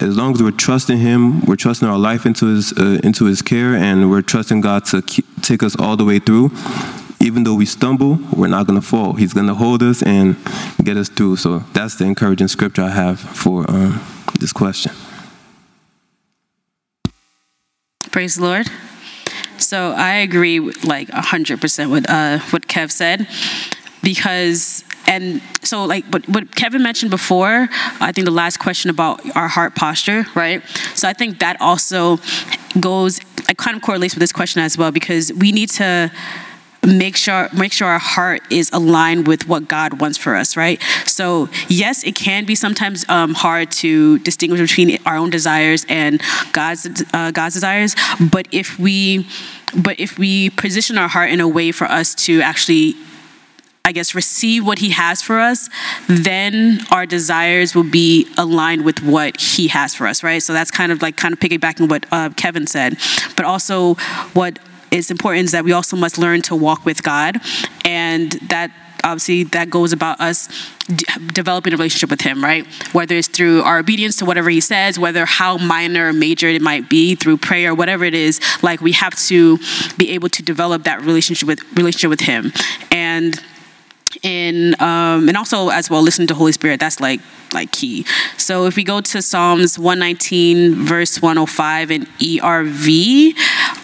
as 0.00 0.16
long 0.16 0.34
as 0.34 0.42
we're 0.42 0.50
trusting 0.50 0.98
Him, 0.98 1.40
we're 1.42 1.56
trusting 1.56 1.88
our 1.88 1.98
life 1.98 2.26
into 2.26 2.46
His 2.46 2.72
uh, 2.72 3.00
into 3.02 3.24
His 3.26 3.42
care, 3.42 3.74
and 3.74 4.10
we're 4.10 4.22
trusting 4.22 4.60
God 4.60 4.84
to 4.86 5.02
keep, 5.02 5.24
take 5.42 5.62
us 5.62 5.76
all 5.78 5.96
the 5.96 6.04
way 6.04 6.18
through 6.18 6.50
even 7.18 7.44
though 7.44 7.54
we 7.54 7.66
stumble, 7.66 8.20
we're 8.32 8.46
not 8.46 8.66
going 8.66 8.80
to 8.80 8.86
fall. 8.86 9.14
He's 9.14 9.32
going 9.32 9.46
to 9.46 9.54
hold 9.54 9.82
us 9.82 10.02
and 10.02 10.36
get 10.84 10.96
us 10.96 11.08
through. 11.08 11.36
So 11.36 11.60
that's 11.72 11.96
the 11.96 12.04
encouraging 12.04 12.46
scripture 12.46 12.82
I 12.82 12.90
have 12.90 13.18
for 13.18 13.68
um, 13.68 14.00
this 14.38 14.52
question. 14.52 14.92
Praise 18.16 18.36
the 18.36 18.44
Lord. 18.44 18.66
So 19.58 19.92
I 19.92 20.14
agree 20.14 20.58
with 20.58 20.86
like 20.86 21.08
100% 21.08 21.90
with 21.90 22.08
uh, 22.08 22.38
what 22.48 22.66
Kev 22.66 22.90
said 22.90 23.28
because 24.02 24.84
and 25.06 25.42
so 25.62 25.84
like 25.84 26.06
what, 26.06 26.26
what 26.26 26.54
kevin 26.54 26.82
mentioned 26.82 27.10
before 27.10 27.68
i 28.00 28.12
think 28.12 28.24
the 28.24 28.30
last 28.30 28.58
question 28.58 28.90
about 28.90 29.20
our 29.36 29.48
heart 29.48 29.74
posture 29.74 30.26
right 30.34 30.62
so 30.94 31.08
i 31.08 31.12
think 31.12 31.38
that 31.38 31.60
also 31.60 32.18
goes 32.80 33.20
like 33.46 33.56
kind 33.56 33.76
of 33.76 33.82
correlates 33.82 34.14
with 34.14 34.20
this 34.20 34.32
question 34.32 34.60
as 34.62 34.76
well 34.76 34.90
because 34.90 35.32
we 35.34 35.52
need 35.52 35.68
to 35.68 36.10
make 36.86 37.16
sure 37.16 37.48
make 37.52 37.72
sure 37.72 37.88
our 37.88 37.98
heart 37.98 38.42
is 38.50 38.70
aligned 38.72 39.26
with 39.26 39.48
what 39.48 39.68
God 39.68 40.00
wants 40.00 40.16
for 40.16 40.36
us, 40.36 40.56
right? 40.56 40.80
So 41.06 41.48
yes, 41.68 42.04
it 42.04 42.14
can 42.14 42.44
be 42.44 42.54
sometimes 42.54 43.08
um, 43.08 43.34
hard 43.34 43.70
to 43.72 44.18
distinguish 44.20 44.60
between 44.60 44.98
our 45.04 45.16
own 45.16 45.30
desires 45.30 45.84
and 45.88 46.22
God's 46.52 47.04
uh, 47.12 47.30
God's 47.32 47.54
desires, 47.54 47.94
but 48.32 48.46
if 48.52 48.78
we 48.78 49.26
but 49.76 49.98
if 49.98 50.18
we 50.18 50.50
position 50.50 50.96
our 50.96 51.08
heart 51.08 51.30
in 51.30 51.40
a 51.40 51.48
way 51.48 51.72
for 51.72 51.86
us 51.86 52.14
to 52.26 52.40
actually 52.40 52.94
I 53.86 53.92
guess, 53.92 54.16
receive 54.16 54.66
what 54.66 54.80
he 54.80 54.90
has 54.90 55.22
for 55.22 55.38
us, 55.38 55.70
then 56.08 56.80
our 56.90 57.06
desires 57.06 57.76
will 57.76 57.88
be 57.88 58.26
aligned 58.36 58.84
with 58.84 59.00
what 59.00 59.40
he 59.40 59.68
has 59.68 59.94
for 59.94 60.08
us, 60.08 60.24
right? 60.24 60.42
So 60.42 60.52
that's 60.52 60.72
kind 60.72 60.90
of 60.90 61.02
like 61.02 61.16
kind 61.16 61.32
of 61.32 61.38
piggybacking 61.38 61.88
what 61.88 62.04
uh, 62.10 62.30
Kevin 62.30 62.66
said, 62.66 62.96
but 63.36 63.46
also 63.46 63.94
what 64.34 64.58
is 64.96 65.10
important 65.10 65.50
that 65.52 65.64
we 65.64 65.72
also 65.72 65.96
must 65.96 66.18
learn 66.18 66.42
to 66.42 66.56
walk 66.56 66.84
with 66.84 67.02
God, 67.02 67.40
and 67.84 68.32
that 68.48 68.70
obviously 69.04 69.44
that 69.44 69.70
goes 69.70 69.92
about 69.92 70.20
us 70.20 70.48
d- 70.88 71.04
developing 71.32 71.72
a 71.72 71.76
relationship 71.76 72.10
with 72.10 72.22
him 72.22 72.42
right? 72.42 72.66
Whether 72.92 73.14
it's 73.16 73.28
through 73.28 73.62
our 73.62 73.78
obedience 73.78 74.16
to 74.16 74.24
whatever 74.24 74.50
he 74.50 74.60
says 74.60 74.98
whether 74.98 75.24
how 75.24 75.58
minor 75.58 76.08
or 76.08 76.12
major 76.12 76.48
it 76.48 76.60
might 76.60 76.88
be 76.88 77.14
through 77.14 77.36
prayer 77.36 77.74
whatever 77.74 78.04
it 78.04 78.14
is 78.14 78.40
like 78.62 78.80
we 78.80 78.92
have 78.92 79.14
to 79.26 79.58
be 79.96 80.10
able 80.10 80.28
to 80.30 80.42
develop 80.42 80.84
that 80.84 81.02
relationship 81.02 81.46
with 81.46 81.60
relationship 81.76 82.10
with 82.10 82.20
him. 82.20 82.52
And 82.90 83.40
in 84.22 84.74
um, 84.80 85.28
and 85.28 85.36
also 85.36 85.68
as 85.68 85.90
well 85.90 86.02
listen 86.02 86.26
to 86.26 86.34
holy 86.34 86.52
spirit. 86.52 86.80
That's 86.80 87.00
like 87.00 87.20
like 87.52 87.72
key. 87.72 88.04
So 88.36 88.66
if 88.66 88.76
we 88.76 88.84
go 88.84 89.00
to 89.00 89.22
psalms 89.22 89.78
119 89.78 90.74
verse 90.74 91.22
105 91.22 91.90
in 91.90 92.06
erv 92.06 93.34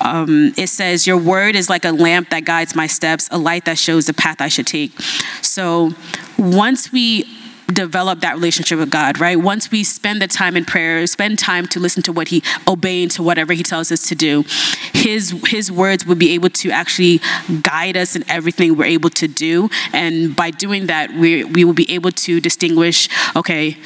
um, 0.01 0.53
it 0.57 0.69
says 0.69 1.07
your 1.07 1.17
word 1.17 1.55
is 1.55 1.71
like 1.71 1.85
a 1.85 1.93
lamp 1.93 2.31
that 2.31 2.45
guides 2.45 2.75
my 2.75 2.87
steps 2.87 3.29
a 3.31 3.39
light 3.39 3.65
that 3.67 3.79
shows 3.79 4.07
the 4.07 4.15
path 4.15 4.41
i 4.41 4.49
should 4.49 4.67
take. 4.67 4.99
So 5.43 5.93
once 6.39 6.93
we 6.93 7.25
develop 7.73 8.21
that 8.21 8.35
relationship 8.35 8.79
with 8.79 8.91
God, 8.91 9.21
right? 9.21 9.37
Once 9.37 9.71
we 9.71 9.85
spend 9.85 10.21
the 10.23 10.29
time 10.29 10.57
in 10.57 10.65
prayer, 10.65 11.07
spend 11.07 11.39
time 11.39 11.67
to 11.69 11.81
listen 11.81 12.03
to 12.05 12.13
what 12.13 12.29
he 12.29 12.43
obeying 12.69 13.09
to 13.11 13.23
whatever 13.23 13.53
he 13.53 13.63
tells 13.63 13.91
us 13.91 14.09
to 14.09 14.15
do, 14.15 14.45
his 14.93 15.31
his 15.47 15.71
words 15.71 16.07
will 16.07 16.17
be 16.17 16.33
able 16.33 16.51
to 16.51 16.71
actually 16.71 17.21
guide 17.63 17.97
us 17.97 18.17
in 18.17 18.25
everything 18.29 18.77
we're 18.77 18.85
able 18.85 19.11
to 19.11 19.29
do. 19.29 19.69
And 19.93 20.35
by 20.35 20.51
doing 20.51 20.87
that, 20.87 21.13
we 21.13 21.45
we 21.45 21.65
will 21.65 21.73
be 21.73 21.91
able 21.93 22.11
to 22.13 22.41
distinguish, 22.41 23.09
okay, 23.37 23.77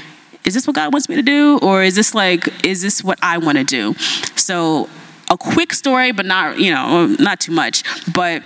is 0.45 0.55
this 0.55 0.67
what 0.67 0.77
God 0.77 0.93
wants 0.93 1.09
me 1.09 1.17
to 1.17 1.23
do? 1.23 1.59
Or 1.59 1.83
is 1.83 1.97
this 1.97 2.15
like, 2.15 2.65
is 2.65 2.81
this 2.81 3.03
what 3.03 3.19
I 3.21 3.37
want 3.39 3.59
to 3.59 3.65
do? 3.65 3.95
So 4.37 4.89
a 5.29 5.37
quick 5.37 5.73
story, 5.73 6.13
but 6.13 6.25
not, 6.25 6.59
you 6.59 6.71
know, 6.71 7.07
not 7.19 7.41
too 7.41 7.53
much. 7.53 7.83
But 8.15 8.45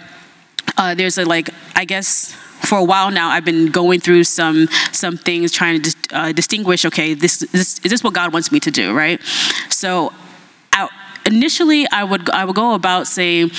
uh, 0.79 0.95
there's 0.95 1.19
a 1.19 1.25
like, 1.25 1.51
I 1.77 1.85
guess 1.85 2.35
for 2.63 2.79
a 2.79 2.85
while 2.85 3.11
now 3.11 3.29
i've 3.29 3.45
been 3.45 3.67
going 3.67 4.01
through 4.01 4.25
some 4.25 4.67
some 4.93 5.17
things 5.17 5.53
trying 5.53 5.83
to 5.83 5.95
uh, 6.13 6.33
distinguish 6.33 6.85
okay 6.85 7.15
this, 7.15 7.39
this 7.53 7.79
is 7.85 7.91
this 7.91 8.05
what 8.05 8.15
god 8.15 8.33
wants 8.33 8.53
me 8.53 8.61
to 8.61 8.71
do 8.71 8.95
right 8.95 9.21
so 9.69 10.13
I, 10.73 10.89
initially 11.27 11.87
i 11.91 12.05
would 12.05 12.31
i 12.31 12.45
would 12.45 12.57
go 12.57 12.75
about 12.75 13.07
saying 13.07 13.51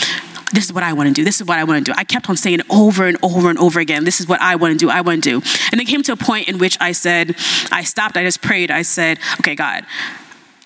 this 0.53 0.65
is 0.65 0.73
what 0.73 0.83
I 0.83 0.93
want 0.93 1.07
to 1.07 1.13
do. 1.13 1.23
This 1.23 1.39
is 1.39 1.47
what 1.47 1.57
I 1.57 1.63
want 1.63 1.85
to 1.85 1.91
do. 1.91 1.95
I 1.97 2.03
kept 2.03 2.29
on 2.29 2.35
saying 2.35 2.59
over 2.69 3.07
and 3.07 3.17
over 3.23 3.49
and 3.49 3.57
over 3.57 3.79
again. 3.79 4.03
This 4.03 4.19
is 4.19 4.27
what 4.27 4.41
I 4.41 4.55
want 4.55 4.73
to 4.73 4.77
do. 4.77 4.89
I 4.89 5.01
want 5.01 5.23
to 5.23 5.29
do. 5.29 5.49
And 5.71 5.79
it 5.79 5.85
came 5.85 6.03
to 6.03 6.11
a 6.11 6.17
point 6.17 6.49
in 6.49 6.57
which 6.57 6.77
I 6.81 6.91
said, 6.91 7.35
I 7.71 7.83
stopped. 7.83 8.17
I 8.17 8.23
just 8.23 8.41
prayed. 8.41 8.69
I 8.69 8.81
said, 8.81 9.19
okay, 9.39 9.55
God, 9.55 9.85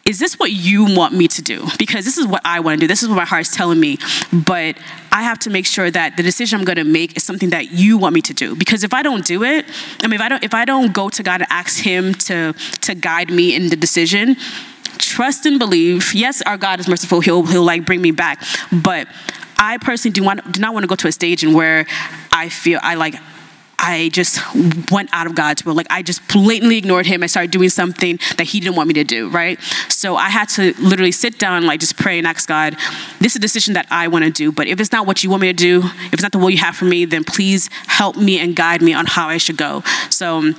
is 0.05 0.19
this 0.19 0.37
what 0.37 0.51
you 0.51 0.85
want 0.85 1.15
me 1.15 1.27
to 1.27 1.41
do? 1.41 1.67
Because 1.79 2.05
this 2.05 2.17
is 2.19 2.27
what 2.27 2.43
I 2.45 2.59
want 2.59 2.79
to 2.79 2.81
do. 2.81 2.87
This 2.87 3.01
is 3.01 3.09
what 3.09 3.15
my 3.15 3.25
heart's 3.25 3.55
telling 3.55 3.79
me. 3.79 3.97
But 4.31 4.77
I 5.11 5.23
have 5.23 5.39
to 5.39 5.49
make 5.49 5.65
sure 5.65 5.89
that 5.89 6.15
the 6.15 6.21
decision 6.21 6.59
I'm 6.59 6.65
going 6.65 6.77
to 6.77 6.83
make 6.83 7.17
is 7.17 7.23
something 7.23 7.49
that 7.49 7.71
you 7.71 7.97
want 7.97 8.13
me 8.13 8.21
to 8.21 8.33
do. 8.33 8.55
Because 8.55 8.83
if 8.83 8.93
I 8.93 9.01
don't 9.01 9.25
do 9.25 9.43
it, 9.43 9.65
I 10.03 10.07
mean, 10.07 10.13
if 10.13 10.21
I 10.21 10.29
don't, 10.29 10.43
if 10.43 10.53
I 10.53 10.63
don't 10.63 10.93
go 10.93 11.09
to 11.09 11.23
God 11.23 11.41
and 11.41 11.49
ask 11.49 11.81
Him 11.83 12.13
to 12.13 12.53
to 12.81 12.93
guide 12.93 13.31
me 13.31 13.55
in 13.55 13.69
the 13.69 13.75
decision, 13.75 14.35
trust 14.99 15.47
and 15.47 15.57
believe. 15.57 16.13
Yes, 16.13 16.43
our 16.43 16.57
God 16.57 16.79
is 16.79 16.87
merciful. 16.87 17.21
He'll 17.21 17.43
He'll 17.43 17.63
like 17.63 17.83
bring 17.83 18.01
me 18.01 18.11
back. 18.11 18.43
But 18.71 19.07
I 19.57 19.79
personally 19.79 20.13
do 20.13 20.23
want 20.23 20.51
do 20.51 20.61
not 20.61 20.75
want 20.75 20.83
to 20.83 20.87
go 20.87 20.95
to 20.95 21.07
a 21.07 21.11
stage 21.11 21.43
in 21.43 21.51
where 21.53 21.87
I 22.31 22.49
feel 22.49 22.79
I 22.83 22.93
like 22.93 23.15
I 23.79 24.09
just 24.13 24.39
went 24.91 25.09
out 25.13 25.27
of 25.27 25.35
God's 25.35 25.65
will. 25.65 25.73
Like 25.73 25.87
I 25.89 26.01
just 26.01 26.27
blatantly 26.27 26.77
ignored 26.77 27.05
him. 27.05 27.23
I 27.23 27.27
started 27.27 27.51
doing 27.51 27.69
something 27.69 28.19
that 28.37 28.43
he 28.45 28.59
didn't 28.59 28.75
want 28.75 28.87
me 28.87 28.93
to 28.95 29.03
do, 29.03 29.29
right? 29.29 29.61
So 29.89 30.15
I 30.15 30.29
had 30.29 30.49
to 30.49 30.73
literally 30.79 31.11
sit 31.11 31.39
down, 31.39 31.57
and, 31.57 31.65
like 31.65 31.79
just 31.79 31.97
pray 31.97 32.17
and 32.17 32.27
ask 32.27 32.47
God, 32.47 32.75
this 33.19 33.33
is 33.33 33.37
a 33.37 33.39
decision 33.39 33.73
that 33.73 33.87
I 33.89 34.07
want 34.07 34.25
to 34.25 34.31
do. 34.31 34.51
But 34.51 34.67
if 34.67 34.79
it's 34.79 34.91
not 34.91 35.05
what 35.05 35.23
you 35.23 35.29
want 35.29 35.41
me 35.41 35.47
to 35.47 35.53
do, 35.53 35.81
if 35.83 36.13
it's 36.13 36.23
not 36.23 36.31
the 36.31 36.39
will 36.39 36.49
you 36.49 36.57
have 36.57 36.75
for 36.75 36.85
me, 36.85 37.05
then 37.05 37.23
please 37.23 37.69
help 37.87 38.15
me 38.17 38.39
and 38.39 38.55
guide 38.55 38.81
me 38.81 38.93
on 38.93 39.05
how 39.05 39.27
I 39.27 39.37
should 39.37 39.57
go. 39.57 39.83
So 40.09 40.53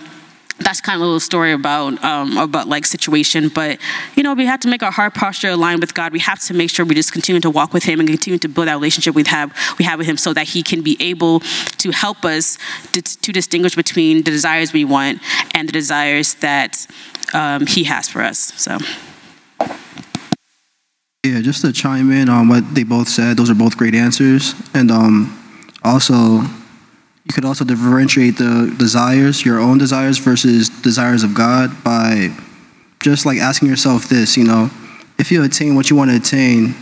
that's 0.58 0.80
kind 0.80 0.96
of 0.96 1.02
a 1.02 1.04
little 1.04 1.20
story 1.20 1.52
about 1.52 2.02
um, 2.04 2.36
about 2.38 2.68
like 2.68 2.86
situation 2.86 3.48
but 3.48 3.78
you 4.14 4.22
know 4.22 4.34
we 4.34 4.46
have 4.46 4.60
to 4.60 4.68
make 4.68 4.82
our 4.82 4.90
heart 4.90 5.14
posture 5.14 5.50
align 5.50 5.80
with 5.80 5.94
god 5.94 6.12
we 6.12 6.18
have 6.18 6.40
to 6.40 6.54
make 6.54 6.70
sure 6.70 6.84
we 6.84 6.94
just 6.94 7.12
continue 7.12 7.40
to 7.40 7.50
walk 7.50 7.72
with 7.72 7.84
him 7.84 8.00
and 8.00 8.08
continue 8.08 8.38
to 8.38 8.48
build 8.48 8.66
that 8.68 8.74
relationship 8.74 9.14
we 9.14 9.22
have 9.24 9.54
we 9.78 9.84
have 9.84 9.98
with 9.98 10.06
him 10.06 10.16
so 10.16 10.32
that 10.32 10.48
he 10.48 10.62
can 10.62 10.82
be 10.82 10.96
able 11.00 11.40
to 11.78 11.90
help 11.90 12.24
us 12.24 12.58
to, 12.92 13.02
to 13.02 13.32
distinguish 13.32 13.74
between 13.74 14.18
the 14.18 14.30
desires 14.30 14.72
we 14.72 14.84
want 14.84 15.20
and 15.54 15.68
the 15.68 15.72
desires 15.72 16.34
that 16.34 16.86
um, 17.34 17.66
he 17.66 17.84
has 17.84 18.08
for 18.08 18.22
us 18.22 18.38
so 18.56 18.78
Yeah, 21.24 21.40
just 21.40 21.62
to 21.62 21.72
chime 21.72 22.12
in 22.12 22.28
on 22.28 22.46
what 22.46 22.72
they 22.72 22.84
both 22.84 23.08
said, 23.08 23.36
those 23.36 23.50
are 23.50 23.54
both 23.54 23.76
great 23.76 23.96
answers. 23.96 24.54
And 24.74 24.92
um, 24.92 25.36
also, 25.82 26.42
you 27.26 27.34
could 27.34 27.44
also 27.44 27.64
differentiate 27.64 28.36
the 28.36 28.72
desires, 28.78 29.44
your 29.44 29.58
own 29.58 29.78
desires 29.78 30.18
versus 30.18 30.68
desires 30.68 31.24
of 31.24 31.34
God 31.34 31.82
by 31.82 32.30
just 33.02 33.26
like 33.26 33.38
asking 33.38 33.68
yourself 33.68 34.08
this, 34.08 34.36
you 34.36 34.44
know, 34.44 34.70
if 35.18 35.32
you 35.32 35.42
attain 35.42 35.74
what 35.74 35.90
you 35.90 35.96
want 35.96 36.10
to 36.10 36.16
attain, 36.16 36.76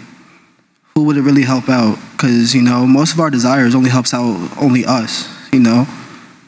who 0.95 1.05
would 1.05 1.17
it 1.17 1.23
really 1.23 1.43
help 1.43 1.71
out? 1.71 1.99
Because, 2.13 2.55
you 2.55 2.61
know, 2.61 2.87
most 2.87 3.15
of 3.15 3.21
our 3.21 3.31
desires 3.31 3.75
only 3.75 3.89
helps 3.89 4.13
out 4.13 4.51
only 4.61 4.85
us, 4.85 5.27
you 5.51 5.61
know. 5.61 5.87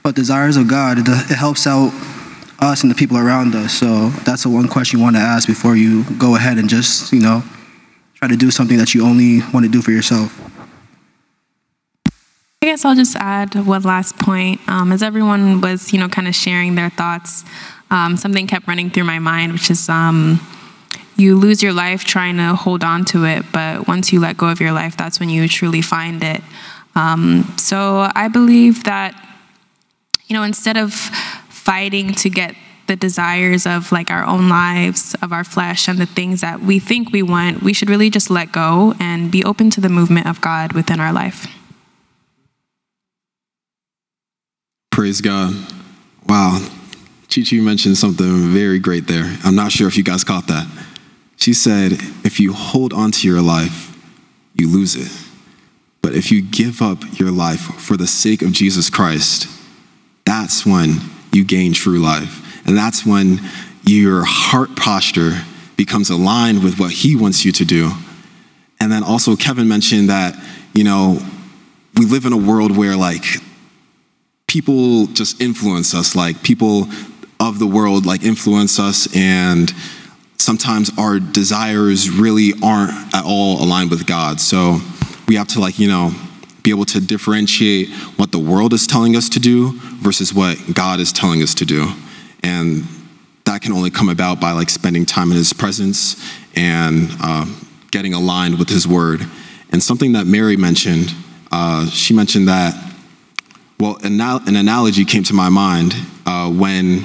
But 0.03 0.15
desires 0.15 0.59
of 0.59 0.69
God, 0.69 0.99
it, 0.99 1.07
helps 1.35 1.67
out 1.67 1.91
us 2.59 2.83
and 2.83 2.91
the 2.91 2.95
people 2.95 3.17
around 3.17 3.55
us. 3.55 3.73
So 3.73 4.11
that's 4.25 4.43
the 4.43 4.51
one 4.51 4.69
question 4.69 4.99
you 4.99 5.03
want 5.03 5.17
to 5.17 5.23
ask 5.23 5.49
before 5.49 5.75
you 5.75 6.05
go 6.19 6.37
ahead 6.37 6.59
and 6.59 6.69
just, 6.69 7.13
you 7.15 7.21
know, 7.21 7.43
try 8.15 8.29
to 8.29 8.37
do 8.37 8.51
something 8.51 8.77
that 8.77 8.95
you 8.95 9.07
only 9.07 9.41
want 9.55 9.65
to 9.65 9.73
do 9.73 9.81
for 9.81 9.91
yourself. 9.91 10.39
I 12.67 12.71
guess 12.71 12.85
I'll 12.85 12.97
just 12.97 13.15
add 13.15 13.55
one 13.55 13.83
last 13.83 14.19
point. 14.19 14.61
Um, 14.67 14.91
as 14.91 15.01
everyone 15.01 15.61
was, 15.61 15.93
you 15.93 16.01
know, 16.01 16.09
kind 16.09 16.27
of 16.27 16.35
sharing 16.35 16.75
their 16.75 16.91
thoughts, 16.91 17.45
um, 17.93 18.17
something 18.17 18.49
kept 18.49 18.67
running 18.67 18.91
through 18.91 19.05
my 19.05 19.21
mind, 19.21 19.53
which 19.53 19.71
is 19.71 19.89
um, 19.89 20.41
you 21.17 21.37
lose 21.37 21.63
your 21.63 21.73
life 21.73 22.03
trying 22.03 22.39
to 22.39 22.57
hold 22.57 22.83
on 22.83 23.05
to 23.05 23.25
it, 23.25 23.45
but 23.53 23.87
once 23.87 24.13
you 24.13 24.19
let 24.19 24.37
go 24.37 24.49
of 24.49 24.61
your 24.61 24.73
life, 24.73 24.97
that's 24.97 25.21
when 25.21 25.29
you 25.29 25.47
truly 25.47 25.81
find 25.81 26.25
it. 26.25 26.43
Um, 26.97 27.55
so 27.57 28.11
I 28.17 28.27
believe 28.27 28.83
that, 28.83 29.15
you 30.27 30.35
know, 30.35 30.43
instead 30.43 30.77
of 30.77 30.93
fighting 30.93 32.15
to 32.15 32.29
get 32.29 32.57
the 32.89 32.97
desires 32.97 33.65
of 33.65 33.93
like 33.93 34.11
our 34.11 34.25
own 34.25 34.49
lives, 34.49 35.15
of 35.23 35.33
our 35.33 35.45
flesh, 35.45 35.87
and 35.87 36.01
the 36.01 36.07
things 36.07 36.41
that 36.41 36.59
we 36.59 36.81
think 36.81 37.13
we 37.13 37.23
want, 37.23 37.63
we 37.63 37.73
should 37.73 37.89
really 37.89 38.11
just 38.11 38.29
let 38.29 38.51
go 38.51 38.93
and 38.99 39.31
be 39.31 39.45
open 39.45 39.71
to 39.71 39.81
the 39.81 39.89
movement 39.89 40.27
of 40.27 40.41
God 40.41 40.73
within 40.73 40.99
our 40.99 41.13
life. 41.13 41.47
Praise 44.97 45.21
God. 45.21 45.53
Wow. 46.27 46.59
Chi 47.29 47.57
mentioned 47.57 47.99
something 47.99 48.49
very 48.49 48.79
great 48.79 49.07
there. 49.07 49.37
I'm 49.45 49.55
not 49.55 49.71
sure 49.71 49.89
if 49.89 49.99
you 49.99 50.03
guys 50.03 50.25
caught 50.25 50.47
that. 50.47 50.67
She 51.37 51.53
said, 51.53 51.93
if 52.25 52.41
you 52.41 52.55
hold 52.55 52.95
on 52.95 53.11
to 53.11 53.29
your 53.29 53.43
life, 53.43 53.95
you 54.55 54.69
lose 54.73 54.97
it. 54.97 55.13
But 56.01 56.15
if 56.15 56.33
you 56.33 56.41
give 56.41 56.81
up 56.81 57.03
your 57.21 57.31
life 57.31 57.61
for 57.61 57.99
the 57.99 58.07
sake 58.07 58.41
of 58.41 58.53
Jesus 58.53 58.89
Christ, 58.89 59.47
that's 60.25 60.65
when 60.65 60.95
you 61.31 61.45
gain 61.45 61.75
true 61.75 61.99
life. 61.99 62.67
And 62.67 62.75
that's 62.75 63.05
when 63.05 63.41
your 63.85 64.25
heart 64.25 64.77
posture 64.77 65.43
becomes 65.77 66.09
aligned 66.09 66.65
with 66.65 66.81
what 66.81 66.91
He 66.91 67.15
wants 67.15 67.45
you 67.45 67.53
to 67.53 67.67
do. 67.67 67.93
And 68.81 68.91
then 68.91 69.03
also, 69.03 69.37
Kevin 69.37 69.69
mentioned 69.69 70.09
that, 70.09 70.43
you 70.73 70.85
know, 70.85 71.19
we 71.97 72.07
live 72.07 72.25
in 72.25 72.33
a 72.33 72.39
world 72.39 72.75
where, 72.75 72.97
like, 72.97 73.25
people 74.57 75.07
just 75.09 75.39
influence 75.39 75.95
us, 75.95 76.17
like, 76.17 76.43
people 76.43 76.89
of 77.39 77.59
the 77.59 77.67
world, 77.67 78.07
like, 78.07 78.23
influence 78.23 78.79
us, 78.79 79.07
and 79.15 79.71
sometimes 80.39 80.91
our 80.97 81.21
desires 81.21 82.09
really 82.09 82.55
aren't 82.63 83.15
at 83.15 83.23
all 83.27 83.63
aligned 83.63 83.91
with 83.91 84.07
God. 84.07 84.41
So 84.41 84.81
we 85.29 85.35
have 85.35 85.47
to, 85.49 85.61
like, 85.61 85.79
you 85.79 85.89
know, 85.89 86.11
be 86.63 86.71
able 86.71 86.87
to 86.87 87.01
differentiate 87.03 87.91
what 88.17 88.33
the 88.33 88.39
world 88.39 88.73
is 88.73 88.87
telling 88.87 89.15
us 89.15 89.29
to 89.29 89.39
do 89.39 89.79
versus 90.01 90.33
what 90.33 90.57
God 90.73 91.01
is 91.01 91.13
telling 91.13 91.43
us 91.43 91.53
to 91.57 91.67
do. 91.67 91.93
And 92.43 92.85
that 93.45 93.61
can 93.61 93.73
only 93.73 93.91
come 93.91 94.09
about 94.09 94.41
by 94.41 94.53
like 94.53 94.71
spending 94.71 95.05
time 95.05 95.31
in 95.31 95.37
his 95.37 95.53
presence 95.53 96.17
and 96.55 97.11
uh, 97.21 97.45
getting 97.91 98.15
aligned 98.15 98.59
with 98.59 98.71
his 98.71 98.89
word. 98.89 99.21
And 99.71 99.83
something 99.83 100.13
that 100.13 100.27
Mary 100.27 100.57
mentioned, 100.57 101.15
uh, 101.53 101.87
she 101.91 102.15
mentioned 102.15 102.49
that, 102.49 102.73
well, 103.79 103.99
an, 104.03 104.21
an 104.21 104.57
analogy 104.57 105.05
came 105.05 105.23
to 105.25 105.35
my 105.35 105.49
mind 105.49 105.95
uh, 106.25 106.51
when 106.51 107.05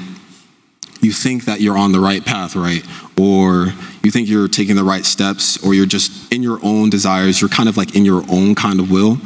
you 1.02 1.12
think 1.12 1.46
that 1.46 1.62
you're 1.62 1.78
on 1.78 1.92
the 1.92 2.00
right 2.00 2.26
path, 2.26 2.56
right? 2.56 2.86
Or 3.20 3.74
you 4.04 4.12
think 4.12 4.30
you're 4.30 4.48
taking 4.48 4.76
the 4.76 4.84
right 4.84 5.06
steps, 5.06 5.64
or 5.66 5.74
you're 5.74 5.86
just 5.86 6.32
in 6.32 6.44
your 6.44 6.60
own 6.64 6.90
desires, 6.90 7.42
you're 7.42 7.50
kind 7.50 7.68
of 7.68 7.78
like 7.78 7.96
in 7.96 8.06
your 8.06 8.24
own 8.30 8.56
kind 8.56 8.80
of 8.80 8.90
will 8.90 9.18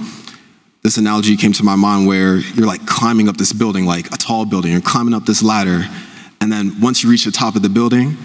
this 0.86 0.98
analogy 0.98 1.36
came 1.36 1.52
to 1.52 1.64
my 1.64 1.76
mind 1.76 2.06
where 2.06 2.38
you're 2.38 2.68
like 2.68 2.86
climbing 2.86 3.28
up 3.28 3.38
this 3.38 3.52
building, 3.52 3.88
like 3.88 4.06
a 4.14 4.18
tall 4.18 4.46
building, 4.46 4.72
you're 4.72 4.82
climbing 4.82 5.16
up 5.16 5.26
this 5.26 5.42
ladder, 5.42 5.84
and 6.40 6.52
then 6.52 6.80
once 6.80 7.02
you 7.02 7.10
reach 7.10 7.26
the 7.26 7.32
top 7.32 7.56
of 7.56 7.64
the 7.64 7.70
building, 7.70 8.16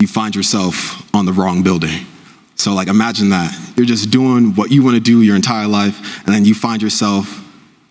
you 0.00 0.06
find 0.06 0.34
yourself 0.34 1.14
on 1.14 1.26
the 1.26 1.32
wrong 1.34 1.62
building. 1.62 2.06
So, 2.54 2.72
like, 2.72 2.88
imagine 2.88 3.28
that. 3.30 3.54
You're 3.76 3.84
just 3.84 4.10
doing 4.10 4.54
what 4.54 4.70
you 4.70 4.82
want 4.82 4.94
to 4.94 5.00
do 5.00 5.20
your 5.20 5.36
entire 5.36 5.66
life, 5.66 6.24
and 6.24 6.34
then 6.34 6.46
you 6.46 6.54
find 6.54 6.80
yourself 6.80 7.44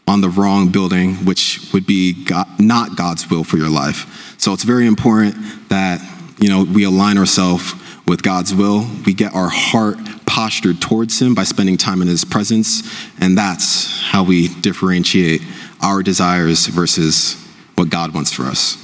on 0.08 0.22
the 0.22 0.30
wrong 0.30 0.70
building, 0.70 1.16
which 1.26 1.70
would 1.74 1.86
be 1.86 2.26
God, 2.26 2.48
not 2.60 2.96
God's 2.96 3.30
will 3.30 3.44
for 3.44 3.58
your 3.58 3.70
life. 3.70 4.36
So, 4.38 4.54
it's 4.54 4.64
very 4.64 4.86
important 4.86 5.36
that, 5.70 6.02
you 6.40 6.50
know, 6.50 6.64
we 6.64 6.84
align 6.84 7.18
ourselves 7.18 7.74
with 8.08 8.22
God's 8.22 8.54
will. 8.54 8.88
We 9.06 9.14
get 9.14 9.34
our 9.34 9.50
heart 9.50 9.98
postured 10.26 10.82
towards 10.82 11.22
Him 11.22 11.34
by 11.34 11.44
spending 11.44 11.78
time 11.78 12.02
in 12.02 12.08
His 12.08 12.24
presence, 12.24 12.84
and 13.20 13.38
that's 13.38 14.02
how 14.02 14.24
we 14.24 14.50
differentiate 14.62 15.42
our 15.82 16.04
desires 16.04 16.68
versus 16.68 17.42
what 17.76 17.90
God 17.90 18.14
wants 18.14 18.32
for 18.32 18.44
us. 18.44 18.78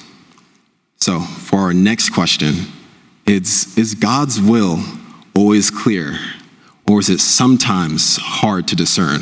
So, 0.98 1.20
for 1.20 1.60
our 1.60 1.74
next 1.74 2.10
question, 2.10 2.54
it's, 3.26 3.78
is 3.78 3.96
God's 3.96 4.40
will 4.40 4.84
always 5.36 5.72
clear, 5.72 6.18
or 6.88 7.00
is 7.00 7.10
it 7.10 7.20
sometimes 7.20 8.18
hard 8.18 8.68
to 8.70 8.76
discern? 8.76 9.22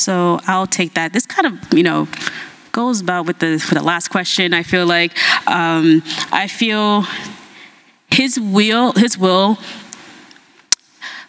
So 0.00 0.40
I'll 0.46 0.66
take 0.66 0.94
that. 0.94 1.12
This 1.12 1.26
kind 1.26 1.46
of, 1.46 1.74
you 1.74 1.82
know, 1.82 2.08
goes 2.72 3.02
about 3.02 3.26
with 3.26 3.38
the 3.38 3.52
with 3.52 3.70
the 3.70 3.82
last 3.82 4.08
question. 4.08 4.54
I 4.54 4.62
feel 4.62 4.86
like 4.86 5.12
um, 5.46 6.02
I 6.32 6.48
feel 6.48 7.04
his 8.10 8.40
will 8.40 8.92
his 8.92 9.18
will. 9.18 9.58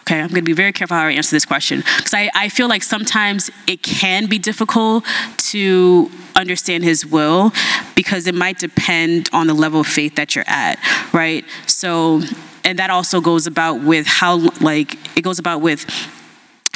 Okay, 0.01 0.19
I'm 0.19 0.29
to 0.29 0.41
be 0.41 0.53
very 0.53 0.71
careful 0.71 0.97
how 0.97 1.05
I 1.05 1.11
answer 1.11 1.35
this 1.35 1.45
question 1.45 1.81
because 1.97 2.13
I, 2.13 2.29
I 2.33 2.49
feel 2.49 2.67
like 2.67 2.81
sometimes 2.81 3.51
it 3.67 3.83
can 3.83 4.25
be 4.25 4.39
difficult 4.39 5.05
to 5.51 6.09
understand 6.35 6.83
his 6.83 7.05
will 7.05 7.51
because 7.93 8.25
it 8.25 8.33
might 8.33 8.57
depend 8.57 9.29
on 9.31 9.47
the 9.47 9.53
level 9.53 9.81
of 9.81 9.87
faith 9.87 10.15
that 10.15 10.35
you're 10.35 10.47
at, 10.47 10.79
right? 11.13 11.45
So, 11.67 12.21
and 12.65 12.79
that 12.79 12.89
also 12.89 13.21
goes 13.21 13.45
about 13.45 13.81
with 13.83 14.07
how, 14.07 14.49
like, 14.59 14.97
it 15.15 15.21
goes 15.21 15.39
about 15.39 15.61
with 15.61 15.85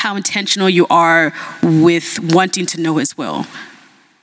how 0.06 0.16
intentional 0.16 0.70
you 0.70 0.86
are 0.92 1.34
with 1.64 2.20
wanting 2.32 2.64
to 2.64 2.80
know 2.80 2.98
his 2.98 3.18
will 3.18 3.44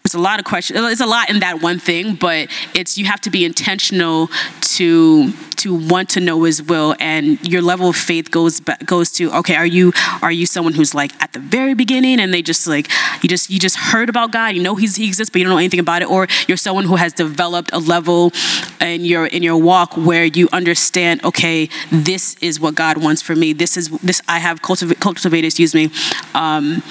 it's 0.04 0.14
a 0.14 0.18
lot 0.18 0.38
of 0.38 0.44
questions. 0.44 0.78
It's 0.80 1.00
a 1.00 1.06
lot 1.06 1.30
in 1.30 1.40
that 1.40 1.62
one 1.62 1.78
thing, 1.78 2.16
but 2.16 2.48
it's 2.74 2.98
you 2.98 3.06
have 3.06 3.20
to 3.22 3.30
be 3.30 3.44
intentional 3.44 4.28
to 4.76 5.32
to 5.62 5.72
want 5.72 6.08
to 6.10 6.20
know 6.20 6.42
His 6.42 6.60
will, 6.60 6.96
and 6.98 7.40
your 7.48 7.62
level 7.62 7.88
of 7.88 7.96
faith 7.96 8.30
goes 8.32 8.60
goes 8.84 9.12
to 9.12 9.32
okay. 9.38 9.54
Are 9.54 9.66
you 9.66 9.92
are 10.20 10.32
you 10.32 10.44
someone 10.44 10.74
who's 10.74 10.92
like 10.92 11.12
at 11.22 11.32
the 11.32 11.38
very 11.38 11.74
beginning, 11.74 12.18
and 12.20 12.34
they 12.34 12.42
just 12.42 12.66
like 12.66 12.90
you 13.22 13.28
just 13.28 13.48
you 13.48 13.60
just 13.60 13.76
heard 13.76 14.08
about 14.08 14.32
God, 14.32 14.56
you 14.56 14.62
know 14.62 14.74
He's 14.74 14.96
He 14.96 15.06
exists, 15.06 15.30
but 15.30 15.38
you 15.38 15.44
don't 15.44 15.52
know 15.52 15.58
anything 15.58 15.80
about 15.80 16.02
it, 16.02 16.10
or 16.10 16.26
you're 16.48 16.56
someone 16.56 16.84
who 16.84 16.96
has 16.96 17.12
developed 17.12 17.70
a 17.72 17.78
level 17.78 18.32
in 18.80 19.04
your 19.04 19.26
in 19.26 19.42
your 19.44 19.56
walk 19.56 19.96
where 19.96 20.24
you 20.24 20.48
understand 20.52 21.24
okay, 21.24 21.68
this 21.92 22.34
is 22.40 22.58
what 22.58 22.74
God 22.74 22.98
wants 22.98 23.22
for 23.22 23.36
me. 23.36 23.52
This 23.52 23.76
is 23.76 23.88
this 24.00 24.20
I 24.26 24.40
have 24.40 24.62
cultivated, 24.62 25.00
cultivated 25.00 25.46
excuse 25.46 25.74
me. 25.74 25.90
Um, 26.34 26.82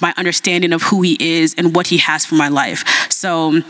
my 0.00 0.12
understanding 0.16 0.72
of 0.72 0.82
who 0.82 1.02
he 1.02 1.16
is 1.20 1.54
and 1.56 1.74
what 1.74 1.88
he 1.88 1.98
has 1.98 2.24
for 2.24 2.34
my 2.34 2.48
life. 2.48 3.10
So 3.10 3.62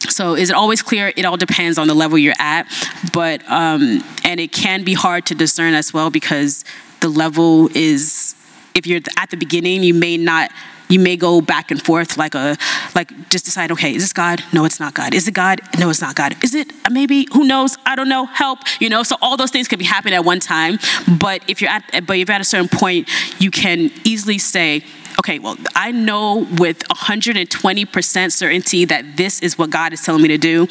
so 0.00 0.34
is 0.34 0.50
it 0.50 0.56
always 0.56 0.80
clear? 0.80 1.12
It 1.16 1.24
all 1.24 1.36
depends 1.36 1.76
on 1.76 1.88
the 1.88 1.94
level 1.94 2.18
you're 2.18 2.34
at, 2.38 2.66
but 3.12 3.42
um, 3.50 4.04
and 4.24 4.38
it 4.38 4.52
can 4.52 4.84
be 4.84 4.94
hard 4.94 5.26
to 5.26 5.34
discern 5.34 5.74
as 5.74 5.92
well 5.92 6.10
because 6.10 6.64
the 7.00 7.08
level 7.08 7.68
is 7.74 8.34
if 8.74 8.86
you're 8.86 9.00
at 9.16 9.30
the 9.30 9.36
beginning, 9.36 9.82
you 9.82 9.94
may 9.94 10.16
not 10.16 10.52
you 10.88 10.98
may 10.98 11.16
go 11.16 11.40
back 11.40 11.70
and 11.70 11.84
forth 11.84 12.16
like 12.16 12.34
a 12.34 12.56
like 12.94 13.12
just 13.28 13.44
decide 13.44 13.70
okay 13.72 13.94
is 13.94 14.02
this 14.02 14.12
god? 14.12 14.42
No 14.52 14.64
it's 14.64 14.80
not 14.80 14.94
god. 14.94 15.14
Is 15.14 15.28
it 15.28 15.34
god? 15.34 15.60
No 15.78 15.90
it's 15.90 16.00
not 16.00 16.14
god. 16.14 16.42
Is 16.42 16.54
it 16.54 16.72
maybe? 16.90 17.26
Who 17.32 17.44
knows? 17.44 17.76
I 17.84 17.96
don't 17.96 18.08
know. 18.08 18.26
Help 18.26 18.60
you 18.80 18.88
know? 18.88 19.02
So 19.02 19.16
all 19.20 19.36
those 19.36 19.50
things 19.50 19.68
could 19.68 19.78
be 19.78 19.84
happening 19.84 20.14
at 20.14 20.24
one 20.24 20.40
time 20.40 20.78
but 21.18 21.42
if 21.48 21.60
you're 21.60 21.70
at 21.70 22.06
but 22.06 22.16
if 22.16 22.28
you're 22.28 22.34
at 22.34 22.40
a 22.40 22.44
certain 22.44 22.68
point 22.68 23.08
you 23.38 23.50
can 23.50 23.90
easily 24.04 24.38
say 24.38 24.84
okay, 25.18 25.38
well, 25.38 25.56
I 25.74 25.90
know 25.90 26.46
with 26.58 26.80
120% 26.88 28.32
certainty 28.32 28.84
that 28.84 29.16
this 29.16 29.40
is 29.40 29.58
what 29.58 29.70
God 29.70 29.92
is 29.92 30.02
telling 30.02 30.22
me 30.22 30.28
to 30.28 30.38
do, 30.38 30.68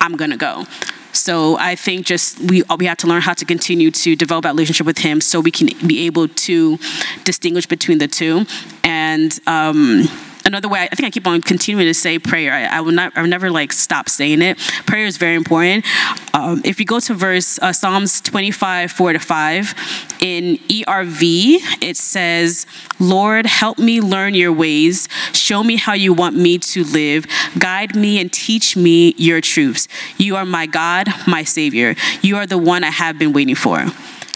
I'm 0.00 0.16
gonna 0.16 0.36
go. 0.36 0.66
So 1.12 1.56
I 1.58 1.76
think 1.76 2.06
just 2.06 2.38
we 2.38 2.62
we 2.78 2.86
have 2.86 2.98
to 2.98 3.06
learn 3.06 3.22
how 3.22 3.32
to 3.34 3.44
continue 3.44 3.90
to 3.90 4.14
develop 4.14 4.42
that 4.42 4.50
relationship 4.50 4.86
with 4.86 4.98
Him, 4.98 5.20
so 5.20 5.40
we 5.40 5.50
can 5.50 5.68
be 5.86 6.06
able 6.06 6.28
to 6.28 6.78
distinguish 7.24 7.66
between 7.66 7.98
the 7.98 8.06
two. 8.06 8.44
And 8.84 9.38
um, 9.46 10.08
another 10.46 10.68
way, 10.68 10.88
I 10.90 10.94
think 10.94 11.06
I 11.06 11.10
keep 11.10 11.26
on 11.26 11.42
continuing 11.42 11.86
to 11.86 11.94
say 11.94 12.18
prayer. 12.18 12.52
I, 12.52 12.78
I 12.78 12.80
will 12.80 12.92
not, 12.92 13.12
I 13.16 13.22
will 13.22 13.28
never 13.28 13.50
like 13.50 13.72
stop 13.72 14.08
saying 14.08 14.40
it. 14.40 14.58
Prayer 14.86 15.04
is 15.04 15.18
very 15.18 15.34
important. 15.34 15.84
Um, 16.32 16.62
if 16.64 16.78
you 16.78 16.86
go 16.86 17.00
to 17.00 17.14
verse 17.14 17.58
uh, 17.58 17.72
Psalms 17.72 18.20
25, 18.20 18.92
4 18.92 19.12
to 19.14 19.18
5, 19.18 19.74
in 20.20 20.56
ERV, 20.56 21.82
it 21.82 21.96
says, 21.96 22.66
Lord, 22.98 23.46
help 23.46 23.78
me 23.78 24.00
learn 24.00 24.34
your 24.34 24.52
ways. 24.52 25.08
Show 25.32 25.62
me 25.62 25.76
how 25.76 25.92
you 25.92 26.12
want 26.12 26.36
me 26.36 26.58
to 26.58 26.84
live. 26.84 27.26
Guide 27.58 27.94
me 27.94 28.20
and 28.20 28.32
teach 28.32 28.76
me 28.76 29.14
your 29.18 29.40
truths. 29.40 29.88
You 30.16 30.36
are 30.36 30.46
my 30.46 30.66
God, 30.66 31.08
my 31.26 31.42
Savior. 31.42 31.96
You 32.22 32.36
are 32.36 32.46
the 32.46 32.58
one 32.58 32.84
I 32.84 32.90
have 32.90 33.18
been 33.18 33.32
waiting 33.32 33.56
for. 33.56 33.86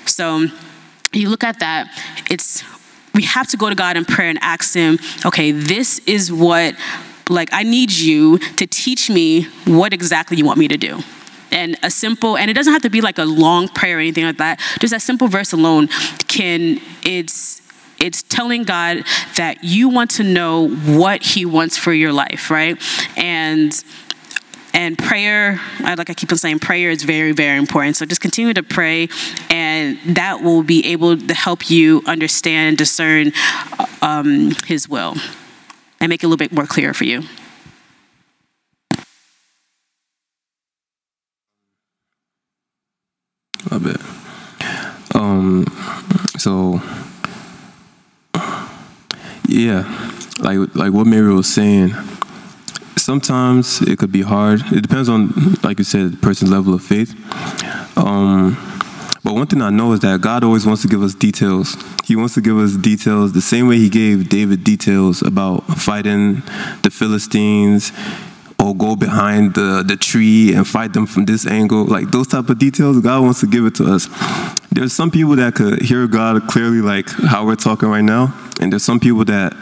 So, 0.06 0.48
you 1.12 1.28
look 1.28 1.42
at 1.42 1.58
that, 1.60 1.88
it's 2.30 2.62
we 3.14 3.22
have 3.22 3.48
to 3.48 3.56
go 3.56 3.68
to 3.68 3.74
God 3.74 3.96
in 3.96 4.04
prayer 4.04 4.28
and 4.28 4.38
ask 4.42 4.74
Him, 4.74 4.98
okay, 5.24 5.50
this 5.50 5.98
is 6.00 6.32
what, 6.32 6.74
like, 7.28 7.48
I 7.52 7.62
need 7.62 7.90
you 7.92 8.38
to 8.38 8.66
teach 8.66 9.10
me 9.10 9.44
what 9.66 9.92
exactly 9.92 10.36
you 10.36 10.44
want 10.44 10.58
me 10.58 10.68
to 10.68 10.76
do. 10.76 11.00
And 11.52 11.76
a 11.82 11.90
simple, 11.90 12.36
and 12.36 12.50
it 12.50 12.54
doesn't 12.54 12.72
have 12.72 12.82
to 12.82 12.90
be 12.90 13.00
like 13.00 13.18
a 13.18 13.24
long 13.24 13.68
prayer 13.68 13.96
or 13.96 14.00
anything 14.00 14.24
like 14.24 14.38
that. 14.38 14.60
Just 14.78 14.92
that 14.92 15.02
simple 15.02 15.26
verse 15.26 15.52
alone 15.52 15.88
can, 16.28 16.80
it's, 17.02 17.60
it's 17.98 18.22
telling 18.22 18.62
God 18.62 19.04
that 19.36 19.64
you 19.64 19.88
want 19.88 20.10
to 20.12 20.22
know 20.22 20.68
what 20.68 21.22
He 21.22 21.44
wants 21.44 21.76
for 21.76 21.92
your 21.92 22.12
life, 22.12 22.50
right? 22.50 22.80
And 23.16 23.72
and 24.72 24.96
prayer, 24.96 25.60
like 25.80 26.10
I 26.10 26.14
keep 26.14 26.30
on 26.30 26.38
saying, 26.38 26.60
prayer 26.60 26.90
is 26.90 27.02
very, 27.02 27.32
very 27.32 27.58
important. 27.58 27.96
So 27.96 28.06
just 28.06 28.20
continue 28.20 28.54
to 28.54 28.62
pray, 28.62 29.08
and 29.50 29.98
that 30.16 30.42
will 30.42 30.62
be 30.62 30.86
able 30.86 31.16
to 31.16 31.34
help 31.34 31.70
you 31.70 32.02
understand 32.06 32.70
and 32.70 32.78
discern 32.78 33.32
um, 34.00 34.52
His 34.66 34.88
will 34.88 35.16
and 36.00 36.08
make 36.08 36.22
it 36.22 36.26
a 36.26 36.28
little 36.28 36.36
bit 36.36 36.52
more 36.52 36.66
clear 36.66 36.94
for 36.94 37.04
you. 37.04 37.22
A 43.70 43.78
bit. 43.78 44.00
Um, 45.14 45.66
so, 46.38 46.80
yeah, 49.48 49.84
like 50.38 50.74
like 50.74 50.92
what 50.92 51.06
Mary 51.06 51.32
was 51.34 51.52
saying 51.52 51.94
sometimes 53.00 53.80
it 53.82 53.98
could 53.98 54.12
be 54.12 54.22
hard. 54.22 54.60
It 54.72 54.82
depends 54.82 55.08
on, 55.08 55.54
like 55.62 55.78
you 55.78 55.84
said, 55.84 56.12
the 56.12 56.16
person's 56.16 56.50
level 56.50 56.74
of 56.74 56.82
faith. 56.82 57.14
Um, 57.96 58.56
but 59.22 59.34
one 59.34 59.46
thing 59.46 59.60
I 59.60 59.70
know 59.70 59.92
is 59.92 60.00
that 60.00 60.20
God 60.20 60.44
always 60.44 60.66
wants 60.66 60.82
to 60.82 60.88
give 60.88 61.02
us 61.02 61.14
details. 61.14 61.76
He 62.04 62.16
wants 62.16 62.34
to 62.34 62.40
give 62.40 62.56
us 62.58 62.76
details 62.76 63.32
the 63.32 63.40
same 63.40 63.68
way 63.68 63.76
He 63.76 63.88
gave 63.88 64.28
David 64.28 64.64
details 64.64 65.22
about 65.22 65.66
fighting 65.66 66.42
the 66.82 66.90
Philistines 66.90 67.92
or 68.58 68.74
go 68.74 68.96
behind 68.96 69.54
the, 69.54 69.82
the 69.86 69.96
tree 69.96 70.54
and 70.54 70.66
fight 70.66 70.92
them 70.92 71.06
from 71.06 71.24
this 71.24 71.46
angle. 71.46 71.84
Like 71.84 72.10
those 72.10 72.28
type 72.28 72.48
of 72.48 72.58
details, 72.58 73.00
God 73.00 73.22
wants 73.22 73.40
to 73.40 73.46
give 73.46 73.64
it 73.64 73.74
to 73.76 73.92
us. 73.92 74.08
There's 74.70 74.92
some 74.92 75.10
people 75.10 75.36
that 75.36 75.54
could 75.54 75.82
hear 75.82 76.06
God 76.06 76.48
clearly, 76.48 76.80
like 76.80 77.08
how 77.10 77.44
we're 77.44 77.56
talking 77.56 77.88
right 77.88 78.04
now, 78.04 78.34
and 78.60 78.72
there's 78.72 78.84
some 78.84 79.00
people 79.00 79.24
that 79.26 79.52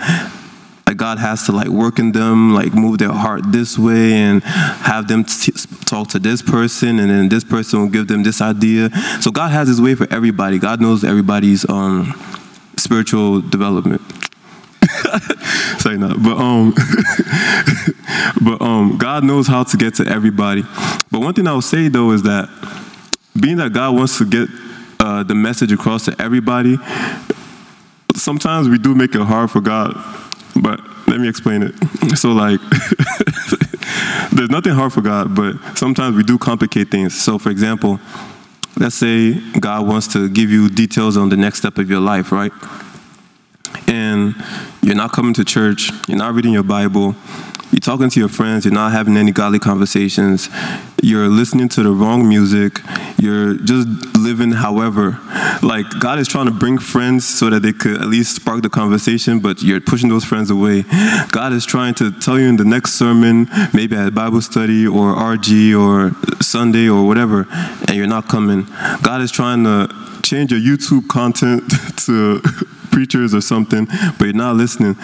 God 0.98 1.18
has 1.18 1.46
to 1.46 1.52
like 1.52 1.68
work 1.68 1.98
in 1.98 2.12
them, 2.12 2.52
like 2.52 2.74
move 2.74 2.98
their 2.98 3.12
heart 3.12 3.42
this 3.46 3.78
way 3.78 4.12
and 4.14 4.42
have 4.42 5.06
them 5.06 5.24
t- 5.24 5.52
talk 5.87 6.08
to 6.08 6.18
this 6.18 6.42
person, 6.42 6.98
and 6.98 7.08
then 7.08 7.28
this 7.28 7.44
person 7.44 7.80
will 7.80 7.88
give 7.88 8.08
them 8.08 8.24
this 8.24 8.42
idea. 8.42 8.90
So 9.20 9.30
God 9.30 9.52
has 9.52 9.68
His 9.68 9.80
way 9.80 9.94
for 9.94 10.12
everybody. 10.12 10.58
God 10.58 10.80
knows 10.80 11.04
everybody's 11.04 11.68
um, 11.70 12.12
spiritual 12.76 13.40
development. 13.40 14.02
Say 15.78 15.96
not, 15.96 16.20
but 16.22 16.37
um, 16.37 16.74
but 18.42 18.61
um, 18.61 18.98
God 18.98 19.22
knows 19.22 19.46
how 19.46 19.62
to 19.62 19.76
get 19.76 19.94
to 19.94 20.06
everybody. 20.06 20.62
But 21.11 21.20
one 21.20 21.32
thing 21.32 21.46
I 21.46 21.52
will 21.52 21.62
say 21.62 21.88
though 21.88 22.11
is 22.11 22.24
that 22.24 22.48
being 23.40 23.58
that 23.58 23.72
God 23.72 23.94
wants 23.94 24.18
to 24.18 24.24
get 24.24 24.48
uh, 24.98 25.22
the 25.22 25.34
message 25.34 25.70
across 25.70 26.06
to 26.06 26.16
everybody, 26.20 26.76
sometimes 28.16 28.68
we 28.68 28.78
do 28.78 28.94
make 28.96 29.14
it 29.14 29.22
hard 29.22 29.50
for 29.50 29.61
God 29.61 29.94
but 30.62 30.81
let 31.07 31.21
me 31.21 31.29
explain 31.29 31.62
it. 31.62 31.75
Mm-hmm. 31.75 32.14
So, 32.14 32.33
like, 32.33 32.61
there's 34.33 34.51
nothing 34.51 34.75
hard 34.75 34.92
for 34.92 35.01
God, 35.01 35.35
but 35.35 35.57
sometimes 35.77 36.16
we 36.16 36.23
do 36.23 36.38
complicate 36.38 36.90
things. 36.90 37.18
So, 37.18 37.38
for 37.38 37.51
example, 37.51 38.01
let's 38.79 38.94
say 38.94 39.35
God 39.59 39.87
wants 39.87 40.09
to 40.14 40.29
give 40.29 40.51
you 40.51 40.68
details 40.68 41.16
on 41.16 41.29
the 41.29 41.37
next 41.37 41.59
step 41.59 41.79
of 41.79 41.90
your 41.90 42.01
life, 42.01 42.33
right? 42.33 42.53
And 43.87 44.35
you're 44.83 44.94
not 44.94 45.12
coming 45.12 45.35
to 45.35 45.44
church, 45.44 45.90
you're 46.09 46.18
not 46.18 46.35
reading 46.35 46.52
your 46.52 46.62
Bible, 46.62 47.14
you're 47.70 47.81
talking 47.81 48.09
to 48.09 48.20
your 48.20 48.28
friends, 48.28 48.64
you're 48.64 48.72
not 48.72 48.92
having 48.92 49.16
any 49.16 49.31
godly 49.31 49.59
conversations, 49.59 50.48
you're 51.02 51.28
listening 51.28 51.68
to 51.68 51.83
the 51.83 51.90
wrong 51.90 52.28
music, 52.28 52.81
you're 53.18 53.54
just 53.54 53.87
living 54.16 54.52
however. 54.52 55.20
Like, 55.62 55.87
God 56.00 56.18
is 56.18 56.28
trying 56.28 56.46
to 56.46 56.52
bring 56.52 56.78
friends 56.78 57.28
so 57.28 57.50
that 57.50 57.61
they 57.61 57.72
could 57.72 58.00
at 58.00 58.07
least 58.07 58.37
spark 58.37 58.62
the 58.62 58.70
conversation, 58.70 59.40
but 59.40 59.62
you're 59.62 59.81
pushing 59.81 60.09
those 60.09 60.24
friends 60.24 60.50
away. 60.50 60.85
God 61.31 61.52
is 61.52 61.66
trying 61.66 61.94
to 61.96 62.11
tell 62.11 62.38
you 62.38 62.48
in 62.48 62.57
the 62.57 62.64
next 62.64 62.94
sermon, 62.94 63.48
maybe 63.74 63.96
at 63.96 64.14
Bible 64.14 64.40
study 64.40 64.87
or 64.87 65.14
RG 65.14 65.78
or 65.78 66.12
Sunday 66.42 66.88
or 66.88 67.07
whatever, 67.07 67.46
and 67.87 67.90
you're 67.90 68.07
not 68.07 68.28
coming. 68.28 68.66
God 69.02 69.20
is 69.20 69.31
trying 69.31 69.64
to 69.64 69.88
change 70.22 70.52
your 70.52 70.61
YouTube 70.61 71.09
content 71.09 71.70
to 72.07 72.40
preachers 72.90 73.35
or 73.35 73.40
something, 73.40 73.87
but 74.18 74.24
you're 74.24 74.33
not 74.33 74.57
listening. 74.57 74.96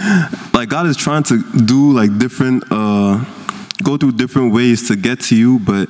Like 0.53 0.69
God 0.69 0.87
is 0.87 0.97
trying 0.97 1.23
to 1.25 1.43
do 1.65 1.93
like 1.93 2.19
different 2.19 2.65
uh 2.71 3.25
go 3.85 3.97
through 3.97 4.13
different 4.13 4.53
ways 4.53 4.89
to 4.89 4.97
get 4.97 5.21
to 5.21 5.37
you, 5.37 5.59
but 5.61 5.89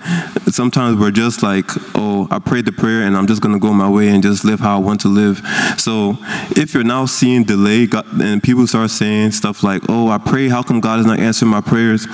sometimes 0.52 0.98
we're 0.98 1.10
just 1.10 1.42
like, 1.42 1.64
oh, 1.94 2.28
I 2.30 2.38
prayed 2.38 2.66
the 2.66 2.72
prayer 2.72 3.02
and 3.02 3.16
I'm 3.16 3.26
just 3.26 3.40
gonna 3.40 3.58
go 3.58 3.72
my 3.72 3.88
way 3.88 4.08
and 4.08 4.22
just 4.22 4.44
live 4.44 4.60
how 4.60 4.76
I 4.76 4.80
want 4.80 5.00
to 5.02 5.08
live. 5.08 5.40
So 5.78 6.18
if 6.50 6.74
you're 6.74 6.84
now 6.84 7.06
seeing 7.06 7.44
delay 7.44 7.88
and 8.20 8.42
people 8.42 8.66
start 8.66 8.90
saying 8.90 9.30
stuff 9.30 9.62
like, 9.62 9.82
oh, 9.88 10.08
I 10.08 10.18
pray, 10.18 10.48
how 10.48 10.62
come 10.62 10.80
God 10.80 11.00
is 11.00 11.06
not 11.06 11.20
answering 11.20 11.50
my 11.50 11.60
prayers? 11.60 12.06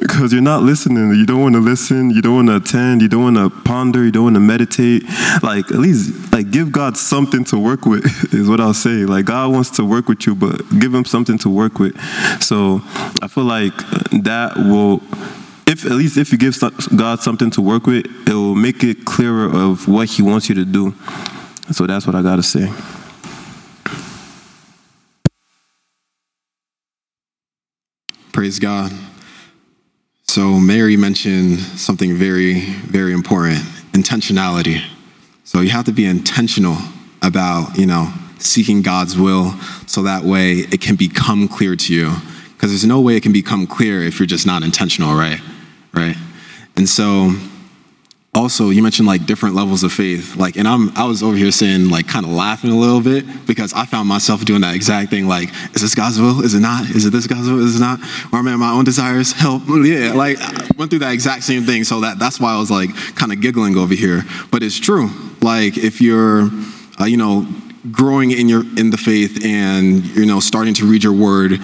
because 0.00 0.32
you're 0.32 0.42
not 0.42 0.62
listening. 0.62 1.10
You 1.14 1.26
don't 1.26 1.40
want 1.40 1.54
to 1.54 1.60
listen. 1.60 2.10
You 2.10 2.22
don't 2.22 2.34
want 2.34 2.48
to 2.48 2.56
attend. 2.56 3.02
You 3.02 3.08
don't 3.08 3.34
want 3.34 3.36
to 3.36 3.50
ponder. 3.62 4.04
You 4.04 4.10
don't 4.10 4.24
want 4.24 4.36
to 4.36 4.40
meditate. 4.40 5.04
Like 5.42 5.70
at 5.70 5.78
least 5.78 6.32
like 6.32 6.50
give 6.50 6.72
God 6.72 6.96
something 6.96 7.44
to 7.46 7.58
work 7.58 7.86
with 7.86 8.04
is 8.34 8.48
what 8.48 8.60
I'll 8.60 8.74
say. 8.74 9.04
Like 9.04 9.26
God 9.26 9.52
wants 9.52 9.70
to 9.72 9.84
work 9.84 10.08
with 10.08 10.26
you, 10.26 10.34
but 10.34 10.62
give 10.78 10.94
him 10.94 11.04
something 11.04 11.38
to 11.38 11.50
work 11.50 11.78
with. 11.78 11.98
So 12.42 12.80
I 13.22 13.28
feel 13.28 13.44
like 13.44 13.76
that 14.22 14.54
will 14.56 15.02
if 15.66 15.84
at 15.84 15.92
least 15.92 16.16
if 16.16 16.32
you 16.32 16.38
give 16.38 16.56
God 16.94 17.20
something 17.20 17.50
to 17.50 17.60
work 17.60 17.86
with, 17.86 18.06
it 18.28 18.32
will 18.32 18.54
make 18.54 18.84
it 18.84 19.04
clearer 19.04 19.46
of 19.46 19.88
what 19.88 20.08
He 20.08 20.22
wants 20.22 20.48
you 20.48 20.54
to 20.54 20.64
do. 20.64 20.94
So 21.72 21.86
that's 21.86 22.06
what 22.06 22.14
I 22.14 22.22
gotta 22.22 22.42
say. 22.42 22.72
Praise 28.32 28.58
God. 28.58 28.92
So, 30.28 30.60
Mary 30.60 30.98
mentioned 30.98 31.58
something 31.58 32.14
very, 32.14 32.60
very 32.60 33.14
important 33.14 33.60
intentionality. 33.92 34.84
So, 35.44 35.62
you 35.62 35.70
have 35.70 35.86
to 35.86 35.92
be 35.92 36.04
intentional 36.04 36.76
about, 37.22 37.78
you 37.78 37.86
know, 37.86 38.12
seeking 38.38 38.82
God's 38.82 39.16
will 39.16 39.52
so 39.86 40.02
that 40.02 40.22
way 40.22 40.56
it 40.58 40.82
can 40.82 40.96
become 40.96 41.48
clear 41.48 41.74
to 41.76 41.94
you. 41.94 42.12
Because 42.52 42.70
there's 42.70 42.84
no 42.84 43.00
way 43.00 43.16
it 43.16 43.22
can 43.22 43.32
become 43.32 43.66
clear 43.66 44.02
if 44.02 44.18
you're 44.18 44.26
just 44.26 44.46
not 44.46 44.62
intentional, 44.62 45.14
right? 45.14 45.40
Right? 45.96 46.16
And 46.76 46.88
so, 46.88 47.32
also 48.36 48.68
you 48.68 48.82
mentioned 48.82 49.08
like 49.08 49.24
different 49.26 49.54
levels 49.54 49.82
of 49.82 49.92
faith. 49.92 50.36
Like 50.36 50.56
and 50.56 50.68
i'm 50.68 50.96
i 50.96 51.04
was 51.04 51.22
over 51.22 51.36
here 51.36 51.50
saying 51.50 51.88
like 51.88 52.06
kind 52.06 52.24
of 52.24 52.32
laughing 52.32 52.70
a 52.70 52.76
little 52.76 53.00
bit 53.00 53.24
because 53.46 53.72
i 53.72 53.86
found 53.86 54.08
myself 54.08 54.44
doing 54.44 54.60
that 54.60 54.74
exact 54.74 55.10
thing 55.10 55.26
like 55.26 55.48
is 55.74 55.82
this 55.82 55.94
god's 55.94 56.20
will? 56.20 56.44
Is 56.44 56.54
it 56.54 56.60
not? 56.60 56.88
Is 56.90 57.06
it 57.06 57.10
this 57.10 57.26
god's 57.26 57.48
will? 57.48 57.64
Is 57.64 57.76
it 57.76 57.80
not? 57.80 57.98
Or 58.32 58.38
am 58.38 58.48
i 58.48 58.56
my 58.56 58.72
own 58.72 58.84
desires 58.84 59.32
help. 59.32 59.62
Yeah 59.86 60.12
like 60.12 60.38
I 60.38 60.68
went 60.76 60.90
through 60.90 61.00
that 61.00 61.12
exact 61.12 61.44
same 61.44 61.64
thing. 61.64 61.84
So 61.84 62.00
that 62.00 62.18
that's 62.18 62.38
why 62.38 62.52
i 62.52 62.58
was 62.58 62.70
like 62.70 62.94
kind 63.14 63.32
of 63.32 63.40
giggling 63.40 63.76
over 63.76 63.94
here. 63.94 64.22
But 64.50 64.62
it's 64.62 64.78
true. 64.78 65.08
Like 65.40 65.78
if 65.78 66.00
you're 66.00 66.50
uh, 67.00 67.04
you 67.04 67.16
know 67.16 67.46
growing 67.90 68.32
in 68.32 68.48
your 68.48 68.62
in 68.78 68.90
the 68.90 68.98
faith 68.98 69.44
and 69.44 70.04
you 70.16 70.26
know 70.26 70.40
starting 70.40 70.74
to 70.74 70.86
read 70.86 71.04
your 71.04 71.12
word 71.12 71.60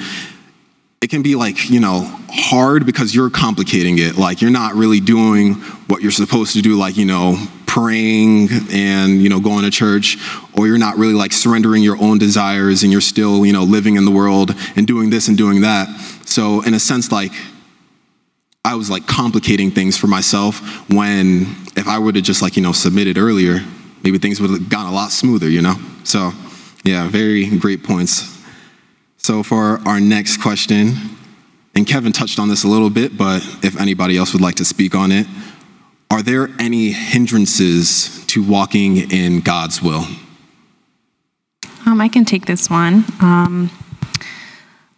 it 1.02 1.10
can 1.10 1.22
be 1.22 1.34
like, 1.34 1.68
you 1.68 1.80
know, 1.80 2.08
hard 2.30 2.86
because 2.86 3.12
you're 3.12 3.28
complicating 3.28 3.98
it. 3.98 4.16
Like 4.16 4.40
you're 4.40 4.52
not 4.52 4.74
really 4.74 5.00
doing 5.00 5.54
what 5.88 6.00
you're 6.00 6.12
supposed 6.12 6.54
to 6.54 6.62
do, 6.62 6.78
like, 6.78 6.96
you 6.96 7.04
know, 7.04 7.44
praying 7.66 8.48
and, 8.70 9.20
you 9.20 9.28
know, 9.28 9.40
going 9.40 9.64
to 9.64 9.70
church, 9.70 10.16
or 10.56 10.68
you're 10.68 10.78
not 10.78 10.96
really 10.96 11.12
like 11.14 11.32
surrendering 11.32 11.82
your 11.82 12.00
own 12.00 12.18
desires 12.18 12.84
and 12.84 12.92
you're 12.92 13.00
still, 13.00 13.44
you 13.44 13.52
know, 13.52 13.64
living 13.64 13.96
in 13.96 14.04
the 14.04 14.12
world 14.12 14.52
and 14.76 14.86
doing 14.86 15.10
this 15.10 15.26
and 15.26 15.36
doing 15.36 15.62
that. 15.62 15.88
So, 16.24 16.62
in 16.62 16.72
a 16.72 16.78
sense, 16.78 17.10
like, 17.10 17.32
I 18.64 18.76
was 18.76 18.88
like 18.88 19.08
complicating 19.08 19.72
things 19.72 19.98
for 19.98 20.06
myself 20.06 20.88
when 20.88 21.56
if 21.76 21.88
I 21.88 21.98
would 21.98 22.14
have 22.14 22.24
just 22.24 22.42
like, 22.42 22.56
you 22.56 22.62
know, 22.62 22.70
submitted 22.70 23.18
earlier, 23.18 23.60
maybe 24.04 24.18
things 24.18 24.40
would 24.40 24.50
have 24.50 24.68
gone 24.68 24.86
a 24.86 24.92
lot 24.92 25.10
smoother, 25.10 25.48
you 25.48 25.62
know? 25.62 25.74
So, 26.04 26.30
yeah, 26.84 27.08
very 27.08 27.58
great 27.58 27.82
points. 27.82 28.31
So, 29.24 29.44
for 29.44 29.78
our 29.86 30.00
next 30.00 30.38
question, 30.38 30.96
and 31.76 31.86
Kevin 31.86 32.10
touched 32.10 32.40
on 32.40 32.48
this 32.48 32.64
a 32.64 32.68
little 32.68 32.90
bit, 32.90 33.16
but 33.16 33.40
if 33.62 33.80
anybody 33.80 34.16
else 34.16 34.32
would 34.32 34.42
like 34.42 34.56
to 34.56 34.64
speak 34.64 34.96
on 34.96 35.12
it, 35.12 35.28
are 36.10 36.22
there 36.22 36.48
any 36.58 36.90
hindrances 36.90 38.26
to 38.26 38.42
walking 38.42 38.96
in 39.12 39.38
God's 39.38 39.80
will? 39.80 40.08
Um, 41.86 42.00
I 42.00 42.08
can 42.08 42.24
take 42.24 42.46
this 42.46 42.68
one. 42.68 43.04
Um, 43.20 43.70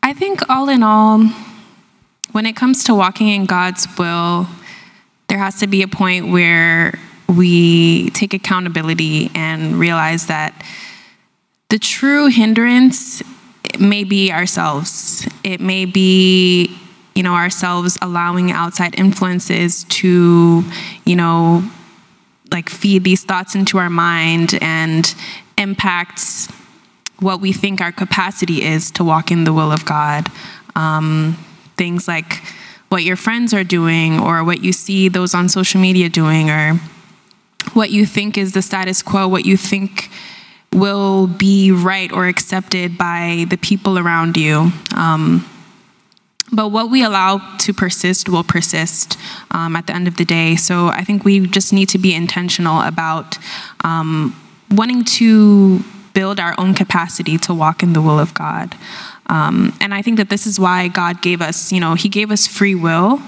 I 0.03 0.15
think, 0.15 0.49
all 0.49 0.71
in 0.71 0.83
all, 0.83 1.27
when 2.33 2.47
it 2.47 2.57
comes 2.57 2.83
to 2.85 2.95
walking 2.95 3.29
in 3.29 3.45
God's 3.45 3.87
will, 3.99 4.49
there 5.29 5.37
has 5.37 5.59
to 5.61 5.67
be 5.67 5.83
a 5.83 5.89
point 5.89 6.29
where 6.29 6.99
we 7.29 8.09
take 8.13 8.33
accountability 8.33 9.31
and 9.35 9.79
realize 9.79 10.29
that 10.29 10.65
the 11.69 11.79
true 11.79 12.29
hindrance 12.29 13.23
may 13.81 14.05
be 14.05 14.33
ourselves. 14.33 15.27
It 15.43 15.61
may 15.61 15.85
be, 15.85 16.77
you 17.15 17.23
know, 17.23 17.35
ourselves 17.35 17.99
allowing 18.03 18.51
outside 18.51 18.99
influences 18.99 19.85
to, 19.85 20.65
you 21.05 21.17
know, 21.17 21.69
like 22.51 22.69
feed 22.69 23.05
these 23.05 23.25
thoughts 23.25 23.55
into 23.55 23.79
our 23.79 23.91
mind 23.91 24.59
and 24.61 25.15
impact 25.59 26.51
what 27.21 27.41
we 27.41 27.53
think 27.53 27.81
our 27.81 27.93
capacity 27.93 28.63
is 28.63 28.91
to 28.93 29.05
walk 29.05 29.31
in 29.31 29.45
the 29.45 29.53
will 29.53 29.73
of 29.73 29.85
God. 29.85 30.29
Um, 30.77 31.39
things 31.77 32.07
like 32.07 32.43
what 32.89 33.03
your 33.03 33.17
friends 33.17 33.53
are 33.55 33.65
doing, 33.65 34.21
or 34.21 34.45
what 34.45 34.63
you 34.63 34.73
see 34.73 35.09
those 35.09 35.35
on 35.35 35.49
social 35.49 35.81
media 35.81 36.09
doing, 36.09 36.51
or 36.51 36.75
what 37.73 37.91
you 37.91 38.07
think 38.07 38.39
is 38.39 38.53
the 38.53 38.63
status 38.63 39.03
quo, 39.03 39.27
what 39.27 39.45
you 39.45 39.57
think 39.57 40.11
will 40.75 41.27
be 41.27 41.71
right 41.71 42.13
or 42.13 42.27
accepted 42.27 42.99
by 42.99 43.47
the 43.49 43.57
people 43.57 43.99
around 43.99 44.37
you. 44.37 44.73
Um, 44.97 45.49
but 46.53 46.69
what 46.69 46.91
we 46.91 47.03
allow 47.03 47.57
to 47.59 47.73
persist 47.73 48.29
will 48.29 48.45
persist 48.45 49.19
um, 49.51 49.77
at 49.77 49.87
the 49.87 49.95
end 49.95 50.07
of 50.07 50.17
the 50.17 50.25
day. 50.25 50.57
So 50.57 50.89
I 50.89 51.03
think 51.03 51.25
we 51.25 51.47
just 51.47 51.73
need 51.73 51.89
to 51.91 51.99
be 51.99 52.15
intentional 52.15 52.81
about 52.83 53.39
um, 53.83 54.37
wanting 54.71 55.05
to 55.05 55.83
build 56.13 56.39
our 56.39 56.55
own 56.59 56.75
capacity 56.75 57.39
to 57.39 57.55
walk 57.55 57.83
in 57.83 57.93
the 57.93 58.03
will 58.03 58.19
of 58.19 58.35
God. 58.35 58.77
Um, 59.27 59.77
and 59.81 59.95
I 59.95 60.03
think 60.03 60.19
that 60.19 60.29
this 60.29 60.47
is 60.47 60.61
why 60.61 60.89
God 60.89 61.23
gave 61.23 61.41
us, 61.41 61.73
you 61.73 61.81
know, 61.81 61.95
He 61.95 62.09
gave 62.09 62.31
us 62.31 62.47
free 62.47 62.75
will. 62.75 63.21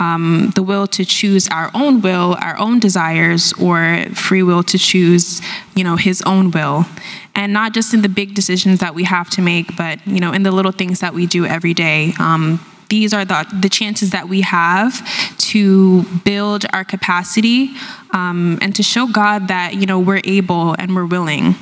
Um, 0.00 0.50
the 0.54 0.62
will 0.62 0.86
to 0.88 1.04
choose 1.04 1.46
our 1.48 1.70
own 1.74 2.00
will, 2.00 2.36
our 2.40 2.58
own 2.58 2.80
desires, 2.80 3.52
or 3.54 4.04
free 4.14 4.42
will 4.42 4.62
to 4.64 4.78
choose, 4.78 5.42
you 5.76 5.84
know, 5.84 5.96
His 5.96 6.22
own 6.22 6.50
will, 6.50 6.86
and 7.34 7.52
not 7.52 7.74
just 7.74 7.94
in 7.94 8.02
the 8.02 8.08
big 8.08 8.34
decisions 8.34 8.80
that 8.80 8.94
we 8.94 9.04
have 9.04 9.30
to 9.30 9.42
make, 9.42 9.76
but 9.76 10.04
you 10.06 10.18
know, 10.18 10.32
in 10.32 10.42
the 10.42 10.50
little 10.50 10.72
things 10.72 11.00
that 11.00 11.14
we 11.14 11.26
do 11.26 11.44
every 11.44 11.74
day. 11.74 12.14
Um, 12.18 12.60
these 12.90 13.14
are 13.14 13.24
the, 13.24 13.46
the 13.60 13.68
chances 13.68 14.10
that 14.10 14.28
we 14.28 14.40
have 14.40 14.92
to 15.38 16.02
build 16.24 16.66
our 16.72 16.84
capacity 16.84 17.70
um, 18.12 18.58
and 18.60 18.74
to 18.74 18.82
show 18.82 19.06
God 19.06 19.48
that 19.48 19.74
you 19.74 19.86
know 19.86 19.98
we're 19.98 20.20
able 20.24 20.74
and 20.78 20.94
we're 20.94 21.06
willing. 21.06 21.54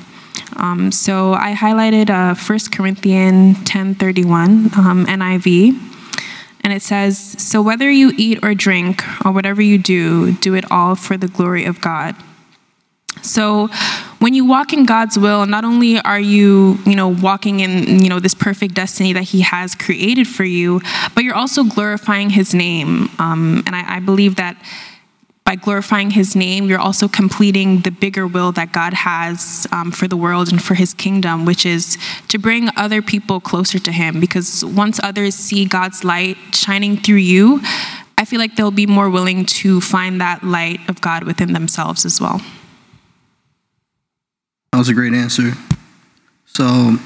Um, 0.57 0.91
so 0.91 1.33
I 1.33 1.53
highlighted 1.53 2.09
uh, 2.09 2.35
1 2.35 2.59
Corinthians 2.71 3.57
10:31 3.59 4.75
um, 4.77 5.05
NIV, 5.05 5.88
and 6.63 6.73
it 6.73 6.81
says, 6.81 7.17
"So 7.17 7.61
whether 7.61 7.89
you 7.89 8.13
eat 8.17 8.39
or 8.43 8.53
drink 8.53 9.03
or 9.25 9.31
whatever 9.31 9.61
you 9.61 9.77
do, 9.77 10.33
do 10.33 10.55
it 10.55 10.65
all 10.71 10.95
for 10.95 11.17
the 11.17 11.27
glory 11.27 11.65
of 11.65 11.81
God." 11.81 12.15
So 13.21 13.67
when 14.19 14.33
you 14.33 14.45
walk 14.45 14.73
in 14.73 14.85
God's 14.85 15.17
will, 15.17 15.45
not 15.45 15.65
only 15.65 15.99
are 15.99 16.19
you, 16.19 16.79
you 16.85 16.95
know, 16.95 17.07
walking 17.07 17.59
in, 17.59 18.01
you 18.01 18.09
know, 18.09 18.19
this 18.19 18.33
perfect 18.33 18.73
destiny 18.73 19.13
that 19.13 19.23
He 19.23 19.41
has 19.41 19.75
created 19.75 20.27
for 20.27 20.43
you, 20.43 20.81
but 21.15 21.23
you're 21.23 21.35
also 21.35 21.63
glorifying 21.63 22.29
His 22.29 22.53
name. 22.53 23.09
Um, 23.19 23.63
and 23.65 23.75
I, 23.75 23.97
I 23.97 23.99
believe 23.99 24.35
that 24.35 24.57
by 25.49 25.55
glorifying 25.55 26.11
his 26.11 26.35
name, 26.35 26.65
you're 26.65 26.77
also 26.77 27.07
completing 27.07 27.79
the 27.79 27.89
bigger 27.89 28.27
will 28.27 28.51
that 28.51 28.71
God 28.71 28.93
has 28.93 29.65
um, 29.71 29.89
for 29.89 30.07
the 30.07 30.15
world 30.15 30.51
and 30.51 30.63
for 30.63 30.75
his 30.75 30.93
kingdom, 30.93 31.43
which 31.43 31.65
is 31.65 31.97
to 32.27 32.37
bring 32.37 32.69
other 32.77 33.01
people 33.01 33.39
closer 33.39 33.79
to 33.79 33.91
him. 33.91 34.19
Because 34.19 34.63
once 34.63 34.99
others 35.01 35.33
see 35.33 35.65
God's 35.65 36.03
light 36.03 36.37
shining 36.53 36.97
through 36.97 37.15
you, 37.15 37.61
I 38.15 38.25
feel 38.25 38.37
like 38.37 38.57
they'll 38.57 38.69
be 38.69 38.85
more 38.85 39.09
willing 39.09 39.43
to 39.45 39.81
find 39.81 40.21
that 40.21 40.43
light 40.43 40.87
of 40.87 41.01
God 41.01 41.23
within 41.23 41.53
themselves 41.53 42.05
as 42.05 42.21
well. 42.21 42.39
That 44.71 44.77
was 44.77 44.89
a 44.89 44.93
great 44.93 45.13
answer. 45.13 45.53
So, 46.45 46.97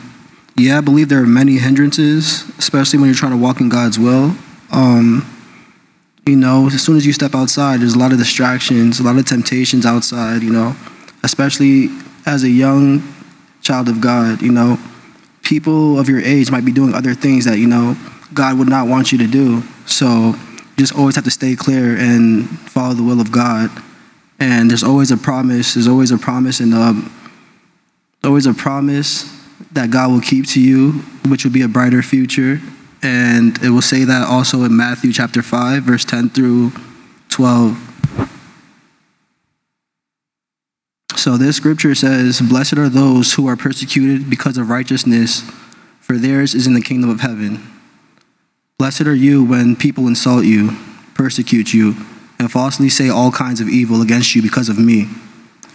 yeah, 0.57 0.79
I 0.79 0.81
believe 0.81 1.07
there 1.07 1.23
are 1.23 1.25
many 1.25 1.59
hindrances, 1.59 2.43
especially 2.57 2.99
when 2.99 3.07
you're 3.07 3.15
trying 3.15 3.31
to 3.31 3.37
walk 3.37 3.61
in 3.61 3.69
God's 3.69 3.97
will. 3.97 4.35
Um, 4.69 5.32
you 6.25 6.37
know, 6.37 6.67
as 6.67 6.81
soon 6.81 6.95
as 6.95 7.05
you 7.05 7.11
step 7.11 7.35
outside, 7.35 7.81
there's 7.81 7.95
a 7.95 7.99
lot 7.99 8.13
of 8.13 8.17
distractions, 8.17 8.99
a 8.99 9.03
lot 9.03 9.17
of 9.17 9.25
temptations 9.25 9.85
outside, 9.85 10.41
you 10.41 10.51
know, 10.51 10.75
especially 11.23 11.89
as 12.25 12.43
a 12.43 12.49
young 12.49 13.03
child 13.61 13.89
of 13.89 13.99
God, 13.99 14.41
you 14.41 14.51
know, 14.51 14.77
people 15.41 15.99
of 15.99 16.07
your 16.07 16.21
age 16.21 16.49
might 16.49 16.63
be 16.63 16.71
doing 16.71 16.93
other 16.93 17.13
things 17.13 17.45
that, 17.45 17.57
you 17.57 17.67
know, 17.67 17.97
God 18.33 18.57
would 18.57 18.69
not 18.69 18.87
want 18.87 19.11
you 19.11 19.17
to 19.17 19.27
do. 19.27 19.61
So 19.85 20.07
you 20.07 20.77
just 20.77 20.95
always 20.95 21.15
have 21.15 21.25
to 21.25 21.31
stay 21.31 21.55
clear 21.55 21.97
and 21.97 22.47
follow 22.69 22.93
the 22.93 23.03
will 23.03 23.19
of 23.19 23.31
God. 23.31 23.69
And 24.39 24.69
there's 24.69 24.83
always 24.83 25.11
a 25.11 25.17
promise, 25.17 25.73
there's 25.73 25.87
always 25.87 26.11
a 26.11 26.17
promise, 26.17 26.59
and 26.59 26.73
um, 26.73 27.13
always 28.23 28.45
a 28.45 28.53
promise 28.53 29.29
that 29.73 29.91
God 29.91 30.11
will 30.11 30.21
keep 30.21 30.47
to 30.47 30.61
you, 30.61 30.91
which 31.27 31.43
will 31.43 31.51
be 31.51 31.61
a 31.61 31.67
brighter 31.67 32.01
future 32.01 32.61
and 33.03 33.61
it 33.61 33.69
will 33.69 33.81
say 33.81 34.05
that 34.05 34.25
also 34.25 34.63
in 34.63 34.75
Matthew 34.75 35.11
chapter 35.11 35.41
5, 35.41 35.83
verse 35.83 36.05
10 36.05 36.29
through 36.29 36.71
12. 37.29 37.77
So 41.17 41.37
this 41.37 41.57
scripture 41.57 41.95
says, 41.95 42.39
Blessed 42.41 42.77
are 42.77 42.89
those 42.89 43.33
who 43.33 43.47
are 43.47 43.57
persecuted 43.57 44.29
because 44.29 44.57
of 44.57 44.69
righteousness, 44.69 45.41
for 45.99 46.17
theirs 46.17 46.55
is 46.55 46.65
in 46.65 46.73
the 46.73 46.81
kingdom 46.81 47.09
of 47.09 47.19
heaven. 47.19 47.61
Blessed 48.77 49.01
are 49.01 49.15
you 49.15 49.43
when 49.43 49.75
people 49.75 50.07
insult 50.07 50.45
you, 50.45 50.77
persecute 51.13 51.73
you, 51.73 51.95
and 52.39 52.51
falsely 52.51 52.89
say 52.89 53.09
all 53.09 53.31
kinds 53.31 53.61
of 53.61 53.69
evil 53.69 54.01
against 54.01 54.33
you 54.33 54.41
because 54.41 54.69
of 54.69 54.79
me. 54.79 55.07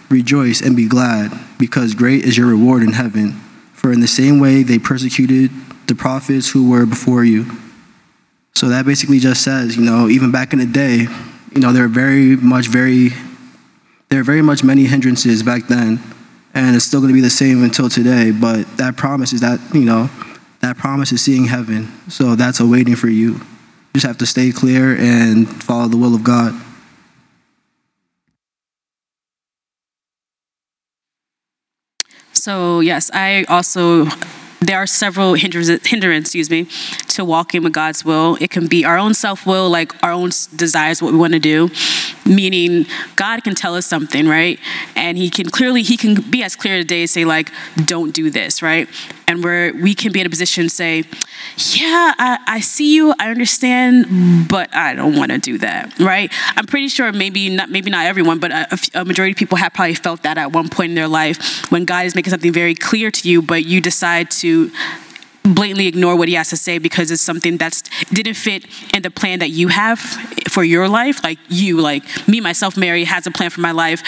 Rejoice 0.09 0.61
and 0.61 0.75
be 0.75 0.87
glad, 0.87 1.31
because 1.59 1.93
great 1.93 2.25
is 2.25 2.37
your 2.37 2.47
reward 2.47 2.81
in 2.81 2.93
heaven. 2.93 3.33
For 3.73 3.91
in 3.91 4.01
the 4.01 4.07
same 4.07 4.39
way 4.39 4.63
they 4.63 4.79
persecuted 4.79 5.51
the 5.89 5.95
prophets 5.95 6.49
who 6.49 6.69
were 6.69 6.85
before 6.85 7.25
you. 7.25 7.45
So 8.55 8.69
that 8.69 8.85
basically 8.85 9.19
just 9.19 9.43
says, 9.43 9.75
you 9.75 9.83
know, 9.83 10.07
even 10.07 10.31
back 10.31 10.53
in 10.53 10.59
the 10.59 10.65
day, 10.65 11.07
you 11.53 11.61
know, 11.61 11.73
there 11.73 11.83
are 11.83 11.89
very 11.89 12.35
much, 12.37 12.67
very, 12.67 13.09
there 14.09 14.21
are 14.21 14.23
very 14.23 14.41
much 14.41 14.63
many 14.63 14.85
hindrances 14.85 15.43
back 15.43 15.67
then, 15.67 15.99
and 16.53 16.75
it's 16.75 16.85
still 16.85 16.99
going 16.99 17.09
to 17.09 17.13
be 17.13 17.21
the 17.21 17.29
same 17.29 17.63
until 17.63 17.89
today. 17.89 18.31
But 18.31 18.77
that 18.77 18.95
promise 18.97 19.33
is 19.33 19.41
that, 19.41 19.59
you 19.73 19.85
know, 19.85 20.09
that 20.61 20.77
promise 20.77 21.11
is 21.11 21.21
seeing 21.21 21.45
heaven. 21.45 21.91
So 22.09 22.35
that's 22.35 22.59
awaiting 22.59 22.95
for 22.95 23.07
you. 23.07 23.33
You 23.33 23.95
just 23.95 24.05
have 24.05 24.17
to 24.19 24.25
stay 24.25 24.51
clear 24.51 24.95
and 24.95 25.47
follow 25.63 25.87
the 25.87 25.97
will 25.97 26.13
of 26.13 26.23
God. 26.23 26.53
So 32.33 32.79
yes, 32.79 33.09
I 33.13 33.45
also 33.49 34.05
there 34.69 34.77
are 34.77 34.85
several 34.85 35.33
hindrance, 35.33 35.67
hindrance, 35.87 36.27
excuse 36.27 36.47
me, 36.47 36.67
to 37.07 37.25
walking 37.25 37.63
with 37.63 37.73
God's 37.73 38.05
will. 38.05 38.37
It 38.39 38.51
can 38.51 38.67
be 38.67 38.85
our 38.85 38.99
own 38.99 39.15
self 39.15 39.47
will, 39.47 39.67
like 39.67 39.91
our 40.03 40.11
own 40.11 40.29
desires, 40.55 41.01
what 41.01 41.11
we 41.11 41.17
want 41.17 41.33
to 41.33 41.39
do. 41.39 41.71
Meaning, 42.23 42.85
God 43.15 43.43
can 43.43 43.55
tell 43.55 43.73
us 43.73 43.87
something, 43.87 44.27
right? 44.27 44.59
And 44.95 45.17
He 45.17 45.31
can 45.31 45.49
clearly, 45.49 45.81
He 45.81 45.97
can 45.97 46.21
be 46.21 46.43
as 46.43 46.55
clear 46.55 46.77
today, 46.77 47.07
say 47.07 47.25
like, 47.25 47.51
"Don't 47.85 48.13
do 48.13 48.29
this," 48.29 48.61
right? 48.61 48.87
And 49.29 49.43
where 49.43 49.71
we 49.75 49.93
can 49.93 50.11
be 50.11 50.21
in 50.21 50.25
a 50.25 50.29
position 50.29 50.63
to 50.63 50.69
say, 50.71 51.03
"Yeah, 51.57 52.15
I, 52.17 52.39
I 52.47 52.59
see 52.61 52.95
you, 52.95 53.13
I 53.19 53.29
understand, 53.29 54.47
but 54.49 54.73
I 54.75 54.95
don't 54.95 55.15
want 55.15 55.31
to 55.31 55.37
do 55.37 55.59
that," 55.59 55.99
right? 55.99 56.33
I'm 56.55 56.65
pretty 56.65 56.87
sure 56.87 57.11
maybe 57.11 57.47
not, 57.49 57.69
maybe 57.69 57.91
not 57.91 58.07
everyone, 58.07 58.39
but 58.39 58.51
a, 58.51 58.79
a 58.95 59.05
majority 59.05 59.33
of 59.33 59.37
people 59.37 59.59
have 59.59 59.71
probably 59.73 59.93
felt 59.93 60.23
that 60.23 60.39
at 60.39 60.51
one 60.51 60.67
point 60.67 60.89
in 60.89 60.95
their 60.95 61.07
life 61.07 61.71
when 61.71 61.85
God 61.85 62.07
is 62.07 62.15
making 62.15 62.31
something 62.31 62.51
very 62.51 62.73
clear 62.73 63.11
to 63.11 63.29
you, 63.29 63.43
but 63.43 63.65
you 63.65 63.81
decide 63.81 64.31
to 64.41 64.71
blatantly 65.43 65.85
ignore 65.85 66.15
what 66.15 66.27
he 66.27 66.33
has 66.33 66.49
to 66.49 66.57
say 66.57 66.79
because 66.79 67.11
it's 67.11 67.21
something 67.21 67.57
that 67.57 67.81
didn't 68.11 68.33
fit 68.33 68.65
in 68.95 69.03
the 69.03 69.11
plan 69.11 69.39
that 69.39 69.49
you 69.51 69.67
have 69.67 69.99
for 70.49 70.63
your 70.63 70.87
life 70.87 71.23
like 71.23 71.39
you 71.47 71.79
like 71.79 72.03
me 72.27 72.41
myself 72.41 72.75
mary 72.75 73.05
has 73.05 73.25
a 73.25 73.31
plan 73.31 73.49
for 73.49 73.61
my 73.61 73.71
life 73.71 74.03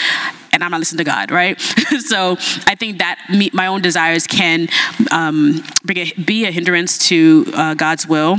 and 0.52 0.62
i'm 0.62 0.70
not 0.70 0.80
listening 0.80 0.98
to 0.98 1.04
god 1.04 1.30
right 1.30 1.60
so 2.00 2.36
i 2.66 2.74
think 2.74 2.98
that 2.98 3.18
me, 3.30 3.50
my 3.52 3.66
own 3.66 3.82
desires 3.82 4.26
can 4.26 4.68
um, 5.10 5.62
be 6.24 6.44
a 6.44 6.50
hindrance 6.50 6.98
to 6.98 7.44
uh, 7.54 7.74
god's 7.74 8.06
will 8.06 8.38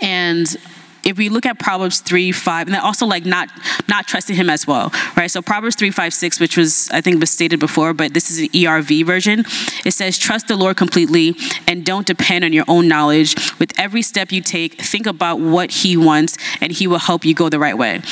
and 0.00 0.56
if 1.04 1.16
we 1.16 1.28
look 1.28 1.46
at 1.46 1.58
Proverbs 1.58 2.00
3, 2.00 2.32
5, 2.32 2.68
and 2.68 2.76
also 2.76 3.06
like 3.06 3.24
not 3.24 3.48
not 3.88 4.06
trusting 4.06 4.36
him 4.36 4.50
as 4.50 4.66
well, 4.66 4.92
right? 5.16 5.30
So 5.30 5.42
Proverbs 5.42 5.76
3, 5.76 5.90
5, 5.90 6.14
6, 6.14 6.40
which 6.40 6.56
was 6.56 6.90
I 6.90 7.00
think 7.00 7.20
was 7.20 7.30
stated 7.30 7.60
before, 7.60 7.94
but 7.94 8.14
this 8.14 8.30
is 8.30 8.38
an 8.40 8.48
ERV 8.48 9.04
version. 9.06 9.44
It 9.84 9.92
says, 9.92 10.18
Trust 10.18 10.48
the 10.48 10.56
Lord 10.56 10.76
completely 10.76 11.34
and 11.66 11.84
don't 11.84 12.06
depend 12.06 12.44
on 12.44 12.52
your 12.52 12.64
own 12.68 12.88
knowledge. 12.88 13.34
With 13.58 13.78
every 13.78 14.02
step 14.02 14.32
you 14.32 14.40
take, 14.40 14.80
think 14.80 15.06
about 15.06 15.40
what 15.40 15.70
he 15.70 15.96
wants 15.96 16.36
and 16.60 16.72
he 16.72 16.86
will 16.86 16.98
help 16.98 17.24
you 17.24 17.34
go 17.34 17.48
the 17.48 17.58
right 17.58 17.76
way. 17.76 18.02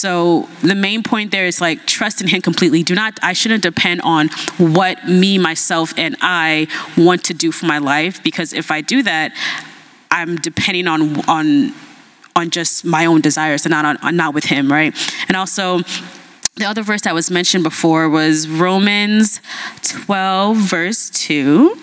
So 0.00 0.48
the 0.62 0.74
main 0.74 1.02
point 1.02 1.30
there 1.30 1.44
is 1.44 1.60
like 1.60 1.84
trust 1.84 2.22
in 2.22 2.28
him 2.28 2.40
completely. 2.40 2.82
Do 2.82 2.94
not 2.94 3.18
I 3.22 3.34
shouldn't 3.34 3.62
depend 3.62 4.00
on 4.00 4.28
what 4.56 5.06
me, 5.06 5.36
myself, 5.36 5.92
and 5.98 6.16
I 6.22 6.68
want 6.96 7.22
to 7.24 7.34
do 7.34 7.52
for 7.52 7.66
my 7.66 7.76
life 7.76 8.22
because 8.22 8.54
if 8.54 8.70
I 8.70 8.80
do 8.80 9.02
that, 9.02 9.36
I'm 10.10 10.36
depending 10.36 10.88
on 10.88 11.20
on 11.28 11.74
on 12.34 12.48
just 12.48 12.82
my 12.82 13.04
own 13.04 13.20
desires 13.20 13.66
and 13.66 13.72
not 13.72 14.02
on 14.02 14.16
not 14.16 14.32
with 14.32 14.44
him, 14.44 14.72
right? 14.72 14.96
And 15.28 15.36
also 15.36 15.80
the 16.56 16.64
other 16.64 16.82
verse 16.82 17.02
that 17.02 17.12
was 17.12 17.30
mentioned 17.30 17.62
before 17.62 18.08
was 18.08 18.48
Romans 18.48 19.42
12 19.82 20.56
verse 20.56 21.10
2 21.10 21.76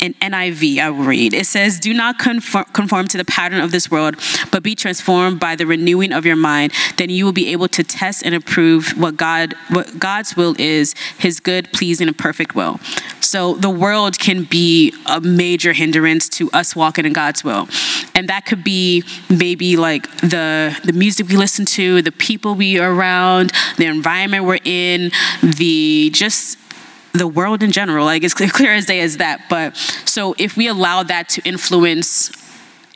in 0.00 0.14
NIV, 0.14 0.78
I 0.78 0.90
will 0.90 1.04
read. 1.04 1.34
It 1.34 1.46
says, 1.46 1.78
Do 1.78 1.92
not 1.92 2.18
conform, 2.18 3.06
to 3.08 3.18
the 3.18 3.24
pattern 3.24 3.60
of 3.60 3.70
this 3.70 3.90
world, 3.90 4.16
but 4.50 4.62
be 4.62 4.74
transformed 4.74 5.40
by 5.40 5.56
the 5.56 5.66
renewing 5.66 6.12
of 6.12 6.26
your 6.26 6.36
mind. 6.36 6.72
Then 6.96 7.10
you 7.10 7.24
will 7.24 7.32
be 7.32 7.52
able 7.52 7.68
to 7.68 7.84
test 7.84 8.24
and 8.24 8.34
approve 8.34 8.90
what 8.98 9.16
God 9.16 9.54
what 9.68 9.98
God's 9.98 10.36
will 10.36 10.54
is, 10.58 10.94
his 11.18 11.40
good, 11.40 11.72
pleasing, 11.72 12.08
and 12.08 12.16
perfect 12.16 12.54
will. 12.54 12.78
So 13.20 13.54
the 13.54 13.70
world 13.70 14.18
can 14.18 14.44
be 14.44 14.92
a 15.06 15.20
major 15.20 15.72
hindrance 15.72 16.28
to 16.30 16.50
us 16.50 16.74
walking 16.74 17.04
in 17.04 17.12
God's 17.12 17.44
will. 17.44 17.68
And 18.14 18.28
that 18.28 18.44
could 18.46 18.64
be 18.64 19.04
maybe 19.28 19.76
like 19.76 20.10
the 20.18 20.78
the 20.84 20.92
music 20.92 21.28
we 21.28 21.36
listen 21.36 21.64
to, 21.66 22.02
the 22.02 22.12
people 22.12 22.54
we 22.54 22.78
are 22.78 22.92
around, 22.92 23.52
the 23.76 23.86
environment 23.86 24.44
we're 24.44 24.58
in, 24.64 25.10
the 25.42 26.10
just 26.12 26.58
the 27.12 27.26
world 27.26 27.62
in 27.62 27.72
general. 27.72 28.04
Like 28.04 28.22
it's 28.22 28.34
clear 28.34 28.72
as 28.72 28.86
day 28.86 29.00
as 29.00 29.18
that. 29.18 29.42
But 29.48 29.76
so 30.04 30.34
if 30.38 30.56
we 30.56 30.68
allow 30.68 31.02
that 31.02 31.28
to 31.30 31.42
influence 31.42 32.30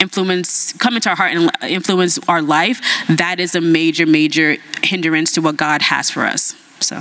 influence 0.00 0.72
come 0.74 0.96
into 0.96 1.08
our 1.08 1.16
heart 1.16 1.32
and 1.32 1.50
influence 1.62 2.18
our 2.28 2.42
life 2.42 2.80
that 3.08 3.38
is 3.38 3.54
a 3.54 3.60
major 3.60 4.04
major 4.04 4.56
hindrance 4.82 5.32
to 5.32 5.40
what 5.40 5.56
god 5.56 5.80
has 5.82 6.10
for 6.10 6.24
us 6.24 6.54
so 6.80 7.00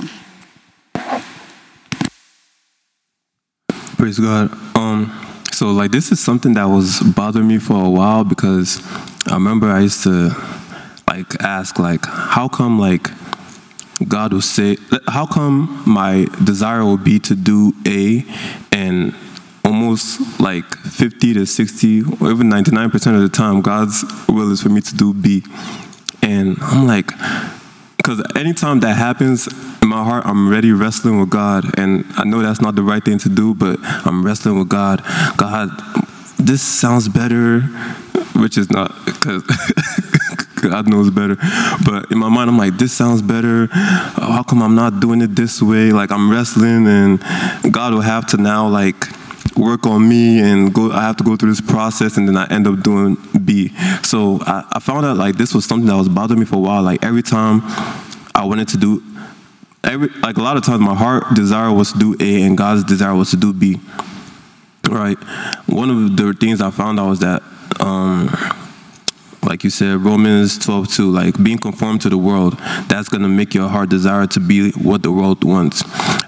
praise 3.98 4.20
god 4.20 4.52
um 4.78 5.12
so 5.52 5.72
like 5.72 5.92
this 5.92 6.12
is 6.12 6.20
something 6.20 6.54
that 6.54 6.66
was 6.66 7.00
bothering 7.16 7.48
me 7.48 7.58
for 7.58 7.84
a 7.84 7.90
while 7.90 8.24
because 8.24 8.80
i 9.28 9.34
remember 9.34 9.68
i 9.68 9.80
used 9.80 10.04
to 10.04 10.30
like 11.10 11.42
ask 11.42 11.80
like 11.80 12.06
how 12.06 12.48
come 12.48 12.80
like 12.80 13.10
God 14.08 14.34
will 14.34 14.42
say, 14.42 14.78
How 15.08 15.26
come 15.26 15.84
my 15.86 16.28
desire 16.44 16.84
will 16.84 16.98
be 16.98 17.20
to 17.20 17.36
do 17.36 17.74
A 17.88 18.26
and 18.72 19.16
almost 19.64 20.40
like 20.40 20.66
50 20.78 21.34
to 21.36 21.46
60 21.46 22.02
or 22.22 22.32
even 22.32 22.50
99% 22.50 22.94
of 23.16 23.22
the 23.22 23.30
time, 23.30 23.62
God's 23.62 24.04
will 24.28 24.52
is 24.52 24.62
for 24.62 24.70
me 24.70 24.82
to 24.82 24.96
do 24.96 25.14
B? 25.14 25.44
And 26.22 26.58
I'm 26.62 26.88
like, 26.88 27.12
because 27.98 28.22
anytime 28.36 28.82
that 28.82 28.96
happens 28.96 29.48
in 29.82 29.88
my 29.88 30.04
heart, 30.04 30.26
I'm 30.26 30.48
already 30.48 30.72
wrestling 30.72 31.20
with 31.20 31.30
God. 31.30 31.78
And 31.80 32.06
I 32.18 32.26
know 32.26 32.42
that's 32.42 32.62
not 32.62 32.76
the 32.76 32.84
right 32.84 33.04
thing 33.04 33.18
to 33.20 33.30
do, 33.30 33.54
but 33.54 33.80
I'm 33.82 34.26
wrestling 34.26 34.60
with 34.60 34.70
God. 34.70 35.02
God, 35.38 35.70
this 36.46 36.62
sounds 36.62 37.08
better, 37.08 37.62
which 38.36 38.58
is 38.58 38.70
not, 38.70 38.94
because 39.06 39.44
God 40.62 40.88
knows 40.88 41.10
better. 41.10 41.36
But 41.86 42.12
in 42.12 42.18
my 42.18 42.30
mind, 42.30 42.50
I'm 42.50 42.58
like, 42.58 42.78
this 42.78 42.94
sounds 42.94 43.22
better. 43.22 43.68
How 43.72 44.44
come 44.44 44.62
I'm 44.62 44.76
not 44.76 45.00
doing 45.00 45.22
it 45.22 45.36
this 45.36 45.62
way? 45.62 45.92
Like 45.92 46.12
I'm 46.12 46.30
wrestling, 46.30 46.88
and 46.88 47.22
God 47.72 47.94
will 47.94 48.02
have 48.02 48.28
to 48.28 48.38
now 48.38 48.68
like 48.68 48.96
work 49.56 49.86
on 49.86 50.08
me 50.08 50.40
and 50.40 50.74
go. 50.74 50.92
I 50.92 51.02
have 51.02 51.18
to 51.18 51.24
go 51.24 51.36
through 51.36 51.50
this 51.50 51.62
process, 51.62 52.18
and 52.18 52.28
then 52.28 52.38
I 52.38 52.48
end 52.48 52.68
up 52.68 52.82
doing 52.82 53.18
B. 53.46 53.70
So 54.04 54.40
I, 54.42 54.66
I 54.74 54.80
found 54.80 55.06
out 55.06 55.18
like 55.18 55.36
this 55.36 55.54
was 55.54 55.66
something 55.66 55.88
that 55.88 55.96
was 55.96 56.10
bothering 56.10 56.40
me 56.40 56.46
for 56.46 56.56
a 56.56 56.60
while. 56.60 56.84
Like 56.84 57.04
every 57.04 57.24
time 57.24 57.62
I 58.36 58.46
wanted 58.46 58.68
to 58.70 58.78
do. 58.78 59.04
Every, 59.86 60.08
like 60.22 60.38
a 60.38 60.42
lot 60.42 60.56
of 60.56 60.64
times 60.64 60.80
my 60.80 60.96
heart 60.96 61.26
desire 61.36 61.70
was 61.70 61.92
to 61.92 62.00
do 62.00 62.16
A 62.22 62.44
and 62.44 62.58
God's 62.58 62.86
desire 62.86 63.14
was 63.14 63.32
to 63.32 63.36
do 63.36 63.52
B. 63.52 63.82
Right. 64.88 65.18
One 65.68 65.90
of 65.90 66.18
the 66.18 66.34
things 66.34 66.62
I 66.62 66.70
found 66.70 67.00
out 67.00 67.10
was 67.10 67.20
that 67.20 67.42
um, 67.80 68.30
like 69.46 69.64
you 69.64 69.70
said, 69.70 69.98
Romans 69.98 70.58
12, 70.58 70.88
2, 70.90 71.12
like 71.12 71.44
being 71.44 71.58
conformed 71.58 72.02
to 72.02 72.10
the 72.10 72.18
world, 72.18 72.58
that's 72.88 73.10
going 73.10 73.24
to 73.24 73.30
make 73.30 73.54
your 73.54 73.68
heart 73.68 73.90
desire 73.90 74.28
to 74.28 74.40
be 74.40 74.72
what 74.72 75.04
the 75.04 75.12
world 75.12 75.44
wants. 75.44 75.84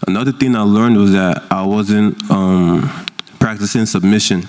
Another 0.07 0.31
thing 0.31 0.55
I 0.55 0.61
learned 0.61 0.97
was 0.97 1.11
that 1.13 1.43
I 1.49 1.65
wasn't 1.65 2.29
um, 2.29 2.89
practicing 3.39 3.85
submission. 3.85 4.43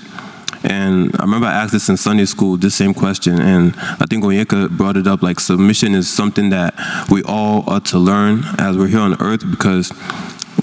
And 0.65 1.15
I 1.17 1.23
remember 1.23 1.47
I 1.47 1.53
asked 1.53 1.73
this 1.73 1.89
in 1.89 1.97
Sunday 1.97 2.25
school, 2.25 2.57
this 2.57 2.75
same 2.75 2.93
question, 2.93 3.41
and 3.41 3.75
I 3.77 4.07
think 4.09 4.25
Onyeka 4.25 4.77
brought 4.77 4.97
it 4.97 5.07
up 5.07 5.23
like 5.23 5.39
submission 5.39 5.95
is 5.95 6.13
something 6.13 6.51
that 6.51 6.75
we 7.09 7.23
all 7.23 7.63
ought 7.69 7.85
to 7.87 7.99
learn 7.99 8.43
as 8.59 8.77
we're 8.77 8.89
here 8.89 9.01
on 9.01 9.21
earth 9.23 9.49
because 9.49 9.91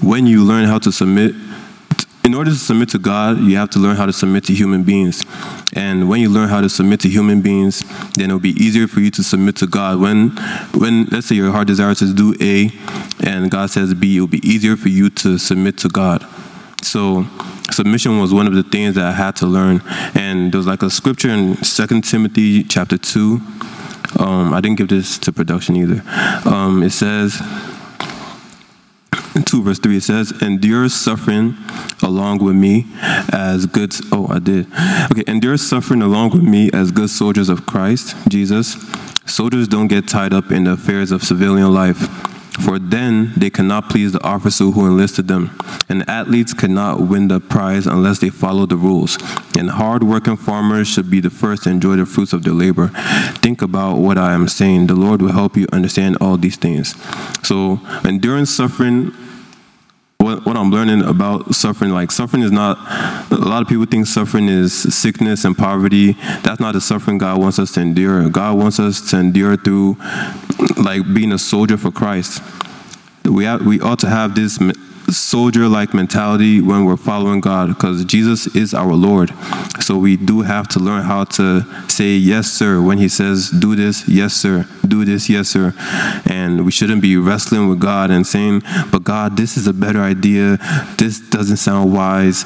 when 0.02 0.26
you 0.26 0.44
learn 0.44 0.66
how 0.66 0.78
to 0.78 0.92
submit, 0.92 1.34
in 2.24 2.34
order 2.34 2.50
to 2.50 2.56
submit 2.56 2.88
to 2.88 2.98
God, 2.98 3.38
you 3.38 3.56
have 3.56 3.68
to 3.70 3.78
learn 3.78 3.96
how 3.96 4.06
to 4.06 4.12
submit 4.12 4.44
to 4.44 4.54
human 4.54 4.82
beings. 4.82 5.24
And 5.74 6.08
when 6.08 6.20
you 6.20 6.30
learn 6.30 6.48
how 6.48 6.62
to 6.62 6.70
submit 6.70 7.00
to 7.00 7.08
human 7.08 7.42
beings, 7.42 7.84
then 8.14 8.30
it'll 8.30 8.38
be 8.38 8.50
easier 8.50 8.88
for 8.88 9.00
you 9.00 9.10
to 9.10 9.22
submit 9.22 9.56
to 9.56 9.66
God. 9.66 10.00
When, 10.00 10.30
when 10.72 11.04
let's 11.06 11.26
say 11.26 11.34
your 11.34 11.52
heart 11.52 11.66
desires 11.66 11.98
to 11.98 12.14
do 12.14 12.34
A 12.40 12.70
and 13.22 13.50
God 13.50 13.70
says 13.70 13.92
B, 13.92 14.16
it'll 14.16 14.26
be 14.26 14.46
easier 14.46 14.74
for 14.76 14.88
you 14.88 15.10
to 15.10 15.36
submit 15.36 15.76
to 15.78 15.88
God. 15.88 16.26
So 16.82 17.26
submission 17.70 18.18
was 18.20 18.32
one 18.32 18.46
of 18.46 18.54
the 18.54 18.62
things 18.62 18.94
that 18.94 19.04
I 19.04 19.12
had 19.12 19.36
to 19.36 19.46
learn. 19.46 19.82
And 20.14 20.50
there 20.50 20.58
was 20.58 20.66
like 20.66 20.82
a 20.82 20.90
scripture 20.90 21.30
in 21.30 21.56
2 21.56 22.00
Timothy 22.00 22.64
chapter 22.64 22.96
2. 22.96 23.40
Um, 24.18 24.54
I 24.54 24.60
didn't 24.60 24.78
give 24.78 24.88
this 24.88 25.18
to 25.18 25.32
production 25.32 25.76
either. 25.76 26.02
Um, 26.48 26.82
it 26.82 26.90
says, 26.90 27.40
2 29.46 29.62
verse 29.62 29.78
3 29.78 29.96
it 29.96 30.02
says 30.02 30.32
endure 30.42 30.88
suffering 30.88 31.56
along 32.02 32.38
with 32.38 32.56
me 32.56 32.86
as 33.32 33.66
good 33.66 33.94
oh 34.12 34.26
i 34.28 34.38
did 34.38 34.66
okay 35.10 35.24
endure 35.26 35.56
suffering 35.56 36.02
along 36.02 36.30
with 36.30 36.42
me 36.42 36.70
as 36.72 36.90
good 36.90 37.10
soldiers 37.10 37.48
of 37.48 37.66
christ 37.66 38.14
jesus 38.28 38.76
soldiers 39.26 39.66
don't 39.68 39.88
get 39.88 40.06
tied 40.06 40.32
up 40.32 40.50
in 40.50 40.64
the 40.64 40.72
affairs 40.72 41.10
of 41.10 41.22
civilian 41.22 41.72
life 41.72 42.08
for 42.60 42.78
then 42.78 43.32
they 43.36 43.50
cannot 43.50 43.90
please 43.90 44.12
the 44.12 44.22
officer 44.22 44.66
who 44.66 44.86
enlisted 44.86 45.26
them. 45.26 45.58
And 45.88 46.08
athletes 46.08 46.54
cannot 46.54 47.00
win 47.00 47.28
the 47.28 47.40
prize 47.40 47.86
unless 47.86 48.20
they 48.20 48.30
follow 48.30 48.64
the 48.64 48.76
rules. 48.76 49.18
And 49.58 49.70
hard-working 49.70 50.36
farmers 50.36 50.86
should 50.86 51.10
be 51.10 51.20
the 51.20 51.30
first 51.30 51.64
to 51.64 51.70
enjoy 51.70 51.96
the 51.96 52.06
fruits 52.06 52.32
of 52.32 52.44
their 52.44 52.52
labor. 52.52 52.88
Think 53.42 53.60
about 53.60 53.96
what 53.96 54.18
I 54.18 54.34
am 54.34 54.46
saying. 54.46 54.86
The 54.86 54.94
Lord 54.94 55.20
will 55.20 55.32
help 55.32 55.56
you 55.56 55.66
understand 55.72 56.16
all 56.20 56.36
these 56.36 56.56
things. 56.56 56.94
So 57.42 57.80
endurance 58.04 58.50
suffering 58.50 59.12
what, 60.24 60.46
what 60.46 60.56
I'm 60.56 60.70
learning 60.70 61.02
about 61.02 61.54
suffering, 61.54 61.90
like 61.90 62.10
suffering 62.10 62.42
is 62.42 62.50
not, 62.50 62.78
a 63.30 63.36
lot 63.36 63.62
of 63.62 63.68
people 63.68 63.84
think 63.84 64.06
suffering 64.06 64.48
is 64.48 64.72
sickness 64.72 65.44
and 65.44 65.56
poverty. 65.56 66.12
That's 66.42 66.60
not 66.60 66.72
the 66.72 66.80
suffering 66.80 67.18
God 67.18 67.38
wants 67.38 67.58
us 67.58 67.72
to 67.72 67.80
endure. 67.82 68.28
God 68.30 68.56
wants 68.58 68.80
us 68.80 69.10
to 69.10 69.18
endure 69.18 69.56
through 69.56 69.96
like 70.82 71.02
being 71.14 71.32
a 71.32 71.38
soldier 71.38 71.76
for 71.76 71.90
Christ. 71.90 72.42
We, 73.24 73.44
have, 73.44 73.64
we 73.66 73.80
ought 73.80 73.98
to 74.00 74.08
have 74.08 74.34
this 74.34 74.58
soldier 75.10 75.68
like 75.68 75.94
mentality 75.94 76.60
when 76.60 76.84
we're 76.84 76.96
following 76.96 77.40
God 77.40 77.68
because 77.68 78.04
Jesus 78.04 78.46
is 78.54 78.74
our 78.74 78.92
Lord. 78.92 79.32
So 79.80 79.98
we 79.98 80.16
do 80.16 80.42
have 80.42 80.68
to 80.68 80.78
learn 80.78 81.02
how 81.02 81.24
to 81.24 81.66
say 81.88 82.14
yes, 82.16 82.50
sir, 82.50 82.80
when 82.80 82.98
He 82.98 83.08
says, 83.08 83.50
do 83.50 83.76
this, 83.76 84.08
yes, 84.08 84.34
sir, 84.34 84.66
do 84.86 85.04
this, 85.04 85.28
yes, 85.28 85.48
sir. 85.48 85.74
And 86.26 86.64
we 86.64 86.70
shouldn't 86.70 87.02
be 87.02 87.16
wrestling 87.16 87.68
with 87.68 87.80
God 87.80 88.10
and 88.10 88.26
saying, 88.26 88.62
but 88.90 89.04
God, 89.04 89.36
this 89.36 89.56
is 89.56 89.66
a 89.66 89.72
better 89.72 90.00
idea. 90.00 90.58
This 90.98 91.20
doesn't 91.20 91.58
sound 91.58 91.92
wise. 91.92 92.44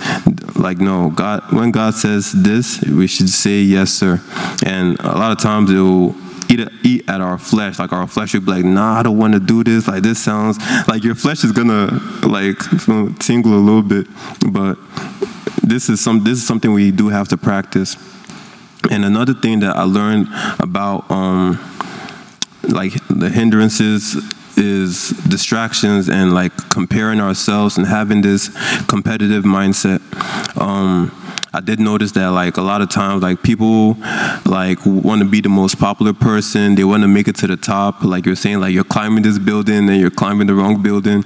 Like, 0.56 0.78
no, 0.78 1.10
God, 1.10 1.52
when 1.52 1.70
God 1.70 1.94
says 1.94 2.32
this, 2.32 2.80
we 2.82 3.06
should 3.06 3.28
say 3.28 3.60
yes, 3.60 3.90
sir. 3.90 4.20
And 4.64 4.98
a 5.00 5.16
lot 5.16 5.32
of 5.32 5.38
times 5.38 5.70
it 5.70 5.80
will 5.80 6.16
eat, 6.48 6.68
eat 6.82 7.08
at 7.08 7.20
our 7.20 7.38
flesh. 7.38 7.78
Like 7.78 7.92
our 7.92 8.06
flesh 8.06 8.34
would 8.34 8.46
be 8.46 8.52
like, 8.52 8.64
nah, 8.64 8.98
I 8.98 9.02
don't 9.02 9.18
want 9.18 9.34
to 9.34 9.40
do 9.40 9.64
this. 9.64 9.88
Like 9.88 10.02
this 10.02 10.22
sounds 10.22 10.58
like 10.88 11.04
your 11.04 11.14
flesh 11.14 11.44
is 11.44 11.52
gonna 11.52 12.00
like 12.26 12.58
tingle 13.18 13.54
a 13.54 13.62
little 13.62 13.82
bit. 13.82 14.06
But 14.50 14.78
this 15.62 15.88
is 15.88 16.02
some 16.02 16.24
this 16.24 16.38
is 16.38 16.46
something 16.46 16.72
we 16.72 16.90
do 16.90 17.08
have 17.08 17.28
to 17.28 17.36
practice. 17.36 17.96
And 18.90 19.04
another 19.04 19.34
thing 19.34 19.60
that 19.60 19.76
I 19.76 19.82
learned 19.82 20.28
about 20.60 21.10
um, 21.10 21.58
like 22.62 22.92
the 23.08 23.28
hindrances 23.28 24.16
is 24.56 25.10
distractions 25.28 26.08
and 26.08 26.34
like 26.34 26.52
comparing 26.70 27.20
ourselves 27.20 27.78
and 27.78 27.86
having 27.86 28.22
this 28.22 28.48
competitive 28.86 29.44
mindset. 29.44 30.00
Um, 30.60 31.12
I 31.52 31.60
did 31.60 31.80
notice 31.80 32.12
that 32.12 32.28
like 32.28 32.58
a 32.58 32.62
lot 32.62 32.82
of 32.82 32.90
times 32.90 33.22
like 33.22 33.42
people 33.42 33.94
like 34.44 34.78
want 34.84 35.22
to 35.22 35.28
be 35.28 35.40
the 35.40 35.48
most 35.48 35.78
popular 35.78 36.12
person. 36.12 36.74
They 36.74 36.84
want 36.84 37.02
to 37.02 37.08
make 37.08 37.26
it 37.26 37.36
to 37.36 37.46
the 37.46 37.56
top. 37.56 38.04
Like 38.04 38.26
you're 38.26 38.36
saying, 38.36 38.60
like 38.60 38.74
you're 38.74 38.84
climbing 38.84 39.22
this 39.22 39.38
building 39.38 39.88
and 39.88 39.98
you're 39.98 40.10
climbing 40.10 40.46
the 40.46 40.54
wrong 40.54 40.82
building. 40.82 41.24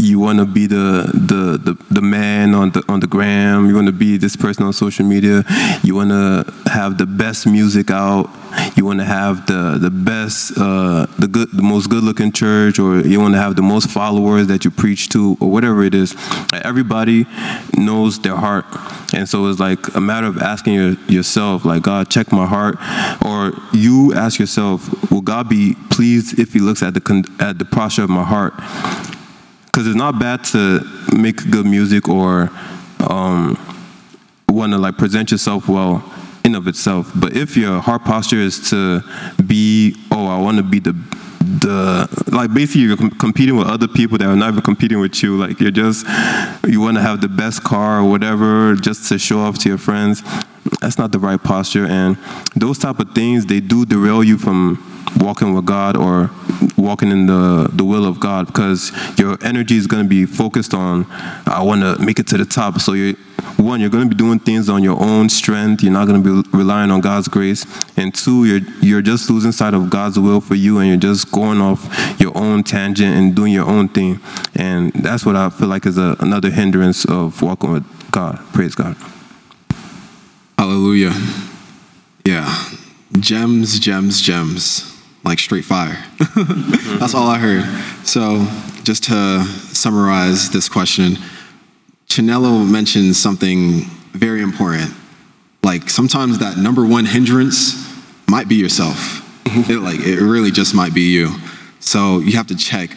You 0.00 0.20
want 0.20 0.38
to 0.38 0.44
be 0.44 0.66
the, 0.66 1.10
the 1.12 1.58
the 1.58 1.84
the 1.90 2.00
man 2.00 2.54
on 2.54 2.70
the 2.70 2.84
on 2.88 3.00
the 3.00 3.08
gram. 3.08 3.66
You 3.66 3.74
want 3.74 3.88
to 3.88 3.92
be 3.92 4.16
this 4.16 4.36
person 4.36 4.64
on 4.64 4.72
social 4.72 5.04
media. 5.04 5.44
You 5.82 5.96
want 5.96 6.10
to 6.10 6.70
have 6.70 6.98
the 6.98 7.06
best 7.06 7.48
music 7.48 7.90
out. 7.90 8.30
You 8.76 8.84
want 8.84 9.00
to 9.00 9.04
have 9.04 9.46
the 9.46 9.76
the 9.80 9.90
best, 9.90 10.52
uh, 10.56 11.06
the 11.18 11.26
good, 11.26 11.50
the 11.52 11.62
most 11.62 11.90
good 11.90 12.04
looking 12.04 12.30
church, 12.30 12.78
or 12.78 13.00
you 13.00 13.20
want 13.20 13.34
to 13.34 13.40
have 13.40 13.56
the 13.56 13.62
most 13.62 13.90
followers 13.90 14.46
that 14.46 14.64
you 14.64 14.70
preach 14.70 15.08
to, 15.10 15.36
or 15.40 15.50
whatever 15.50 15.82
it 15.82 15.94
is. 15.94 16.14
Everybody 16.52 17.26
knows 17.76 18.20
their 18.20 18.36
heart, 18.36 18.66
and 19.12 19.28
so 19.28 19.46
it's 19.46 19.58
like 19.58 19.96
a 19.96 20.00
matter 20.00 20.28
of 20.28 20.38
asking 20.38 20.74
your, 20.74 20.92
yourself, 21.08 21.64
like 21.64 21.82
God, 21.82 22.08
check 22.08 22.30
my 22.30 22.46
heart, 22.46 22.76
or 23.26 23.52
you 23.72 24.14
ask 24.14 24.38
yourself, 24.38 25.10
will 25.10 25.22
God 25.22 25.48
be 25.48 25.74
pleased 25.90 26.38
if 26.38 26.52
He 26.52 26.60
looks 26.60 26.84
at 26.84 26.94
the 26.94 27.30
at 27.40 27.58
the 27.58 27.64
posture 27.64 28.04
of 28.04 28.10
my 28.10 28.24
heart? 28.24 28.54
Because 29.78 29.90
it's 29.90 29.96
not 29.96 30.18
bad 30.18 30.42
to 30.46 30.80
make 31.16 31.48
good 31.52 31.64
music 31.64 32.08
or 32.08 32.50
um, 33.08 33.56
want 34.48 34.72
to 34.72 34.76
like 34.76 34.98
present 34.98 35.30
yourself 35.30 35.68
well 35.68 36.02
in 36.42 36.56
of 36.56 36.66
itself. 36.66 37.12
But 37.14 37.36
if 37.36 37.56
your 37.56 37.78
heart 37.78 38.02
posture 38.02 38.38
is 38.38 38.70
to 38.70 39.04
be, 39.46 39.94
oh, 40.10 40.26
I 40.26 40.40
want 40.40 40.56
to 40.56 40.64
be 40.64 40.80
the 40.80 40.94
the 41.38 42.26
like 42.32 42.52
basically 42.52 42.80
you're 42.80 42.96
com- 42.96 43.10
competing 43.10 43.56
with 43.56 43.68
other 43.68 43.86
people 43.86 44.18
that 44.18 44.26
are 44.26 44.34
not 44.34 44.50
even 44.50 44.62
competing 44.62 44.98
with 44.98 45.22
you. 45.22 45.36
Like 45.36 45.60
you're 45.60 45.70
just 45.70 46.04
you 46.66 46.80
want 46.80 46.96
to 46.96 47.00
have 47.00 47.20
the 47.20 47.28
best 47.28 47.62
car 47.62 48.00
or 48.00 48.10
whatever 48.10 48.74
just 48.74 49.08
to 49.10 49.16
show 49.16 49.38
off 49.38 49.60
to 49.60 49.68
your 49.68 49.78
friends. 49.78 50.24
That's 50.80 50.98
not 50.98 51.12
the 51.12 51.20
right 51.20 51.40
posture, 51.40 51.86
and 51.86 52.16
those 52.56 52.78
type 52.78 52.98
of 52.98 53.14
things 53.14 53.46
they 53.46 53.60
do 53.60 53.86
derail 53.86 54.24
you 54.24 54.38
from 54.38 54.87
walking 55.18 55.54
with 55.54 55.66
God 55.66 55.96
or 55.96 56.30
walking 56.76 57.10
in 57.10 57.26
the, 57.26 57.68
the 57.72 57.84
will 57.84 58.04
of 58.04 58.20
God 58.20 58.46
because 58.46 58.92
your 59.18 59.36
energy 59.42 59.76
is 59.76 59.86
going 59.86 60.02
to 60.02 60.08
be 60.08 60.26
focused 60.26 60.74
on 60.74 61.06
I 61.46 61.62
want 61.62 61.82
to 61.82 61.98
make 62.02 62.18
it 62.18 62.26
to 62.28 62.38
the 62.38 62.44
top. 62.44 62.80
So 62.80 62.92
you 62.92 63.16
one, 63.56 63.80
you're 63.80 63.90
going 63.90 64.08
to 64.08 64.14
be 64.14 64.16
doing 64.16 64.38
things 64.38 64.68
on 64.68 64.82
your 64.82 65.00
own 65.02 65.28
strength. 65.28 65.82
You're 65.82 65.92
not 65.92 66.06
going 66.06 66.22
to 66.22 66.42
be 66.42 66.48
relying 66.56 66.90
on 66.90 67.00
God's 67.00 67.28
grace. 67.28 67.66
And 67.96 68.14
two, 68.14 68.44
you're 68.44 68.60
you're 68.80 69.02
just 69.02 69.28
losing 69.30 69.52
sight 69.52 69.74
of 69.74 69.90
God's 69.90 70.18
will 70.18 70.40
for 70.40 70.54
you, 70.54 70.78
and 70.78 70.88
you're 70.88 70.96
just 70.96 71.32
going 71.32 71.60
off 71.60 72.20
your 72.20 72.36
own 72.36 72.62
tangent 72.62 73.16
and 73.16 73.34
doing 73.34 73.52
your 73.52 73.66
own 73.66 73.88
thing. 73.88 74.20
And 74.54 74.92
that's 74.92 75.26
what 75.26 75.36
I 75.36 75.50
feel 75.50 75.68
like 75.68 75.86
is 75.86 75.98
a, 75.98 76.16
another 76.20 76.50
hindrance 76.50 77.04
of 77.04 77.42
walking 77.42 77.72
with 77.72 78.10
God. 78.10 78.38
Praise 78.52 78.74
God. 78.74 78.96
Hallelujah. 80.56 81.12
Yeah. 82.24 82.64
Gems, 83.12 83.78
gems, 83.78 84.20
gems. 84.20 84.97
Like 85.28 85.40
straight 85.40 85.66
fire. 85.66 86.02
That's 86.98 87.14
all 87.14 87.28
I 87.28 87.36
heard. 87.36 87.62
So, 88.06 88.46
just 88.82 89.04
to 89.04 89.44
summarize 89.44 90.48
this 90.48 90.70
question, 90.70 91.18
Chinelo 92.06 92.66
mentioned 92.66 93.14
something 93.14 93.82
very 94.12 94.40
important. 94.40 94.94
Like 95.62 95.90
sometimes 95.90 96.38
that 96.38 96.56
number 96.56 96.86
one 96.86 97.04
hindrance 97.04 97.74
might 98.26 98.48
be 98.48 98.54
yourself. 98.54 98.96
Mm-hmm. 99.44 99.70
it, 99.70 99.80
like 99.80 100.00
it 100.00 100.18
really 100.18 100.50
just 100.50 100.74
might 100.74 100.94
be 100.94 101.02
you. 101.02 101.34
So 101.78 102.20
you 102.20 102.38
have 102.38 102.46
to 102.46 102.56
check 102.56 102.96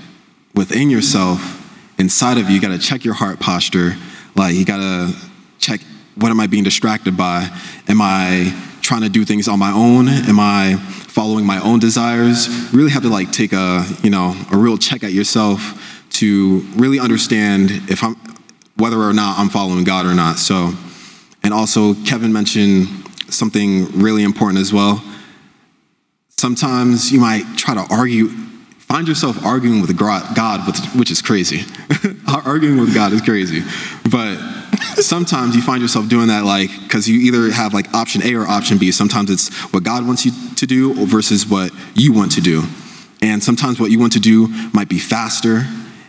within 0.55 0.89
yourself, 0.89 1.99
inside 1.99 2.37
of 2.37 2.47
you. 2.47 2.55
You 2.55 2.61
got 2.61 2.69
to 2.69 2.79
check 2.79 3.03
your 3.03 3.15
heart 3.15 3.41
posture. 3.41 3.97
Like 4.35 4.55
you 4.55 4.63
got 4.63 4.77
to 4.77 5.13
check 5.59 5.81
what 6.15 6.31
am 6.31 6.39
I 6.39 6.47
being 6.47 6.63
distracted 6.63 7.17
by? 7.17 7.49
Am 7.89 7.99
I 8.01 8.70
trying 8.81 9.01
to 9.01 9.09
do 9.09 9.25
things 9.25 9.47
on 9.47 9.59
my 9.59 9.71
own? 9.71 10.07
Am 10.07 10.39
I 10.39 10.75
following 10.75 11.45
my 11.45 11.59
own 11.61 11.79
desires? 11.79 12.47
Really 12.73 12.91
have 12.91 13.03
to 13.03 13.09
like 13.09 13.31
take 13.31 13.53
a 13.53 13.85
you 14.03 14.09
know 14.09 14.35
a 14.51 14.57
real 14.57 14.77
check 14.77 15.03
at 15.03 15.13
yourself 15.13 16.07
to 16.11 16.59
really 16.75 16.99
understand 16.99 17.71
if 17.89 18.03
I'm 18.03 18.15
whether 18.77 18.99
or 18.99 19.13
not 19.13 19.37
I'm 19.37 19.49
following 19.49 19.83
God 19.83 20.05
or 20.05 20.13
not. 20.13 20.39
So, 20.39 20.73
and 21.43 21.53
also 21.53 21.93
Kevin 22.05 22.33
mentioned 22.33 22.87
something 23.29 23.85
really 23.99 24.23
important 24.23 24.59
as 24.59 24.73
well. 24.73 25.03
Sometimes 26.29 27.11
you 27.11 27.19
might 27.19 27.43
try 27.57 27.75
to 27.75 27.85
argue, 27.91 28.29
find 28.79 29.07
yourself 29.07 29.45
arguing 29.45 29.81
with 29.81 29.95
God, 29.97 30.61
which 30.97 31.11
is 31.11 31.21
crazy. 31.21 31.61
arguing 32.45 32.79
with 32.79 32.93
God 32.93 33.13
is 33.13 33.21
crazy. 33.21 33.61
But 34.09 34.37
sometimes 34.95 35.55
you 35.55 35.61
find 35.61 35.81
yourself 35.81 36.07
doing 36.09 36.27
that 36.27 36.45
like 36.45 36.69
because 36.83 37.07
you 37.07 37.19
either 37.19 37.51
have 37.51 37.73
like 37.73 37.93
option 37.93 38.21
A 38.23 38.35
or 38.35 38.45
option 38.45 38.77
B. 38.77 38.91
Sometimes 38.91 39.29
it's 39.29 39.49
what 39.73 39.83
God 39.83 40.05
wants 40.05 40.25
you 40.25 40.31
to 40.55 40.65
do 40.65 41.05
versus 41.05 41.47
what 41.47 41.71
you 41.95 42.13
want 42.13 42.31
to 42.33 42.41
do. 42.41 42.63
And 43.21 43.43
sometimes 43.43 43.79
what 43.79 43.91
you 43.91 43.99
want 43.99 44.13
to 44.13 44.19
do 44.19 44.47
might 44.73 44.89
be 44.89 44.99
faster. 44.99 45.65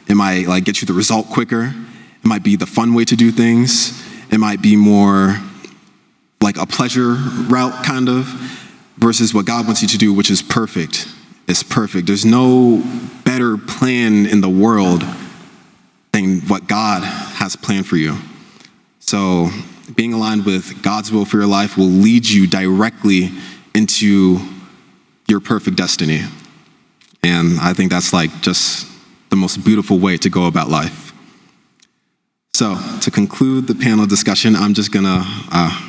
It 0.08 0.14
might 0.14 0.46
like 0.46 0.64
get 0.64 0.80
you 0.80 0.86
the 0.86 0.92
result 0.92 1.28
quicker. 1.28 1.74
It 2.22 2.26
might 2.26 2.42
be 2.42 2.56
the 2.56 2.66
fun 2.66 2.94
way 2.94 3.04
to 3.04 3.16
do 3.16 3.30
things. 3.30 4.00
It 4.30 4.38
might 4.38 4.62
be 4.62 4.76
more 4.76 5.36
like 6.40 6.56
a 6.56 6.66
pleasure 6.66 7.14
route, 7.48 7.84
kind 7.84 8.08
of, 8.08 8.26
versus 8.96 9.34
what 9.34 9.46
God 9.46 9.66
wants 9.66 9.82
you 9.82 9.88
to 9.88 9.98
do, 9.98 10.12
which 10.12 10.30
is 10.30 10.42
perfect. 10.42 11.08
It's 11.46 11.62
perfect. 11.62 12.06
There's 12.06 12.24
no 12.24 12.82
better 13.24 13.56
plan 13.56 14.26
in 14.26 14.40
the 14.40 14.48
world 14.48 15.04
than 16.12 16.40
what 16.42 16.66
God 16.66 17.02
has 17.04 17.56
planned 17.56 17.86
for 17.86 17.96
you. 17.96 18.16
So, 19.04 19.50
being 19.96 20.12
aligned 20.14 20.46
with 20.46 20.80
God's 20.80 21.10
will 21.10 21.24
for 21.24 21.36
your 21.36 21.46
life 21.46 21.76
will 21.76 21.84
lead 21.86 22.24
you 22.24 22.46
directly 22.46 23.30
into 23.74 24.38
your 25.26 25.40
perfect 25.40 25.76
destiny. 25.76 26.22
And 27.22 27.58
I 27.60 27.74
think 27.74 27.90
that's 27.90 28.12
like 28.12 28.30
just 28.42 28.86
the 29.28 29.36
most 29.36 29.64
beautiful 29.64 29.98
way 29.98 30.16
to 30.18 30.30
go 30.30 30.46
about 30.46 30.68
life. 30.68 31.12
So, 32.54 32.78
to 33.00 33.10
conclude 33.10 33.66
the 33.66 33.74
panel 33.74 34.06
discussion, 34.06 34.54
I'm 34.54 34.72
just 34.72 34.92
to 35.04 35.24
uh, 35.50 35.88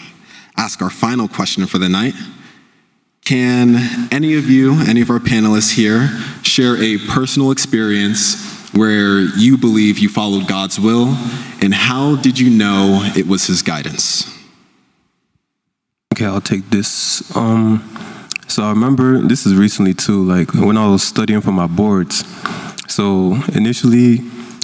ask 0.57 0.81
our 0.81 0.89
final 0.89 1.27
question 1.27 1.67
for 1.67 1.77
the 1.77 1.89
night. 1.89 2.15
Can 3.23 4.09
any 4.11 4.33
of 4.33 4.49
you, 4.49 4.81
any 4.81 5.01
of 5.01 5.11
our 5.11 5.19
panelists 5.19 5.75
here, 5.75 6.09
share 6.41 6.75
a 6.81 6.97
personal 6.97 7.51
experience 7.51 8.52
where 8.73 9.19
you 9.19 9.57
believe 9.57 9.99
you 9.99 10.09
followed 10.09 10.47
God's 10.47 10.79
will, 10.79 11.15
and 11.61 11.73
how 11.73 12.15
did 12.15 12.39
you 12.39 12.49
know 12.49 13.09
it 13.15 13.27
was 13.27 13.47
His 13.47 13.61
guidance? 13.61 14.29
Okay, 16.13 16.25
I'll 16.25 16.41
take 16.41 16.69
this. 16.69 17.35
Um, 17.35 17.81
so 18.47 18.63
I 18.63 18.69
remember 18.69 19.19
this 19.19 19.45
is 19.45 19.55
recently 19.55 19.93
too, 19.93 20.23
like 20.23 20.53
when 20.53 20.77
I 20.77 20.87
was 20.87 21.03
studying 21.03 21.41
for 21.41 21.51
my 21.51 21.67
boards. 21.67 22.23
So 22.87 23.37
initially, 23.53 24.19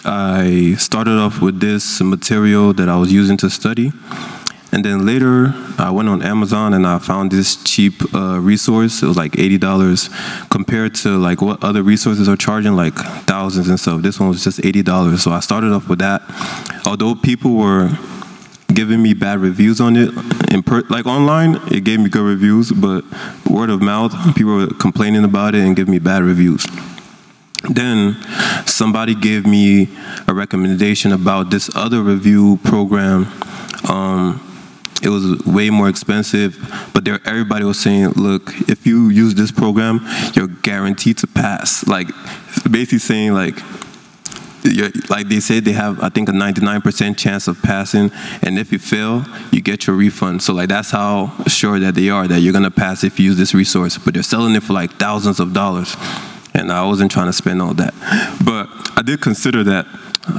I 0.05 0.76
started 0.78 1.18
off 1.18 1.41
with 1.41 1.60
this 1.60 2.01
material 2.01 2.74
that 2.74 2.88
I 2.88 2.97
was 2.97 3.12
using 3.12 3.38
to 3.38 3.49
study. 3.49 3.91
And 4.72 4.86
then 4.86 5.06
later, 5.06 5.54
I 5.80 5.90
went 5.90 6.10
on 6.10 6.22
Amazon 6.22 6.74
and 6.74 6.86
I 6.86 7.00
found 7.00 7.32
this 7.32 7.56
cheap 7.64 8.14
uh, 8.14 8.40
resource. 8.40 9.02
It 9.02 9.08
was 9.08 9.18
like 9.18 9.40
eighty 9.40 9.58
dollars, 9.58 10.10
compared 10.50 10.94
to 10.96 11.18
like 11.18 11.42
what 11.42 11.64
other 11.64 11.82
resources 11.82 12.30
are 12.30 12.38
charging, 12.38 12.76
like 12.76 12.94
thousands 13.26 13.68
and 13.68 13.80
stuff. 13.80 14.02
This 14.04 14.20
one 14.20 14.30
was 14.30 14.44
just 14.44 14.64
eighty 14.64 14.84
dollars. 14.84 15.24
So 15.24 15.32
I 15.32 15.40
started 15.40 15.72
off 15.72 15.90
with 15.90 16.00
that. 16.00 16.22
Although 16.86 17.16
people 17.16 17.56
were 17.56 17.90
giving 18.72 19.02
me 19.02 19.16
bad 19.16 19.40
reviews 19.40 19.82
on 19.82 19.96
it, 19.96 20.14
in 20.52 20.62
per- 20.62 20.84
like 20.90 21.08
online, 21.08 21.60
it 21.72 21.84
gave 21.84 22.00
me 22.00 22.08
good 22.08 22.24
reviews, 22.24 22.72
but 22.72 23.04
word 23.50 23.72
of 23.72 23.82
mouth, 23.82 24.14
people 24.36 24.56
were 24.56 24.68
complaining 24.68 25.24
about 25.24 25.56
it 25.56 25.64
and 25.66 25.76
giving 25.76 25.92
me 25.92 26.00
bad 26.00 26.22
reviews. 26.22 26.68
Then 27.68 28.16
somebody 28.68 29.16
gave 29.16 29.48
me 29.48 29.90
a 30.28 30.34
recommendation 30.34 31.12
about 31.12 31.50
this 31.50 31.70
other 31.76 32.04
review 32.04 32.60
program. 32.64 33.28
Um, 33.90 34.46
it 35.02 35.10
was 35.10 35.45
way 35.45 35.70
more 35.70 35.89
expensive, 35.89 36.58
but 36.93 37.06
there 37.06 37.20
everybody 37.26 37.66
was 37.66 37.80
saying, 37.80 38.12
"Look, 38.12 38.54
if 38.70 38.86
you 38.86 39.10
use 39.10 39.36
this 39.36 39.52
program, 39.52 40.06
you're 40.34 40.47
guaranteed 40.47 41.18
to 41.20 41.28
pass." 41.28 41.88
Like, 41.88 42.08
basically 42.70 43.00
saying 43.00 43.34
like, 43.34 43.56
like 45.10 45.30
they 45.30 45.39
said 45.39 45.64
they 45.64 45.72
have 45.72 46.04
I 46.04 46.10
think 46.10 46.28
a 46.28 46.34
99% 46.34 47.18
chance 47.18 47.47
of 47.47 47.62
passing, 47.62 48.12
and 48.41 48.60
if 48.60 48.72
you 48.72 48.80
fail, 48.80 49.26
you 49.52 49.62
get 49.62 49.88
your 49.88 49.95
refund. 49.95 50.43
So 50.43 50.54
like 50.54 50.70
that's 50.70 50.91
how 50.91 51.32
sure 51.47 51.80
that 51.80 51.95
they 51.95 52.10
are 52.10 52.28
that 52.28 52.41
you're 52.41 52.54
gonna 52.54 52.72
pass 52.72 53.04
if 53.04 53.20
you 53.20 53.26
use 53.26 53.38
this 53.38 53.54
resource. 53.54 53.97
But 53.97 54.14
they're 54.14 54.24
selling 54.24 54.56
it 54.56 54.64
for 54.64 54.74
like 54.74 54.91
thousands 54.93 55.39
of 55.39 55.54
dollars 55.54 55.95
and 56.54 56.72
I 56.72 56.86
wasn't 56.86 57.12
trying 57.12 57.28
to 57.28 57.34
spend 57.34 57.62
all 57.62 57.74
that. 57.76 57.93
But 58.43 58.68
I 58.97 59.02
did 59.02 59.22
consider 59.22 59.64
that. 59.66 59.86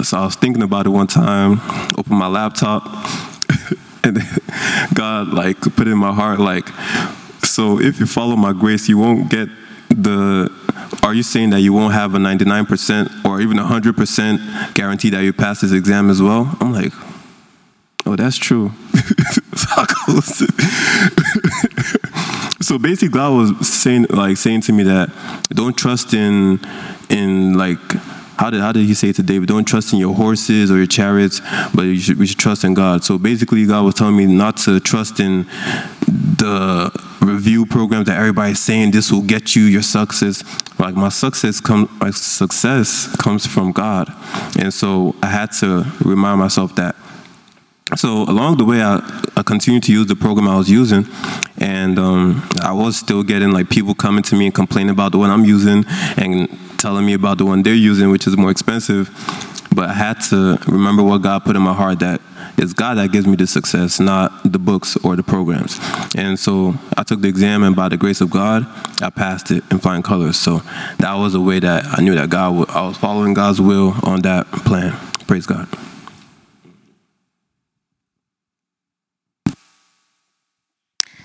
So 0.02 0.18
I 0.18 0.24
was 0.24 0.36
thinking 0.36 0.62
about 0.62 0.86
it 0.86 0.90
one 0.90 1.06
time, 1.06 1.60
opened 1.96 2.18
my 2.18 2.28
laptop, 2.28 2.84
God 5.24 5.34
like 5.34 5.60
put 5.60 5.86
in 5.86 5.98
my 5.98 6.12
heart 6.12 6.40
like, 6.40 6.68
so 7.44 7.80
if 7.80 8.00
you 8.00 8.06
follow 8.06 8.36
my 8.36 8.52
grace, 8.52 8.88
you 8.88 8.98
won't 8.98 9.30
get 9.30 9.48
the. 9.88 10.50
Are 11.02 11.14
you 11.14 11.22
saying 11.22 11.50
that 11.50 11.60
you 11.60 11.72
won't 11.72 11.94
have 11.94 12.14
a 12.14 12.18
99% 12.18 13.24
or 13.24 13.40
even 13.40 13.56
100% 13.56 14.74
guarantee 14.74 15.10
that 15.10 15.22
you 15.22 15.32
pass 15.32 15.60
this 15.60 15.72
exam 15.72 16.10
as 16.10 16.20
well? 16.20 16.56
I'm 16.60 16.72
like, 16.72 16.92
Oh, 18.06 18.16
that's 18.16 18.36
true. 18.36 18.72
so 22.60 22.78
basically, 22.78 23.08
God 23.08 23.36
was 23.36 23.68
saying, 23.68 24.06
like, 24.10 24.36
saying 24.36 24.62
to 24.62 24.72
me 24.72 24.84
that 24.84 25.10
don't 25.50 25.76
trust 25.76 26.14
in, 26.14 26.60
in 27.08 27.54
like, 27.54 27.78
how 28.40 28.48
did 28.48 28.62
how 28.62 28.72
did 28.72 28.86
He 28.86 28.94
say 28.94 29.12
to 29.12 29.22
David? 29.22 29.48
Don't 29.48 29.66
trust 29.66 29.92
in 29.92 29.98
your 29.98 30.14
horses 30.14 30.70
or 30.70 30.78
your 30.78 30.86
chariots, 30.86 31.42
but 31.74 31.82
you 31.82 32.00
should 32.00 32.18
we 32.18 32.26
should 32.26 32.38
trust 32.38 32.64
in 32.64 32.72
God. 32.72 33.04
So 33.04 33.18
basically, 33.18 33.66
God 33.66 33.84
was 33.84 33.94
telling 33.94 34.16
me 34.16 34.24
not 34.24 34.56
to 34.64 34.80
trust 34.80 35.20
in 35.20 35.44
the 36.06 36.90
review 37.20 37.66
programs 37.66 38.06
that 38.06 38.16
everybody's 38.16 38.58
saying 38.58 38.92
this 38.92 39.12
will 39.12 39.20
get 39.20 39.54
you 39.54 39.64
your 39.64 39.82
success. 39.82 40.42
Like 40.78 40.94
my 40.94 41.10
success 41.10 41.60
come 41.60 41.94
my 42.00 42.12
success 42.12 43.14
comes 43.16 43.46
from 43.46 43.72
God, 43.72 44.10
and 44.58 44.72
so 44.72 45.14
I 45.22 45.26
had 45.26 45.52
to 45.60 45.84
remind 46.02 46.40
myself 46.40 46.74
that. 46.76 46.96
So 47.96 48.22
along 48.22 48.56
the 48.56 48.64
way, 48.64 48.80
I, 48.80 49.00
I 49.36 49.42
continued 49.42 49.82
to 49.82 49.92
use 49.92 50.06
the 50.06 50.16
program 50.16 50.48
I 50.48 50.56
was 50.56 50.70
using, 50.70 51.06
and 51.58 51.98
um, 51.98 52.48
I 52.62 52.72
was 52.72 52.96
still 52.96 53.22
getting 53.22 53.50
like 53.50 53.68
people 53.68 53.94
coming 53.94 54.22
to 54.22 54.34
me 54.34 54.46
and 54.46 54.54
complaining 54.54 54.90
about 54.90 55.12
the 55.12 55.18
one 55.18 55.28
I'm 55.28 55.44
using 55.44 55.84
and 56.16 56.48
telling 56.80 57.04
me 57.04 57.12
about 57.12 57.38
the 57.38 57.44
one 57.44 57.62
they're 57.62 57.74
using, 57.74 58.10
which 58.10 58.26
is 58.26 58.36
more 58.36 58.50
expensive. 58.50 59.10
But 59.74 59.90
I 59.90 59.92
had 59.92 60.20
to 60.30 60.58
remember 60.66 61.02
what 61.02 61.18
God 61.22 61.44
put 61.44 61.54
in 61.54 61.62
my 61.62 61.74
heart 61.74 62.00
that 62.00 62.20
it's 62.58 62.72
God 62.72 62.98
that 62.98 63.12
gives 63.12 63.26
me 63.26 63.36
the 63.36 63.46
success, 63.46 64.00
not 64.00 64.42
the 64.44 64.58
books 64.58 64.96
or 64.96 65.14
the 65.14 65.22
programs. 65.22 65.78
And 66.16 66.38
so 66.38 66.74
I 66.96 67.04
took 67.04 67.20
the 67.20 67.28
exam, 67.28 67.62
and 67.62 67.76
by 67.76 67.88
the 67.88 67.96
grace 67.96 68.20
of 68.20 68.30
God, 68.30 68.66
I 69.00 69.10
passed 69.10 69.50
it 69.50 69.62
in 69.70 69.78
flying 69.78 70.02
colors. 70.02 70.36
So 70.36 70.62
that 70.98 71.14
was 71.14 71.34
a 71.34 71.40
way 71.40 71.60
that 71.60 71.84
I 71.86 72.02
knew 72.02 72.14
that 72.14 72.30
God, 72.30 72.68
I 72.70 72.86
was 72.86 72.96
following 72.96 73.34
God's 73.34 73.60
will 73.60 73.94
on 74.02 74.22
that 74.22 74.50
plan. 74.50 74.96
Praise 75.26 75.46
God. 75.46 75.68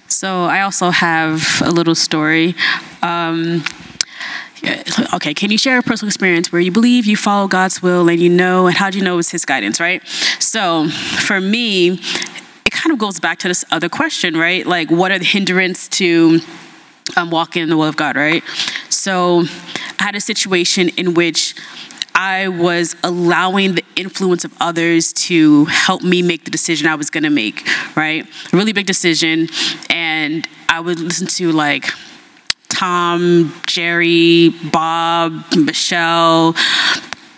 So 0.08 0.43
I 0.45 0.62
also 0.62 0.91
have 0.91 1.62
a 1.64 1.72
little 1.72 1.95
story. 1.95 2.56
Um, 3.01 3.64
okay, 5.14 5.34
can 5.34 5.51
you 5.51 5.58
share 5.58 5.80
a 5.80 5.84
personal 5.84 6.10
experience 6.10 6.51
where 6.51 6.62
you 6.62 6.72
believe 6.72 7.06
you 7.06 7.18
follow 7.18 7.47
God's 7.47 7.82
will 7.82 8.08
and 8.10 8.20
you 8.20 8.30
know, 8.30 8.68
and 8.68 8.76
how 8.76 8.89
do 8.89 8.97
you 8.97 9.03
know 9.03 9.14
it 9.14 9.18
was 9.18 9.32
His 9.32 9.45
guidance, 9.45 9.80
right? 9.80 10.06
So 10.39 10.89
for 10.89 11.41
me, 11.41 11.99
it 12.66 12.72
kind 12.72 12.91
of 12.91 12.97
goes 12.97 13.20
back 13.20 13.39
to 13.39 13.47
this 13.47 13.66
other 13.72 13.89
question, 13.89 14.36
right? 14.36 14.66
Like, 14.66 14.89
what 14.89 15.12
are 15.12 15.20
the 15.20 15.26
hindrance 15.26 15.88
to 15.89 16.39
um, 17.18 17.30
walking 17.30 17.64
in 17.64 17.70
the 17.70 17.78
will 17.78 17.88
of 17.88 17.95
God, 17.95 18.16
right? 18.16 18.43
So 18.89 19.43
I 19.99 20.03
had 20.03 20.16
a 20.16 20.22
situation 20.22 20.89
in 20.89 21.14
which 21.14 21.56
I 22.16 22.47
was 22.47 22.95
allowing 23.03 23.76
the 23.76 23.84
influence 23.97 24.45
of 24.45 24.53
others 24.62 25.12
to 25.14 25.66
help 25.66 26.01
me 26.01 26.22
make 26.22 26.45
the 26.45 26.51
decision 26.51 26.88
I 26.88 26.95
was 26.95 27.10
going 27.10 27.26
to 27.26 27.30
make, 27.30 27.68
right? 27.95 28.26
A 28.53 28.58
really 28.58 28.72
big 28.72 28.86
decision. 28.86 29.49
And 29.89 30.47
I 30.70 30.80
would 30.80 30.99
listen 30.99 31.28
to 31.28 31.51
like 31.51 31.89
Tom, 32.70 33.53
Jerry, 33.68 34.49
Bob, 34.72 35.43
Michelle, 35.55 36.55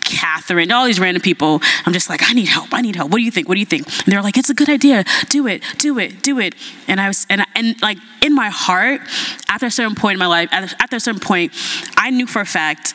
Catherine, 0.03 0.71
all 0.71 0.86
these 0.86 0.99
random 0.99 1.21
people. 1.21 1.61
I'm 1.86 1.93
just 1.93 2.09
like, 2.09 2.21
I 2.23 2.34
need 2.34 2.47
help. 2.47 2.73
I 2.73 2.82
need 2.82 2.95
help. 2.95 3.11
What 3.11 3.17
do 3.17 3.23
you 3.23 3.32
think? 3.32 3.49
What 3.49 3.55
do 3.55 3.59
you 3.59 3.65
think? 3.65 3.86
And 3.88 4.13
they're 4.13 4.21
like, 4.21 4.38
it's 4.38 4.49
a 4.49 4.53
good 4.53 4.69
idea. 4.69 5.03
Do 5.30 5.47
it. 5.47 5.61
Do 5.78 5.99
it. 5.99 6.23
Do 6.23 6.39
it. 6.39 6.55
And 6.88 7.01
I 7.01 7.07
was, 7.07 7.28
and, 7.30 7.45
and 7.55 7.80
like 7.82 7.97
in 8.23 8.34
my 8.34 8.49
heart, 8.49 9.01
after 9.49 9.65
a 9.65 9.71
certain 9.71 9.95
point 9.95 10.13
in 10.13 10.19
my 10.19 10.28
life, 10.28 10.49
after 10.51 10.95
a 10.95 10.99
certain 10.99 11.19
point, 11.19 11.53
I 11.97 12.09
knew 12.09 12.25
for 12.25 12.41
a 12.41 12.45
fact 12.45 12.93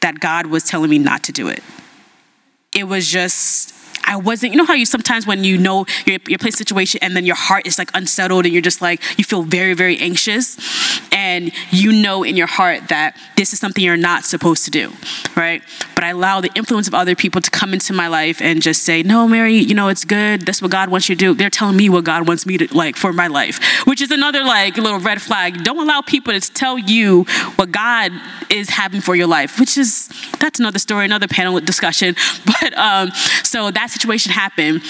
that 0.00 0.18
God 0.20 0.46
was 0.46 0.64
telling 0.64 0.90
me 0.90 0.98
not 0.98 1.22
to 1.24 1.32
do 1.32 1.48
it. 1.48 1.62
It 2.74 2.84
was 2.84 3.08
just 3.08 3.72
I 4.08 4.16
wasn't, 4.16 4.54
you 4.54 4.58
know 4.58 4.64
how 4.64 4.72
you 4.72 4.86
sometimes 4.86 5.26
when 5.26 5.44
you 5.44 5.58
know 5.58 5.84
you're, 6.06 6.18
you're 6.26 6.38
situation 6.50 6.98
and 7.02 7.14
then 7.14 7.26
your 7.26 7.36
heart 7.36 7.66
is 7.66 7.78
like 7.78 7.90
unsettled 7.92 8.46
and 8.46 8.54
you're 8.54 8.62
just 8.62 8.80
like, 8.80 9.02
you 9.18 9.24
feel 9.24 9.42
very, 9.42 9.74
very 9.74 9.98
anxious 9.98 10.56
and 11.12 11.52
you 11.70 11.92
know 11.92 12.22
in 12.24 12.36
your 12.36 12.46
heart 12.46 12.88
that 12.88 13.16
this 13.36 13.52
is 13.52 13.60
something 13.60 13.84
you're 13.84 13.98
not 13.98 14.24
supposed 14.24 14.64
to 14.64 14.70
do, 14.70 14.92
right? 15.36 15.62
But 15.94 16.04
I 16.04 16.10
allow 16.10 16.40
the 16.40 16.50
influence 16.54 16.88
of 16.88 16.94
other 16.94 17.14
people 17.14 17.42
to 17.42 17.50
come 17.50 17.74
into 17.74 17.92
my 17.92 18.08
life 18.08 18.40
and 18.40 18.62
just 18.62 18.82
say, 18.82 19.02
no, 19.02 19.28
Mary, 19.28 19.56
you 19.56 19.74
know, 19.74 19.88
it's 19.88 20.06
good. 20.06 20.42
That's 20.42 20.62
what 20.62 20.70
God 20.70 20.88
wants 20.88 21.08
you 21.10 21.14
to 21.14 21.18
do. 21.18 21.34
They're 21.34 21.50
telling 21.50 21.76
me 21.76 21.90
what 21.90 22.04
God 22.04 22.26
wants 22.26 22.46
me 22.46 22.56
to 22.56 22.74
like 22.74 22.96
for 22.96 23.12
my 23.12 23.26
life, 23.26 23.84
which 23.86 24.00
is 24.00 24.10
another 24.10 24.42
like 24.42 24.78
little 24.78 25.00
red 25.00 25.20
flag. 25.20 25.64
Don't 25.64 25.78
allow 25.78 26.00
people 26.00 26.32
to 26.32 26.40
tell 26.52 26.78
you 26.78 27.24
what 27.56 27.70
God 27.72 28.12
is 28.48 28.70
having 28.70 29.02
for 29.02 29.14
your 29.14 29.26
life, 29.26 29.60
which 29.60 29.76
is, 29.76 30.08
that's 30.38 30.58
another 30.58 30.78
story, 30.78 31.04
another 31.04 31.28
panel 31.28 31.60
discussion. 31.60 32.16
But 32.60 32.76
um, 32.76 33.10
so 33.44 33.70
that's 33.70 33.97
situation 34.00 34.32
happened, 34.32 34.82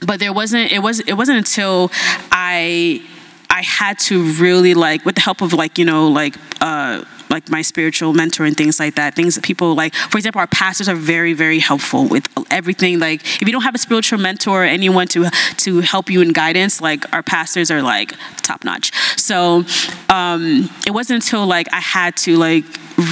but 0.00 0.20
there 0.20 0.32
wasn't. 0.32 0.72
It 0.72 0.80
was. 0.80 1.00
It 1.00 1.14
wasn't 1.14 1.38
until 1.38 1.90
I 2.30 3.02
I 3.48 3.62
had 3.62 3.98
to 4.00 4.22
really 4.34 4.74
like, 4.74 5.04
with 5.04 5.16
the 5.16 5.20
help 5.20 5.42
of 5.42 5.52
like 5.52 5.78
you 5.78 5.84
know 5.84 6.08
like. 6.08 6.36
Uh, 6.60 7.04
like 7.30 7.48
my 7.48 7.62
spiritual 7.62 8.12
mentor 8.12 8.44
and 8.44 8.56
things 8.56 8.80
like 8.80 8.96
that 8.96 9.14
things 9.14 9.36
that 9.36 9.44
people 9.44 9.74
like 9.74 9.94
for 9.94 10.18
example 10.18 10.40
our 10.40 10.48
pastors 10.48 10.88
are 10.88 10.96
very 10.96 11.32
very 11.32 11.60
helpful 11.60 12.06
with 12.06 12.26
everything 12.50 12.98
like 12.98 13.22
if 13.40 13.42
you 13.42 13.52
don't 13.52 13.62
have 13.62 13.74
a 13.74 13.78
spiritual 13.78 14.18
mentor 14.18 14.64
or 14.64 14.66
anyone 14.66 15.06
to 15.06 15.30
to 15.56 15.78
help 15.78 16.10
you 16.10 16.20
in 16.20 16.32
guidance 16.32 16.80
like 16.80 17.10
our 17.14 17.22
pastors 17.22 17.70
are 17.70 17.82
like 17.82 18.12
top 18.38 18.64
notch 18.64 18.92
so 19.16 19.64
um 20.08 20.68
it 20.86 20.90
wasn't 20.90 21.14
until 21.22 21.46
like 21.46 21.72
i 21.72 21.80
had 21.80 22.16
to 22.16 22.36
like 22.36 22.64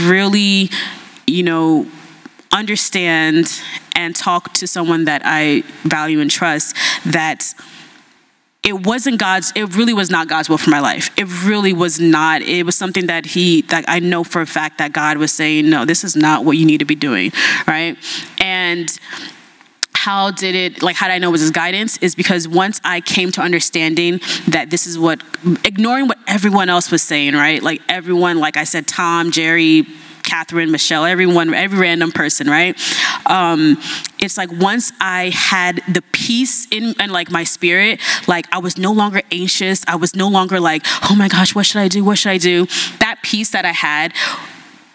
really 0.03 0.69
you 1.27 1.45
know 1.45 1.87
understand 2.53 3.61
and 3.95 4.15
talk 4.15 4.53
to 4.55 4.67
someone 4.67 5.05
that 5.05 5.23
I 5.25 5.63
value 5.85 6.21
and 6.21 6.31
trust 6.31 6.77
that 7.05 7.55
it 8.65 8.87
wasn't 8.87 9.19
God's, 9.19 9.53
it 9.55 9.77
really 9.77 9.95
was 9.95 10.11
not 10.11 10.29
God's 10.29 10.49
will 10.49 10.59
for 10.59 10.71
my 10.71 10.81
life. 10.81 11.11
It 11.17 11.27
really 11.45 11.73
was 11.73 12.01
not. 12.01 12.43
It 12.43 12.65
was 12.65 12.77
something 12.77 13.07
that 13.07 13.25
He, 13.25 13.63
that 13.63 13.85
I 13.89 13.99
know 13.99 14.25
for 14.25 14.43
a 14.43 14.47
fact 14.47 14.79
that 14.79 14.93
God 14.93 15.17
was 15.17 15.33
saying, 15.33 15.71
no, 15.71 15.85
this 15.85 16.05
is 16.05 16.17
not 16.17 16.45
what 16.45 16.57
you 16.57 16.67
need 16.67 16.79
to 16.79 16.85
be 16.85 16.95
doing, 16.95 17.33
right? 17.67 17.97
And 18.41 18.91
how 19.99 20.31
did 20.31 20.55
it 20.55 20.81
like 20.81 20.95
how 20.95 21.09
did 21.09 21.15
i 21.15 21.19
know 21.19 21.29
it 21.29 21.33
was 21.33 21.41
his 21.41 21.51
guidance 21.51 21.99
is 21.99 22.15
because 22.15 22.47
once 22.47 22.81
i 22.85 23.01
came 23.01 23.33
to 23.33 23.41
understanding 23.41 24.21
that 24.47 24.71
this 24.71 24.87
is 24.87 24.97
what 24.97 25.21
ignoring 25.65 26.07
what 26.07 26.19
everyone 26.29 26.69
else 26.69 26.93
was 26.93 27.03
saying 27.03 27.35
right 27.35 27.65
like 27.65 27.83
everyone 27.89 28.39
like 28.39 28.57
i 28.57 28.63
said 28.63 28.87
tom 28.87 29.33
jerry 29.33 29.85
Catherine, 30.23 30.71
Michelle, 30.71 31.07
everyone, 31.07 31.55
every 31.55 31.79
random 31.79 32.13
person, 32.13 32.49
right? 32.51 32.79
Um, 33.25 33.81
it's 34.19 34.37
like 34.37 34.51
once 34.53 34.93
I 35.01 35.31
had 35.35 35.81
the 35.91 36.03
peace 36.13 36.69
in 36.71 36.95
and 37.01 37.11
like 37.11 37.31
my 37.31 37.45
spirit, 37.45 37.99
like 38.27 38.47
I 38.53 38.59
was 38.59 38.77
no 38.77 38.93
longer 38.93 39.23
anxious. 39.33 39.87
I 39.89 39.97
was 39.97 40.15
no 40.15 40.29
longer 40.29 40.61
like, 40.61 40.83
oh 41.11 41.15
my 41.17 41.29
gosh, 41.29 41.55
what 41.55 41.65
should 41.65 41.81
I 41.81 41.89
do? 41.89 42.05
What 42.05 42.19
should 42.19 42.29
I 42.29 42.37
do? 42.37 42.67
That 43.01 43.21
peace 43.23 43.53
that 43.53 43.65
I 43.65 43.73
had 43.73 44.13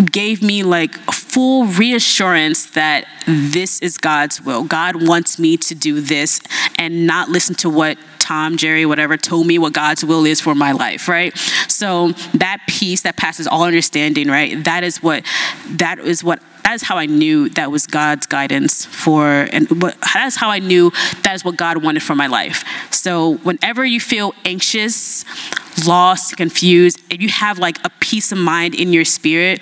gave 0.06 0.44
me 0.44 0.62
like 0.62 0.96
full 1.34 1.66
reassurance 1.66 2.68
that 2.68 3.06
this 3.26 3.80
is 3.82 3.98
God's 3.98 4.40
will. 4.40 4.64
God 4.64 5.08
wants 5.08 5.40
me 5.40 5.58
to 5.58 5.74
do 5.74 6.00
this 6.00 6.40
and 6.78 7.08
not 7.08 7.28
listen 7.28 7.56
to 7.56 7.70
what 7.72 7.98
Tom, 8.20 8.56
Jerry, 8.56 8.86
whatever 8.86 9.18
told 9.18 9.48
me 9.48 9.58
what 9.58 9.74
God's 9.74 10.06
will 10.06 10.26
is 10.26 10.40
for 10.40 10.54
my 10.54 10.72
life, 10.72 11.08
right? 11.08 11.36
So 11.68 12.12
that 12.36 12.60
peace 12.68 13.02
that 13.02 13.18
passes 13.18 13.48
all 13.48 13.64
understanding, 13.64 14.28
right? 14.28 14.64
That 14.64 14.84
is 14.84 15.02
what 15.02 15.26
that 15.72 15.98
is 15.98 16.24
what 16.24 16.40
that 16.64 16.76
is 16.76 16.84
how 16.84 16.98
I 16.98 17.08
knew 17.08 17.50
that 17.50 17.72
was 17.72 17.88
God's 17.88 18.26
guidance 18.26 18.86
for, 18.86 19.28
and 19.52 19.70
what, 19.82 20.00
that 20.14 20.28
is 20.28 20.36
how 20.38 20.50
I 20.50 20.60
knew 20.60 20.92
that 21.24 21.36
is 21.36 21.44
what 21.44 21.58
God 21.58 21.84
wanted 21.84 22.04
for 22.04 22.16
my 22.16 22.28
life. 22.28 22.64
So 22.92 23.36
whenever 23.38 23.84
you 23.84 24.00
feel 24.00 24.34
anxious, 24.46 25.26
lost, 25.86 26.38
confused, 26.38 27.00
if 27.10 27.22
you 27.22 27.30
have 27.30 27.60
like 27.60 27.80
a 27.84 27.90
peace 28.00 28.32
of 28.32 28.38
mind 28.38 28.76
in 28.76 28.94
your 28.94 29.04
spirit, 29.04 29.62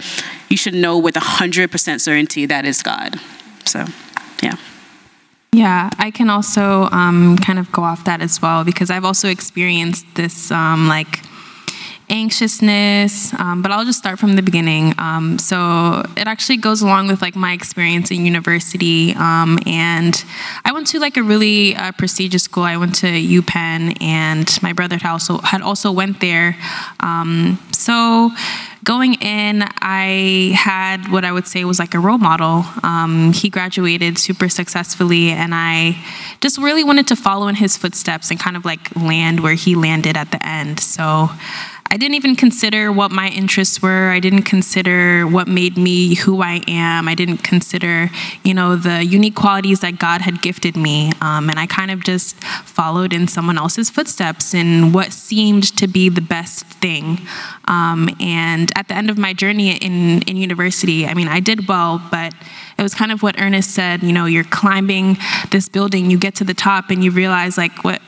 you 0.52 0.58
should 0.58 0.74
know 0.74 0.98
with 0.98 1.16
100% 1.16 2.02
certainty 2.02 2.46
that 2.46 2.66
is 2.66 2.84
God. 2.84 3.16
So, 3.66 3.86
yeah. 4.44 4.56
Yeah, 5.54 5.90
I 5.98 6.12
can 6.12 6.30
also 6.30 6.90
um, 6.92 7.38
kind 7.38 7.58
of 7.58 7.72
go 7.72 7.84
off 7.84 8.04
that 8.04 8.22
as 8.22 8.42
well 8.42 8.64
because 8.64 8.90
I've 8.90 9.06
also 9.06 9.30
experienced 9.30 10.06
this 10.16 10.52
um, 10.52 10.88
like 10.88 11.20
anxiousness, 12.12 13.34
um, 13.40 13.62
but 13.62 13.72
I'll 13.72 13.86
just 13.86 13.98
start 13.98 14.20
from 14.20 14.36
the 14.36 14.42
beginning. 14.42 14.94
Um, 14.98 15.40
so 15.40 16.04
it 16.18 16.28
actually 16.28 16.58
goes 16.58 16.82
along 16.82 17.08
with 17.08 17.22
like 17.22 17.36
my 17.36 17.54
experience 17.54 18.12
in 18.12 18.26
university, 18.26 19.16
um, 19.16 19.58
and 19.66 20.24
I 20.66 20.74
went 20.74 20.88
to 20.88 21.00
like 21.00 21.18
a 21.18 21.24
really 21.24 21.76
uh, 21.76 21.94
prestigious 21.94 22.44
school. 22.44 22.64
I 22.64 22.78
went 22.78 22.96
to 22.96 23.08
UPenn, 23.08 24.00
and 24.02 24.60
my 24.62 24.74
brother 24.74 24.98
had 24.98 25.12
also 25.12 25.40
had 25.40 25.62
also 25.62 25.92
went 25.92 26.20
there. 26.20 26.58
Um, 27.00 27.58
so 27.72 28.30
going 28.84 29.14
in, 29.16 29.64
I 29.82 30.54
had 30.56 31.12
what 31.12 31.24
I 31.24 31.32
would 31.32 31.48
say 31.48 31.64
was 31.64 31.80
like 31.80 31.94
a 31.94 32.00
role 32.00 32.18
model. 32.18 32.66
Um, 32.84 33.32
he 33.34 33.50
graduated 33.50 34.18
super 34.18 34.50
successfully, 34.50 35.30
and 35.30 35.54
I 35.56 35.98
just 36.42 36.58
really 36.58 36.84
wanted 36.84 37.08
to 37.08 37.16
follow 37.16 37.48
in 37.48 37.56
his 37.56 37.78
footsteps 37.78 38.32
and 38.32 38.40
kind 38.40 38.58
of 38.58 38.66
like 38.66 38.96
land 38.96 39.40
where 39.40 39.54
he 39.54 39.76
landed 39.76 40.18
at 40.18 40.32
the 40.32 40.46
end. 40.46 40.80
So 40.80 41.30
I 41.92 41.98
didn't 41.98 42.16
even 42.16 42.38
consider 42.38 42.90
what 42.90 43.12
my 43.12 43.28
interests 43.28 43.82
were. 43.82 44.12
I 44.12 44.22
didn't 44.22 44.44
consider 44.44 45.28
what 45.28 45.50
made 45.50 45.76
me 45.76 46.16
who 46.16 46.42
I 46.42 46.62
am. 46.66 47.10
I 47.10 47.16
didn't 47.16 47.40
consider, 47.40 48.10
you 48.46 48.54
know, 48.54 48.78
the 48.78 49.04
unique 49.04 49.36
qualities 49.36 49.82
that 49.82 50.00
God 50.00 50.22
had 50.22 50.42
gifted 50.42 50.78
me. 50.78 51.12
Um, 51.20 51.50
and 51.50 51.60
I 51.60 51.68
kind 51.68 51.92
of 51.92 52.02
just 52.02 52.42
followed 52.42 53.12
in 53.12 53.28
someone 53.28 53.58
else's 53.58 53.90
footsteps 53.90 54.54
in 54.54 54.94
what 54.94 55.12
seemed 55.12 55.76
to 55.80 55.86
be 55.86 56.08
the 56.08 56.22
best 56.22 56.66
thing. 56.66 57.28
Um, 57.66 58.08
and 58.22 58.72
at 58.78 58.88
the 58.88 58.96
end 58.96 59.10
of 59.10 59.18
my 59.18 59.34
journey 59.34 59.76
in, 59.76 60.22
in 60.22 60.38
university, 60.38 61.06
I 61.06 61.14
mean, 61.14 61.28
I 61.28 61.42
did 61.42 61.68
well, 61.68 62.02
but 62.10 62.34
it 62.78 62.82
was 62.82 62.96
kind 62.96 63.12
of 63.12 63.22
what 63.22 63.38
Ernest 63.38 63.70
said, 63.70 64.02
you 64.02 64.14
know, 64.14 64.28
you're 64.28 64.46
climbing 64.46 65.18
this 65.52 65.68
building, 65.68 66.10
you 66.10 66.18
get 66.18 66.36
to 66.36 66.46
the 66.46 66.54
top 66.54 66.90
and 66.90 67.04
you 67.04 67.12
realize 67.12 67.58
like 67.58 67.84
what 67.84 68.02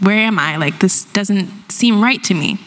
where 0.00 0.18
am 0.18 0.38
I? 0.38 0.58
Like 0.58 0.80
this 0.80 1.04
doesn't 1.04 1.72
seem 1.72 2.02
right 2.02 2.22
to 2.24 2.34
me. 2.34 2.58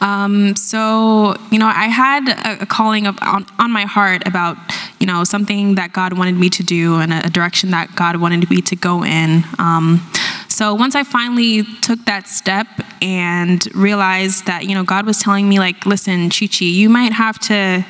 Um, 0.00 0.56
so, 0.56 1.34
you 1.50 1.58
know, 1.58 1.66
I 1.66 1.86
had 1.86 2.28
a, 2.28 2.62
a 2.62 2.66
calling 2.66 3.06
of, 3.06 3.18
on, 3.22 3.46
on, 3.58 3.70
my 3.70 3.82
heart 3.82 4.26
about, 4.26 4.56
you 4.98 5.06
know, 5.06 5.24
something 5.24 5.74
that 5.74 5.92
God 5.92 6.16
wanted 6.16 6.36
me 6.36 6.48
to 6.50 6.62
do 6.62 6.96
and 6.96 7.12
a, 7.12 7.26
a 7.26 7.30
direction 7.30 7.70
that 7.70 7.94
God 7.94 8.16
wanted 8.16 8.48
me 8.50 8.60
to 8.62 8.76
go 8.76 9.04
in. 9.04 9.44
Um, 9.58 10.00
so 10.48 10.74
once 10.74 10.94
I 10.94 11.04
finally 11.04 11.62
took 11.82 12.04
that 12.06 12.26
step 12.26 12.66
and 13.00 13.64
realized 13.74 14.46
that, 14.46 14.64
you 14.64 14.74
know, 14.74 14.82
God 14.82 15.06
was 15.06 15.18
telling 15.18 15.48
me, 15.48 15.58
like, 15.58 15.86
listen, 15.86 16.30
Chichi, 16.30 16.64
you 16.64 16.88
might 16.88 17.12
have 17.12 17.38
to 17.40 17.84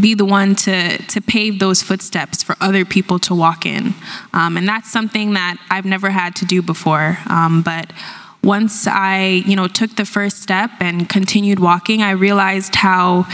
be 0.00 0.14
the 0.14 0.24
one 0.24 0.54
to, 0.54 0.98
to 0.98 1.20
pave 1.20 1.58
those 1.58 1.82
footsteps 1.82 2.42
for 2.42 2.56
other 2.60 2.84
people 2.84 3.18
to 3.18 3.34
walk 3.34 3.66
in. 3.66 3.94
Um, 4.32 4.56
and 4.56 4.68
that's 4.68 4.90
something 4.90 5.34
that 5.34 5.58
I've 5.70 5.84
never 5.84 6.10
had 6.10 6.36
to 6.36 6.44
do 6.44 6.62
before. 6.62 7.18
Um, 7.28 7.62
but 7.62 7.92
once 8.42 8.86
I, 8.86 9.42
you 9.46 9.56
know, 9.56 9.68
took 9.68 9.96
the 9.96 10.04
first 10.04 10.42
step 10.42 10.70
and 10.80 11.08
continued 11.08 11.58
walking, 11.58 12.02
I 12.02 12.12
realized 12.12 12.76
how 12.76 13.26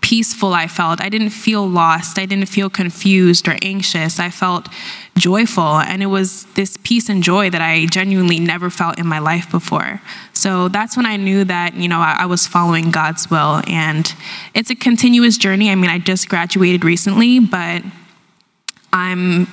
peaceful 0.00 0.54
I 0.54 0.66
felt. 0.66 1.00
I 1.00 1.08
didn't 1.08 1.30
feel 1.30 1.68
lost. 1.68 2.18
I 2.18 2.26
didn't 2.26 2.48
feel 2.48 2.70
confused 2.70 3.46
or 3.48 3.56
anxious. 3.62 4.18
I 4.18 4.30
felt 4.30 4.68
joyful. 5.16 5.78
And 5.78 6.02
it 6.02 6.06
was 6.06 6.46
this 6.54 6.78
peace 6.82 7.08
and 7.08 7.22
joy 7.22 7.50
that 7.50 7.60
I 7.60 7.86
genuinely 7.86 8.40
never 8.40 8.70
felt 8.70 8.98
in 8.98 9.06
my 9.06 9.18
life 9.18 9.50
before. 9.50 10.00
So 10.32 10.68
that's 10.68 10.96
when 10.96 11.06
I 11.06 11.16
knew 11.16 11.44
that, 11.44 11.74
you 11.74 11.88
know, 11.88 12.00
I, 12.00 12.26
was 12.26 12.46
following 12.46 12.90
God's 12.90 13.30
will. 13.30 13.62
And 13.66 14.12
it's 14.54 14.70
a 14.70 14.74
continuous 14.74 15.36
journey. 15.36 15.70
I 15.70 15.74
mean, 15.74 15.90
I 15.90 15.98
just 15.98 16.28
graduated 16.28 16.84
recently, 16.84 17.38
but 17.38 17.82
I'm 18.92 19.46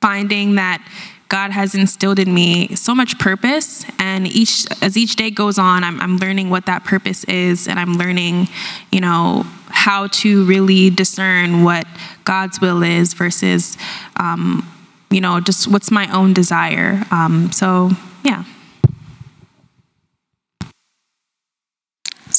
finding 0.00 0.56
that 0.56 0.86
God 1.30 1.52
has 1.52 1.76
instilled 1.76 2.18
in 2.18 2.34
me 2.34 2.74
so 2.74 2.92
much 2.92 3.16
purpose, 3.18 3.86
and 4.00 4.26
each 4.26 4.66
as 4.82 4.96
each 4.96 5.14
day 5.14 5.30
goes 5.30 5.58
on, 5.58 5.84
I'm, 5.84 6.00
I'm 6.00 6.16
learning 6.18 6.50
what 6.50 6.66
that 6.66 6.84
purpose 6.84 7.22
is, 7.24 7.68
and 7.68 7.78
I'm 7.78 7.94
learning, 7.94 8.48
you 8.90 9.00
know, 9.00 9.46
how 9.68 10.08
to 10.08 10.44
really 10.44 10.90
discern 10.90 11.62
what 11.62 11.86
God's 12.24 12.60
will 12.60 12.82
is 12.82 13.14
versus, 13.14 13.78
um, 14.16 14.68
you 15.10 15.20
know, 15.20 15.38
just 15.40 15.68
what's 15.68 15.92
my 15.92 16.12
own 16.12 16.32
desire. 16.34 17.04
Um, 17.12 17.52
so, 17.52 17.92
yeah. 18.24 18.42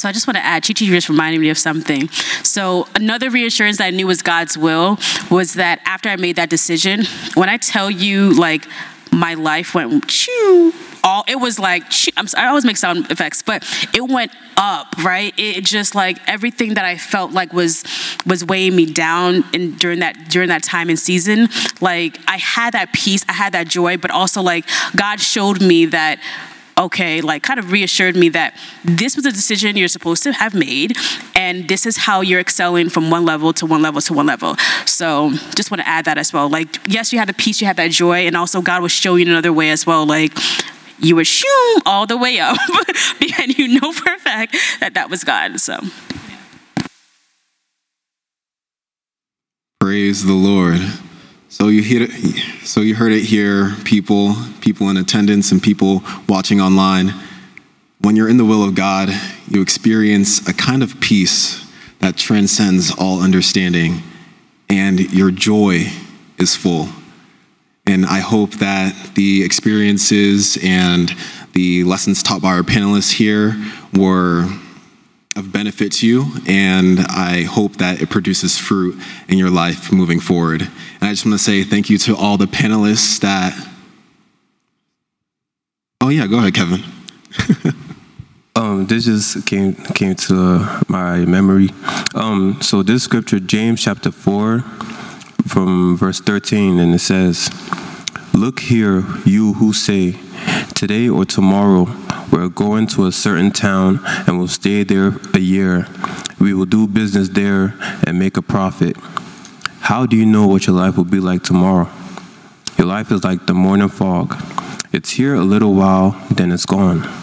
So 0.02 0.10
I 0.10 0.14
just 0.14 0.26
want 0.26 0.38
to 0.38 0.43
add, 0.43 0.64
Chichi 0.64 0.86
you 0.86 0.93
just 0.93 1.10
reminded 1.10 1.39
me 1.39 1.52
of 1.52 1.60
something. 1.60 2.10
So 2.41 2.88
another 2.95 3.30
reassurance 3.30 3.78
that 3.78 3.86
I 3.86 3.89
knew 3.91 4.08
was 4.08 4.24
God's 4.24 4.58
will 4.58 4.97
was 5.30 5.54
that 5.54 5.80
after 5.86 6.10
I 6.10 6.16
made 6.16 6.38
that 6.38 6.49
decision, 6.49 7.04
when 7.36 7.49
I 7.49 7.58
tell 7.58 7.91
you 7.91 8.34
like 8.34 8.66
my 9.12 9.36
life 9.36 9.76
went 9.76 10.08
choo, 10.08 10.74
all 11.04 11.24
it 11.28 11.36
was 11.36 11.60
like 11.60 11.84
I 12.36 12.47
always 12.47 12.66
make 12.66 12.78
sound 12.78 13.12
effects, 13.12 13.43
but 13.43 13.64
it 13.93 14.02
went 14.02 14.32
up, 14.58 14.88
right? 15.04 15.36
It 15.38 15.66
just 15.66 15.93
like 15.93 16.18
everything 16.28 16.74
that 16.76 16.86
I 16.86 16.97
felt 16.97 17.32
like 17.32 17.54
was 17.54 17.84
was 18.26 18.43
weighing 18.43 18.76
me 18.76 18.88
down 18.88 19.43
in 19.54 19.76
during 19.76 19.99
that 19.99 20.30
during 20.30 20.49
that 20.49 20.64
time 20.64 20.89
and 20.89 20.97
season. 20.97 21.47
Like 21.80 22.18
I 22.28 22.38
had 22.38 22.74
that 22.74 22.91
peace, 22.91 23.24
I 23.30 23.34
had 23.34 23.54
that 23.54 23.68
joy, 23.68 23.97
but 23.97 24.10
also 24.10 24.41
like 24.41 24.66
God 24.95 25.20
showed 25.20 25.62
me 25.62 25.86
that 25.88 26.20
okay, 26.78 27.22
like 27.22 27.43
kind 27.43 27.59
of 27.59 27.72
reassured 27.72 28.15
me 28.15 28.30
that 28.30 28.57
this 28.84 29.15
was 29.15 29.26
a 29.26 29.32
decision 29.32 29.78
you're 29.78 29.88
supposed 29.88 30.24
to 30.24 30.34
have 30.34 30.53
made, 30.53 30.97
and 31.36 31.67
this 31.67 31.86
is 31.86 31.97
how 31.97 32.22
you're 32.22 32.39
excelling 32.39 32.89
from 32.89 33.09
one 33.09 33.26
level 33.26 33.53
to 33.53 33.65
one 33.65 33.82
level 33.82 34.01
to 34.01 34.13
one 34.13 34.26
level. 34.26 34.55
So 34.86 35.32
just 35.55 35.72
want 35.72 35.82
to 35.82 35.88
add 35.88 36.05
that 36.05 36.17
as 36.17 36.34
well. 36.34 36.49
Like, 36.49 36.67
yes, 36.88 37.11
you 37.13 37.19
had 37.19 37.28
the 37.28 37.34
peace, 37.34 37.61
you 37.61 37.67
had 37.67 37.78
that 37.78 37.91
joy, 37.91 38.28
and 38.28 38.36
also 38.36 38.61
God 38.61 38.82
was 38.82 38.91
showing 38.91 39.28
you 39.28 39.32
another 39.34 39.53
way 39.53 39.69
as 39.72 39.86
well. 39.86 40.05
Like, 40.05 40.38
you 40.99 41.15
were 41.15 41.26
shoo 41.26 41.82
all 41.86 42.05
the 42.05 42.17
way 42.17 42.39
up, 42.39 42.57
and 43.39 43.57
you 43.57 43.80
know 43.80 43.91
for 43.91 44.13
a 44.13 44.19
fact 44.19 44.55
that 44.80 44.93
that 44.93 45.09
was 45.09 45.24
God. 45.24 45.59
So. 45.59 45.80
Praise 49.80 50.26
the 50.26 50.34
Lord. 50.34 50.80
So 51.52 51.68
you 51.68 51.84
hear 51.84 52.08
so 52.64 52.80
you 52.80 52.95
heard 52.95 53.12
it 53.12 53.26
here, 53.26 53.76
people, 53.84 54.38
people 54.62 54.89
in 54.89 54.95
attendance 54.95 55.52
and 55.52 55.62
people 55.62 56.02
watching 56.30 56.62
online. 56.62 57.14
When 57.99 58.16
you're 58.16 58.30
in 58.30 58.38
the 58.38 58.45
will 58.45 58.64
of 58.64 58.74
God, 58.74 59.10
you 59.49 59.62
experience 59.62 60.47
a 60.47 60.54
kind 60.54 60.82
of 60.82 61.02
peace 61.02 61.70
that 61.99 62.16
transcends 62.16 62.89
all 62.97 63.22
understanding, 63.22 64.02
and 64.70 64.97
your 65.12 65.30
joy 65.30 65.88
is 66.38 66.56
full. 66.56 66.88
And 67.86 68.06
I 68.06 68.20
hope 68.20 68.52
that 68.52 69.12
the 69.16 69.43
experiences 69.43 70.58
and 70.64 71.14
the 71.52 71.84
lessons 71.84 72.24
taught 72.24 72.41
by 72.41 72.54
our 72.54 72.64
panelists 72.64 73.12
here 73.12 73.62
were 73.93 74.47
of 75.36 75.51
benefit 75.51 75.93
to 75.93 76.07
you, 76.07 76.25
and 76.45 76.99
I 76.99 77.43
hope 77.43 77.77
that 77.77 78.01
it 78.01 78.09
produces 78.09 78.57
fruit 78.57 79.01
in 79.27 79.38
your 79.38 79.49
life 79.49 79.91
moving 79.91 80.19
forward. 80.19 80.61
And 80.61 81.03
I 81.03 81.09
just 81.11 81.25
want 81.25 81.38
to 81.38 81.43
say 81.43 81.63
thank 81.63 81.89
you 81.89 81.97
to 81.99 82.15
all 82.15 82.38
the 82.38 82.45
panelists 82.45 83.19
that. 83.21 83.53
Oh, 86.01 86.09
yeah, 86.09 86.27
go 86.27 86.39
ahead, 86.39 86.53
Kevin. 86.53 86.84
um, 88.55 88.88
this 88.88 89.05
just 89.05 89.45
came 89.45 89.73
came 89.73 90.15
to 90.15 90.82
my 90.88 91.19
memory. 91.25 91.69
Um, 92.15 92.61
so 92.61 92.84
this 92.84 93.03
scripture, 93.03 93.39
James 93.39 93.82
chapter 93.82 94.11
four, 94.11 94.61
from 95.47 95.95
verse 95.95 96.19
thirteen, 96.19 96.79
and 96.79 96.93
it 96.93 96.99
says, 96.99 97.49
"Look 98.34 98.59
here, 98.61 99.03
you 99.25 99.53
who 99.53 99.73
say, 99.73 100.17
today 100.73 101.09
or 101.09 101.25
tomorrow 101.25 101.88
we're 102.32 102.47
going 102.47 102.88
to 102.88 103.05
a 103.05 103.11
certain 103.11 103.51
town 103.51 103.99
and 104.25 104.38
we'll 104.38 104.47
stay 104.47 104.84
there 104.84 105.19
a 105.34 105.39
year. 105.39 105.88
We 106.39 106.53
will 106.53 106.65
do 106.65 106.88
business 106.88 107.29
there 107.29 107.75
and 108.05 108.17
make 108.17 108.38
a 108.38 108.41
profit. 108.41 108.95
How 109.82 110.05
do 110.05 110.15
you 110.15 110.25
know 110.25 110.47
what 110.47 110.65
your 110.65 110.75
life 110.75 110.95
will 110.95 111.03
be 111.03 111.19
like 111.19 111.43
tomorrow? 111.43 111.89
Your 112.77 112.88
life 112.88 113.11
is 113.11 113.23
like 113.23 113.47
the 113.47 113.53
morning 113.53 113.89
fog. 113.89 114.41
It's 114.93 115.11
here 115.11 115.36
a 115.36 115.43
little 115.43 115.73
while, 115.73 116.15
then 116.32 116.51
it's 116.51 116.65
gone. 116.65 117.20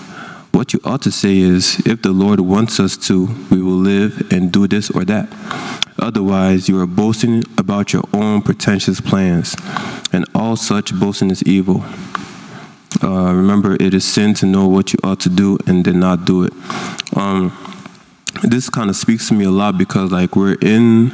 What 0.59 0.73
you 0.73 0.81
ought 0.83 1.03
to 1.03 1.13
say 1.13 1.39
is, 1.39 1.81
if 1.87 2.03
the 2.03 2.11
Lord 2.11 2.41
wants 2.41 2.81
us 2.81 2.97
to, 3.07 3.29
we 3.49 3.63
will 3.63 3.79
live 3.79 4.33
and 4.33 4.51
do 4.51 4.67
this 4.67 4.91
or 4.91 5.05
that. 5.05 5.29
Otherwise, 6.01 6.69
you 6.69 6.81
are 6.81 6.87
boasting 6.87 7.45
about 7.57 7.93
your 7.93 8.03
own 8.13 8.43
pretentious 8.43 9.01
plans, 9.01 9.55
and 10.13 10.25
all 10.35 10.57
such 10.57 10.93
boasting 10.93 11.31
is 11.31 11.45
evil. 11.45 11.85
Uh, 13.01 13.33
remember, 13.33 13.77
it 13.77 13.95
is 13.95 14.05
sin 14.05 14.35
to 14.35 14.47
know 14.47 14.67
what 14.67 14.93
you 14.93 14.99
ought 15.05 15.21
to 15.21 15.29
do 15.29 15.59
and 15.69 15.85
then 15.85 16.01
not 16.01 16.25
do 16.25 16.43
it. 16.43 16.53
Um, 17.15 17.57
this 18.43 18.69
kind 18.69 18.91
of 18.91 18.97
speaks 18.97 19.29
to 19.29 19.35
me 19.35 19.45
a 19.45 19.53
lot 19.53 19.79
because, 19.79 20.11
like, 20.11 20.35
we're 20.35 20.59
in 20.61 21.13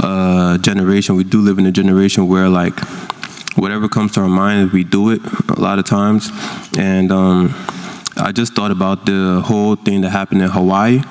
a 0.00 0.58
generation, 0.60 1.16
we 1.16 1.24
do 1.24 1.40
live 1.40 1.58
in 1.58 1.64
a 1.64 1.72
generation 1.72 2.28
where, 2.28 2.50
like, 2.50 2.78
whatever 3.56 3.88
comes 3.88 4.12
to 4.12 4.20
our 4.20 4.28
mind, 4.28 4.72
we 4.72 4.84
do 4.84 5.08
it 5.08 5.22
a 5.48 5.58
lot 5.58 5.78
of 5.78 5.86
times. 5.86 6.30
And 6.76 7.10
um, 7.10 7.54
I 8.24 8.32
just 8.32 8.54
thought 8.54 8.70
about 8.70 9.04
the 9.04 9.42
whole 9.44 9.76
thing 9.76 10.00
that 10.00 10.08
happened 10.08 10.40
in 10.40 10.48
Hawaii. 10.48 11.02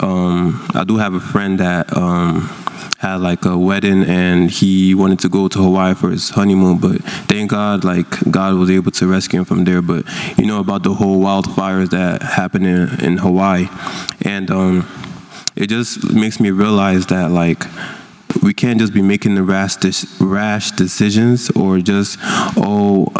Um, 0.00 0.66
I 0.72 0.84
do 0.84 0.96
have 0.96 1.12
a 1.12 1.20
friend 1.20 1.60
that 1.60 1.94
um, 1.94 2.48
had 2.96 3.16
like 3.16 3.44
a 3.44 3.58
wedding 3.58 4.04
and 4.04 4.50
he 4.50 4.94
wanted 4.94 5.18
to 5.18 5.28
go 5.28 5.48
to 5.48 5.58
Hawaii 5.58 5.92
for 5.92 6.08
his 6.08 6.30
honeymoon, 6.30 6.78
but 6.78 7.04
thank 7.28 7.50
God, 7.50 7.84
like 7.84 8.08
God 8.30 8.54
was 8.54 8.70
able 8.70 8.90
to 8.92 9.06
rescue 9.06 9.40
him 9.40 9.44
from 9.44 9.64
there. 9.64 9.82
But 9.82 10.06
you 10.38 10.46
know 10.46 10.58
about 10.58 10.82
the 10.82 10.94
whole 10.94 11.20
wildfires 11.20 11.90
that 11.90 12.22
happened 12.22 12.66
in, 12.66 13.04
in 13.04 13.18
Hawaii, 13.18 13.68
and 14.22 14.50
um, 14.50 14.88
it 15.56 15.66
just 15.66 16.10
makes 16.14 16.40
me 16.40 16.50
realize 16.50 17.04
that 17.08 17.32
like 17.32 17.64
we 18.42 18.54
can't 18.54 18.78
just 18.78 18.94
be 18.94 19.02
making 19.02 19.34
the 19.34 19.42
rash 19.42 19.76
rash 20.20 20.70
decisions 20.70 21.50
or 21.50 21.80
just 21.80 22.18
oh 22.56 23.12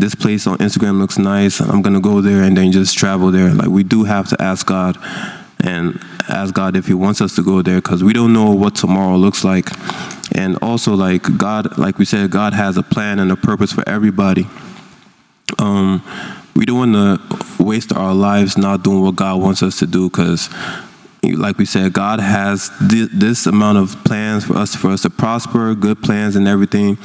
this 0.00 0.14
place 0.14 0.46
on 0.46 0.58
Instagram 0.58 0.98
looks 0.98 1.18
nice 1.18 1.60
I'm 1.60 1.82
gonna 1.82 2.00
go 2.00 2.20
there 2.20 2.42
and 2.42 2.56
then 2.56 2.72
just 2.72 2.96
travel 2.96 3.30
there. 3.30 3.50
Like 3.50 3.68
we 3.68 3.82
do 3.82 4.04
have 4.04 4.28
to 4.30 4.42
ask 4.42 4.66
God 4.66 4.96
and 5.62 6.00
ask 6.28 6.54
God 6.54 6.76
if 6.76 6.86
He 6.86 6.94
wants 6.94 7.20
us 7.20 7.34
to 7.36 7.42
go 7.42 7.62
there 7.62 7.76
because 7.76 8.02
we 8.02 8.12
don't 8.12 8.32
know 8.32 8.52
what 8.52 8.74
tomorrow 8.74 9.16
looks 9.16 9.44
like. 9.44 9.68
And 10.32 10.56
also, 10.62 10.94
like 10.94 11.36
God, 11.36 11.76
like 11.76 11.98
we 11.98 12.04
said, 12.04 12.30
God 12.30 12.54
has 12.54 12.76
a 12.76 12.82
plan 12.82 13.18
and 13.18 13.30
a 13.30 13.36
purpose 13.36 13.72
for 13.72 13.86
everybody. 13.88 14.46
Um, 15.58 16.02
we 16.54 16.64
don't 16.64 16.92
want 16.92 16.94
to 16.94 17.62
waste 17.62 17.92
our 17.92 18.14
lives 18.14 18.56
not 18.56 18.82
doing 18.82 19.02
what 19.02 19.16
God 19.16 19.40
wants 19.40 19.62
us 19.62 19.78
to 19.80 19.86
do 19.86 20.08
because 20.08 20.48
like 21.22 21.58
we 21.58 21.66
said, 21.66 21.92
God 21.92 22.20
has 22.20 22.70
this, 22.80 23.08
this, 23.12 23.46
amount 23.46 23.78
of 23.78 24.04
plans 24.04 24.44
for 24.46 24.56
us 24.56 24.74
for 24.74 24.88
us 24.88 25.02
to 25.02 25.10
prosper, 25.10 25.74
good 25.74 26.02
plans 26.02 26.34
and 26.34 26.48
everything. 26.48 26.96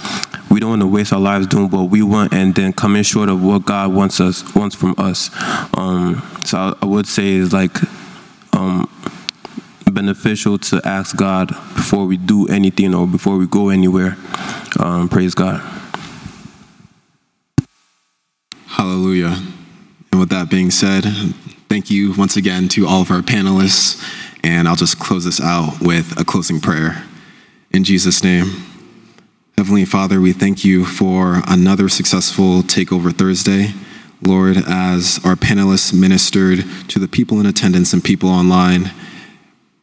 We 0.49 0.59
don't 0.59 0.69
want 0.69 0.81
to 0.83 0.87
waste 0.87 1.11
our 1.11 1.19
lives 1.19 1.47
doing 1.47 1.69
what 1.69 1.89
we 1.89 2.01
want 2.01 2.33
and 2.33 2.55
then 2.55 2.71
coming 2.71 3.03
short 3.03 3.29
of 3.29 3.43
what 3.43 3.65
God 3.65 3.93
wants 3.93 4.21
us 4.21 4.55
wants 4.55 4.75
from 4.75 4.95
us. 4.97 5.29
Um, 5.77 6.21
so 6.43 6.57
I, 6.57 6.73
I, 6.81 6.85
would 6.85 7.07
say 7.07 7.33
is 7.33 7.51
like 7.51 7.77
um, 8.53 8.89
beneficial 9.91 10.57
to 10.59 10.81
ask 10.85 11.15
God 11.15 11.49
before 11.75 12.05
we 12.05 12.15
do 12.15 12.47
anything 12.47 12.93
or 12.93 13.05
before 13.05 13.37
we 13.37 13.47
go 13.47 13.69
anywhere. 13.69 14.15
Um, 14.79 15.09
praise 15.09 15.35
God. 15.35 15.61
Hallelujah. 18.67 19.37
And 20.11 20.19
with 20.19 20.29
that 20.29 20.49
being 20.49 20.71
said, 20.71 21.05
thank 21.69 21.91
you 21.91 22.13
once 22.13 22.37
again 22.37 22.67
to 22.69 22.87
all 22.87 23.01
of 23.01 23.11
our 23.11 23.21
panelists. 23.21 24.01
And 24.43 24.67
I'll 24.67 24.75
just 24.75 24.99
close 24.99 25.25
this 25.25 25.41
out 25.41 25.81
with 25.81 26.19
a 26.19 26.23
closing 26.23 26.59
prayer. 26.59 27.03
In 27.71 27.83
Jesus' 27.83 28.23
name. 28.23 28.45
Heavenly 29.57 29.85
Father, 29.85 30.19
we 30.19 30.33
thank 30.33 30.65
you 30.65 30.85
for 30.85 31.41
another 31.47 31.89
successful 31.89 32.61
Takeover 32.61 33.11
Thursday. 33.13 33.73
Lord, 34.21 34.57
as 34.57 35.19
our 35.23 35.35
panelists 35.35 35.93
ministered 35.93 36.65
to 36.89 36.99
the 36.99 37.07
people 37.07 37.39
in 37.39 37.45
attendance 37.45 37.93
and 37.93 38.03
people 38.03 38.29
online, 38.29 38.91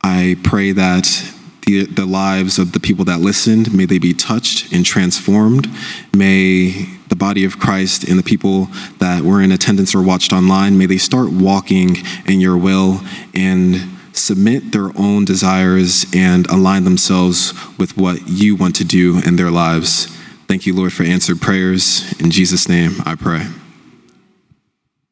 I 0.03 0.37
pray 0.43 0.73
that 0.73 1.33
the, 1.67 1.87
the 1.87 2.07
lives 2.07 2.59
of 2.59 2.73
the 2.73 2.81
people 2.81 3.05
that 3.07 3.21
listened, 3.21 3.75
may 3.75 3.85
they 3.85 3.99
be 3.99 4.15
touched 4.15 4.73
and 4.73 4.85
transformed. 4.85 5.69
May 6.15 6.89
body 7.23 7.45
of 7.45 7.57
Christ 7.57 8.03
and 8.09 8.19
the 8.19 8.25
people 8.25 8.67
that 8.99 9.23
were 9.23 9.41
in 9.41 9.53
attendance 9.53 9.95
or 9.95 10.03
watched 10.03 10.33
online, 10.33 10.77
may 10.77 10.87
they 10.87 10.99
start 10.99 11.31
walking 11.31 11.99
in 12.27 12.41
your 12.41 12.57
will 12.57 13.01
and 13.33 13.77
submit 14.13 14.73
their 14.73 14.91
own 14.99 15.25
desires 15.25 16.05
and 16.13 16.49
align 16.49 16.83
themselves 16.83 17.55
with 17.79 17.97
what 17.97 18.27
you 18.27 18.57
want 18.57 18.75
to 18.75 18.85
do 18.85 19.21
in 19.25 19.37
their 19.37 19.53
lives. 19.53 20.07
Thank 20.49 20.67
you, 20.67 20.75
Lord, 20.75 20.93
for 20.93 21.05
answered 21.05 21.41
prayers. 21.41 22.13
In 22.21 22.33
Jesus' 22.33 22.69
name, 22.69 23.01
I 23.07 23.15
pray. 23.15 23.47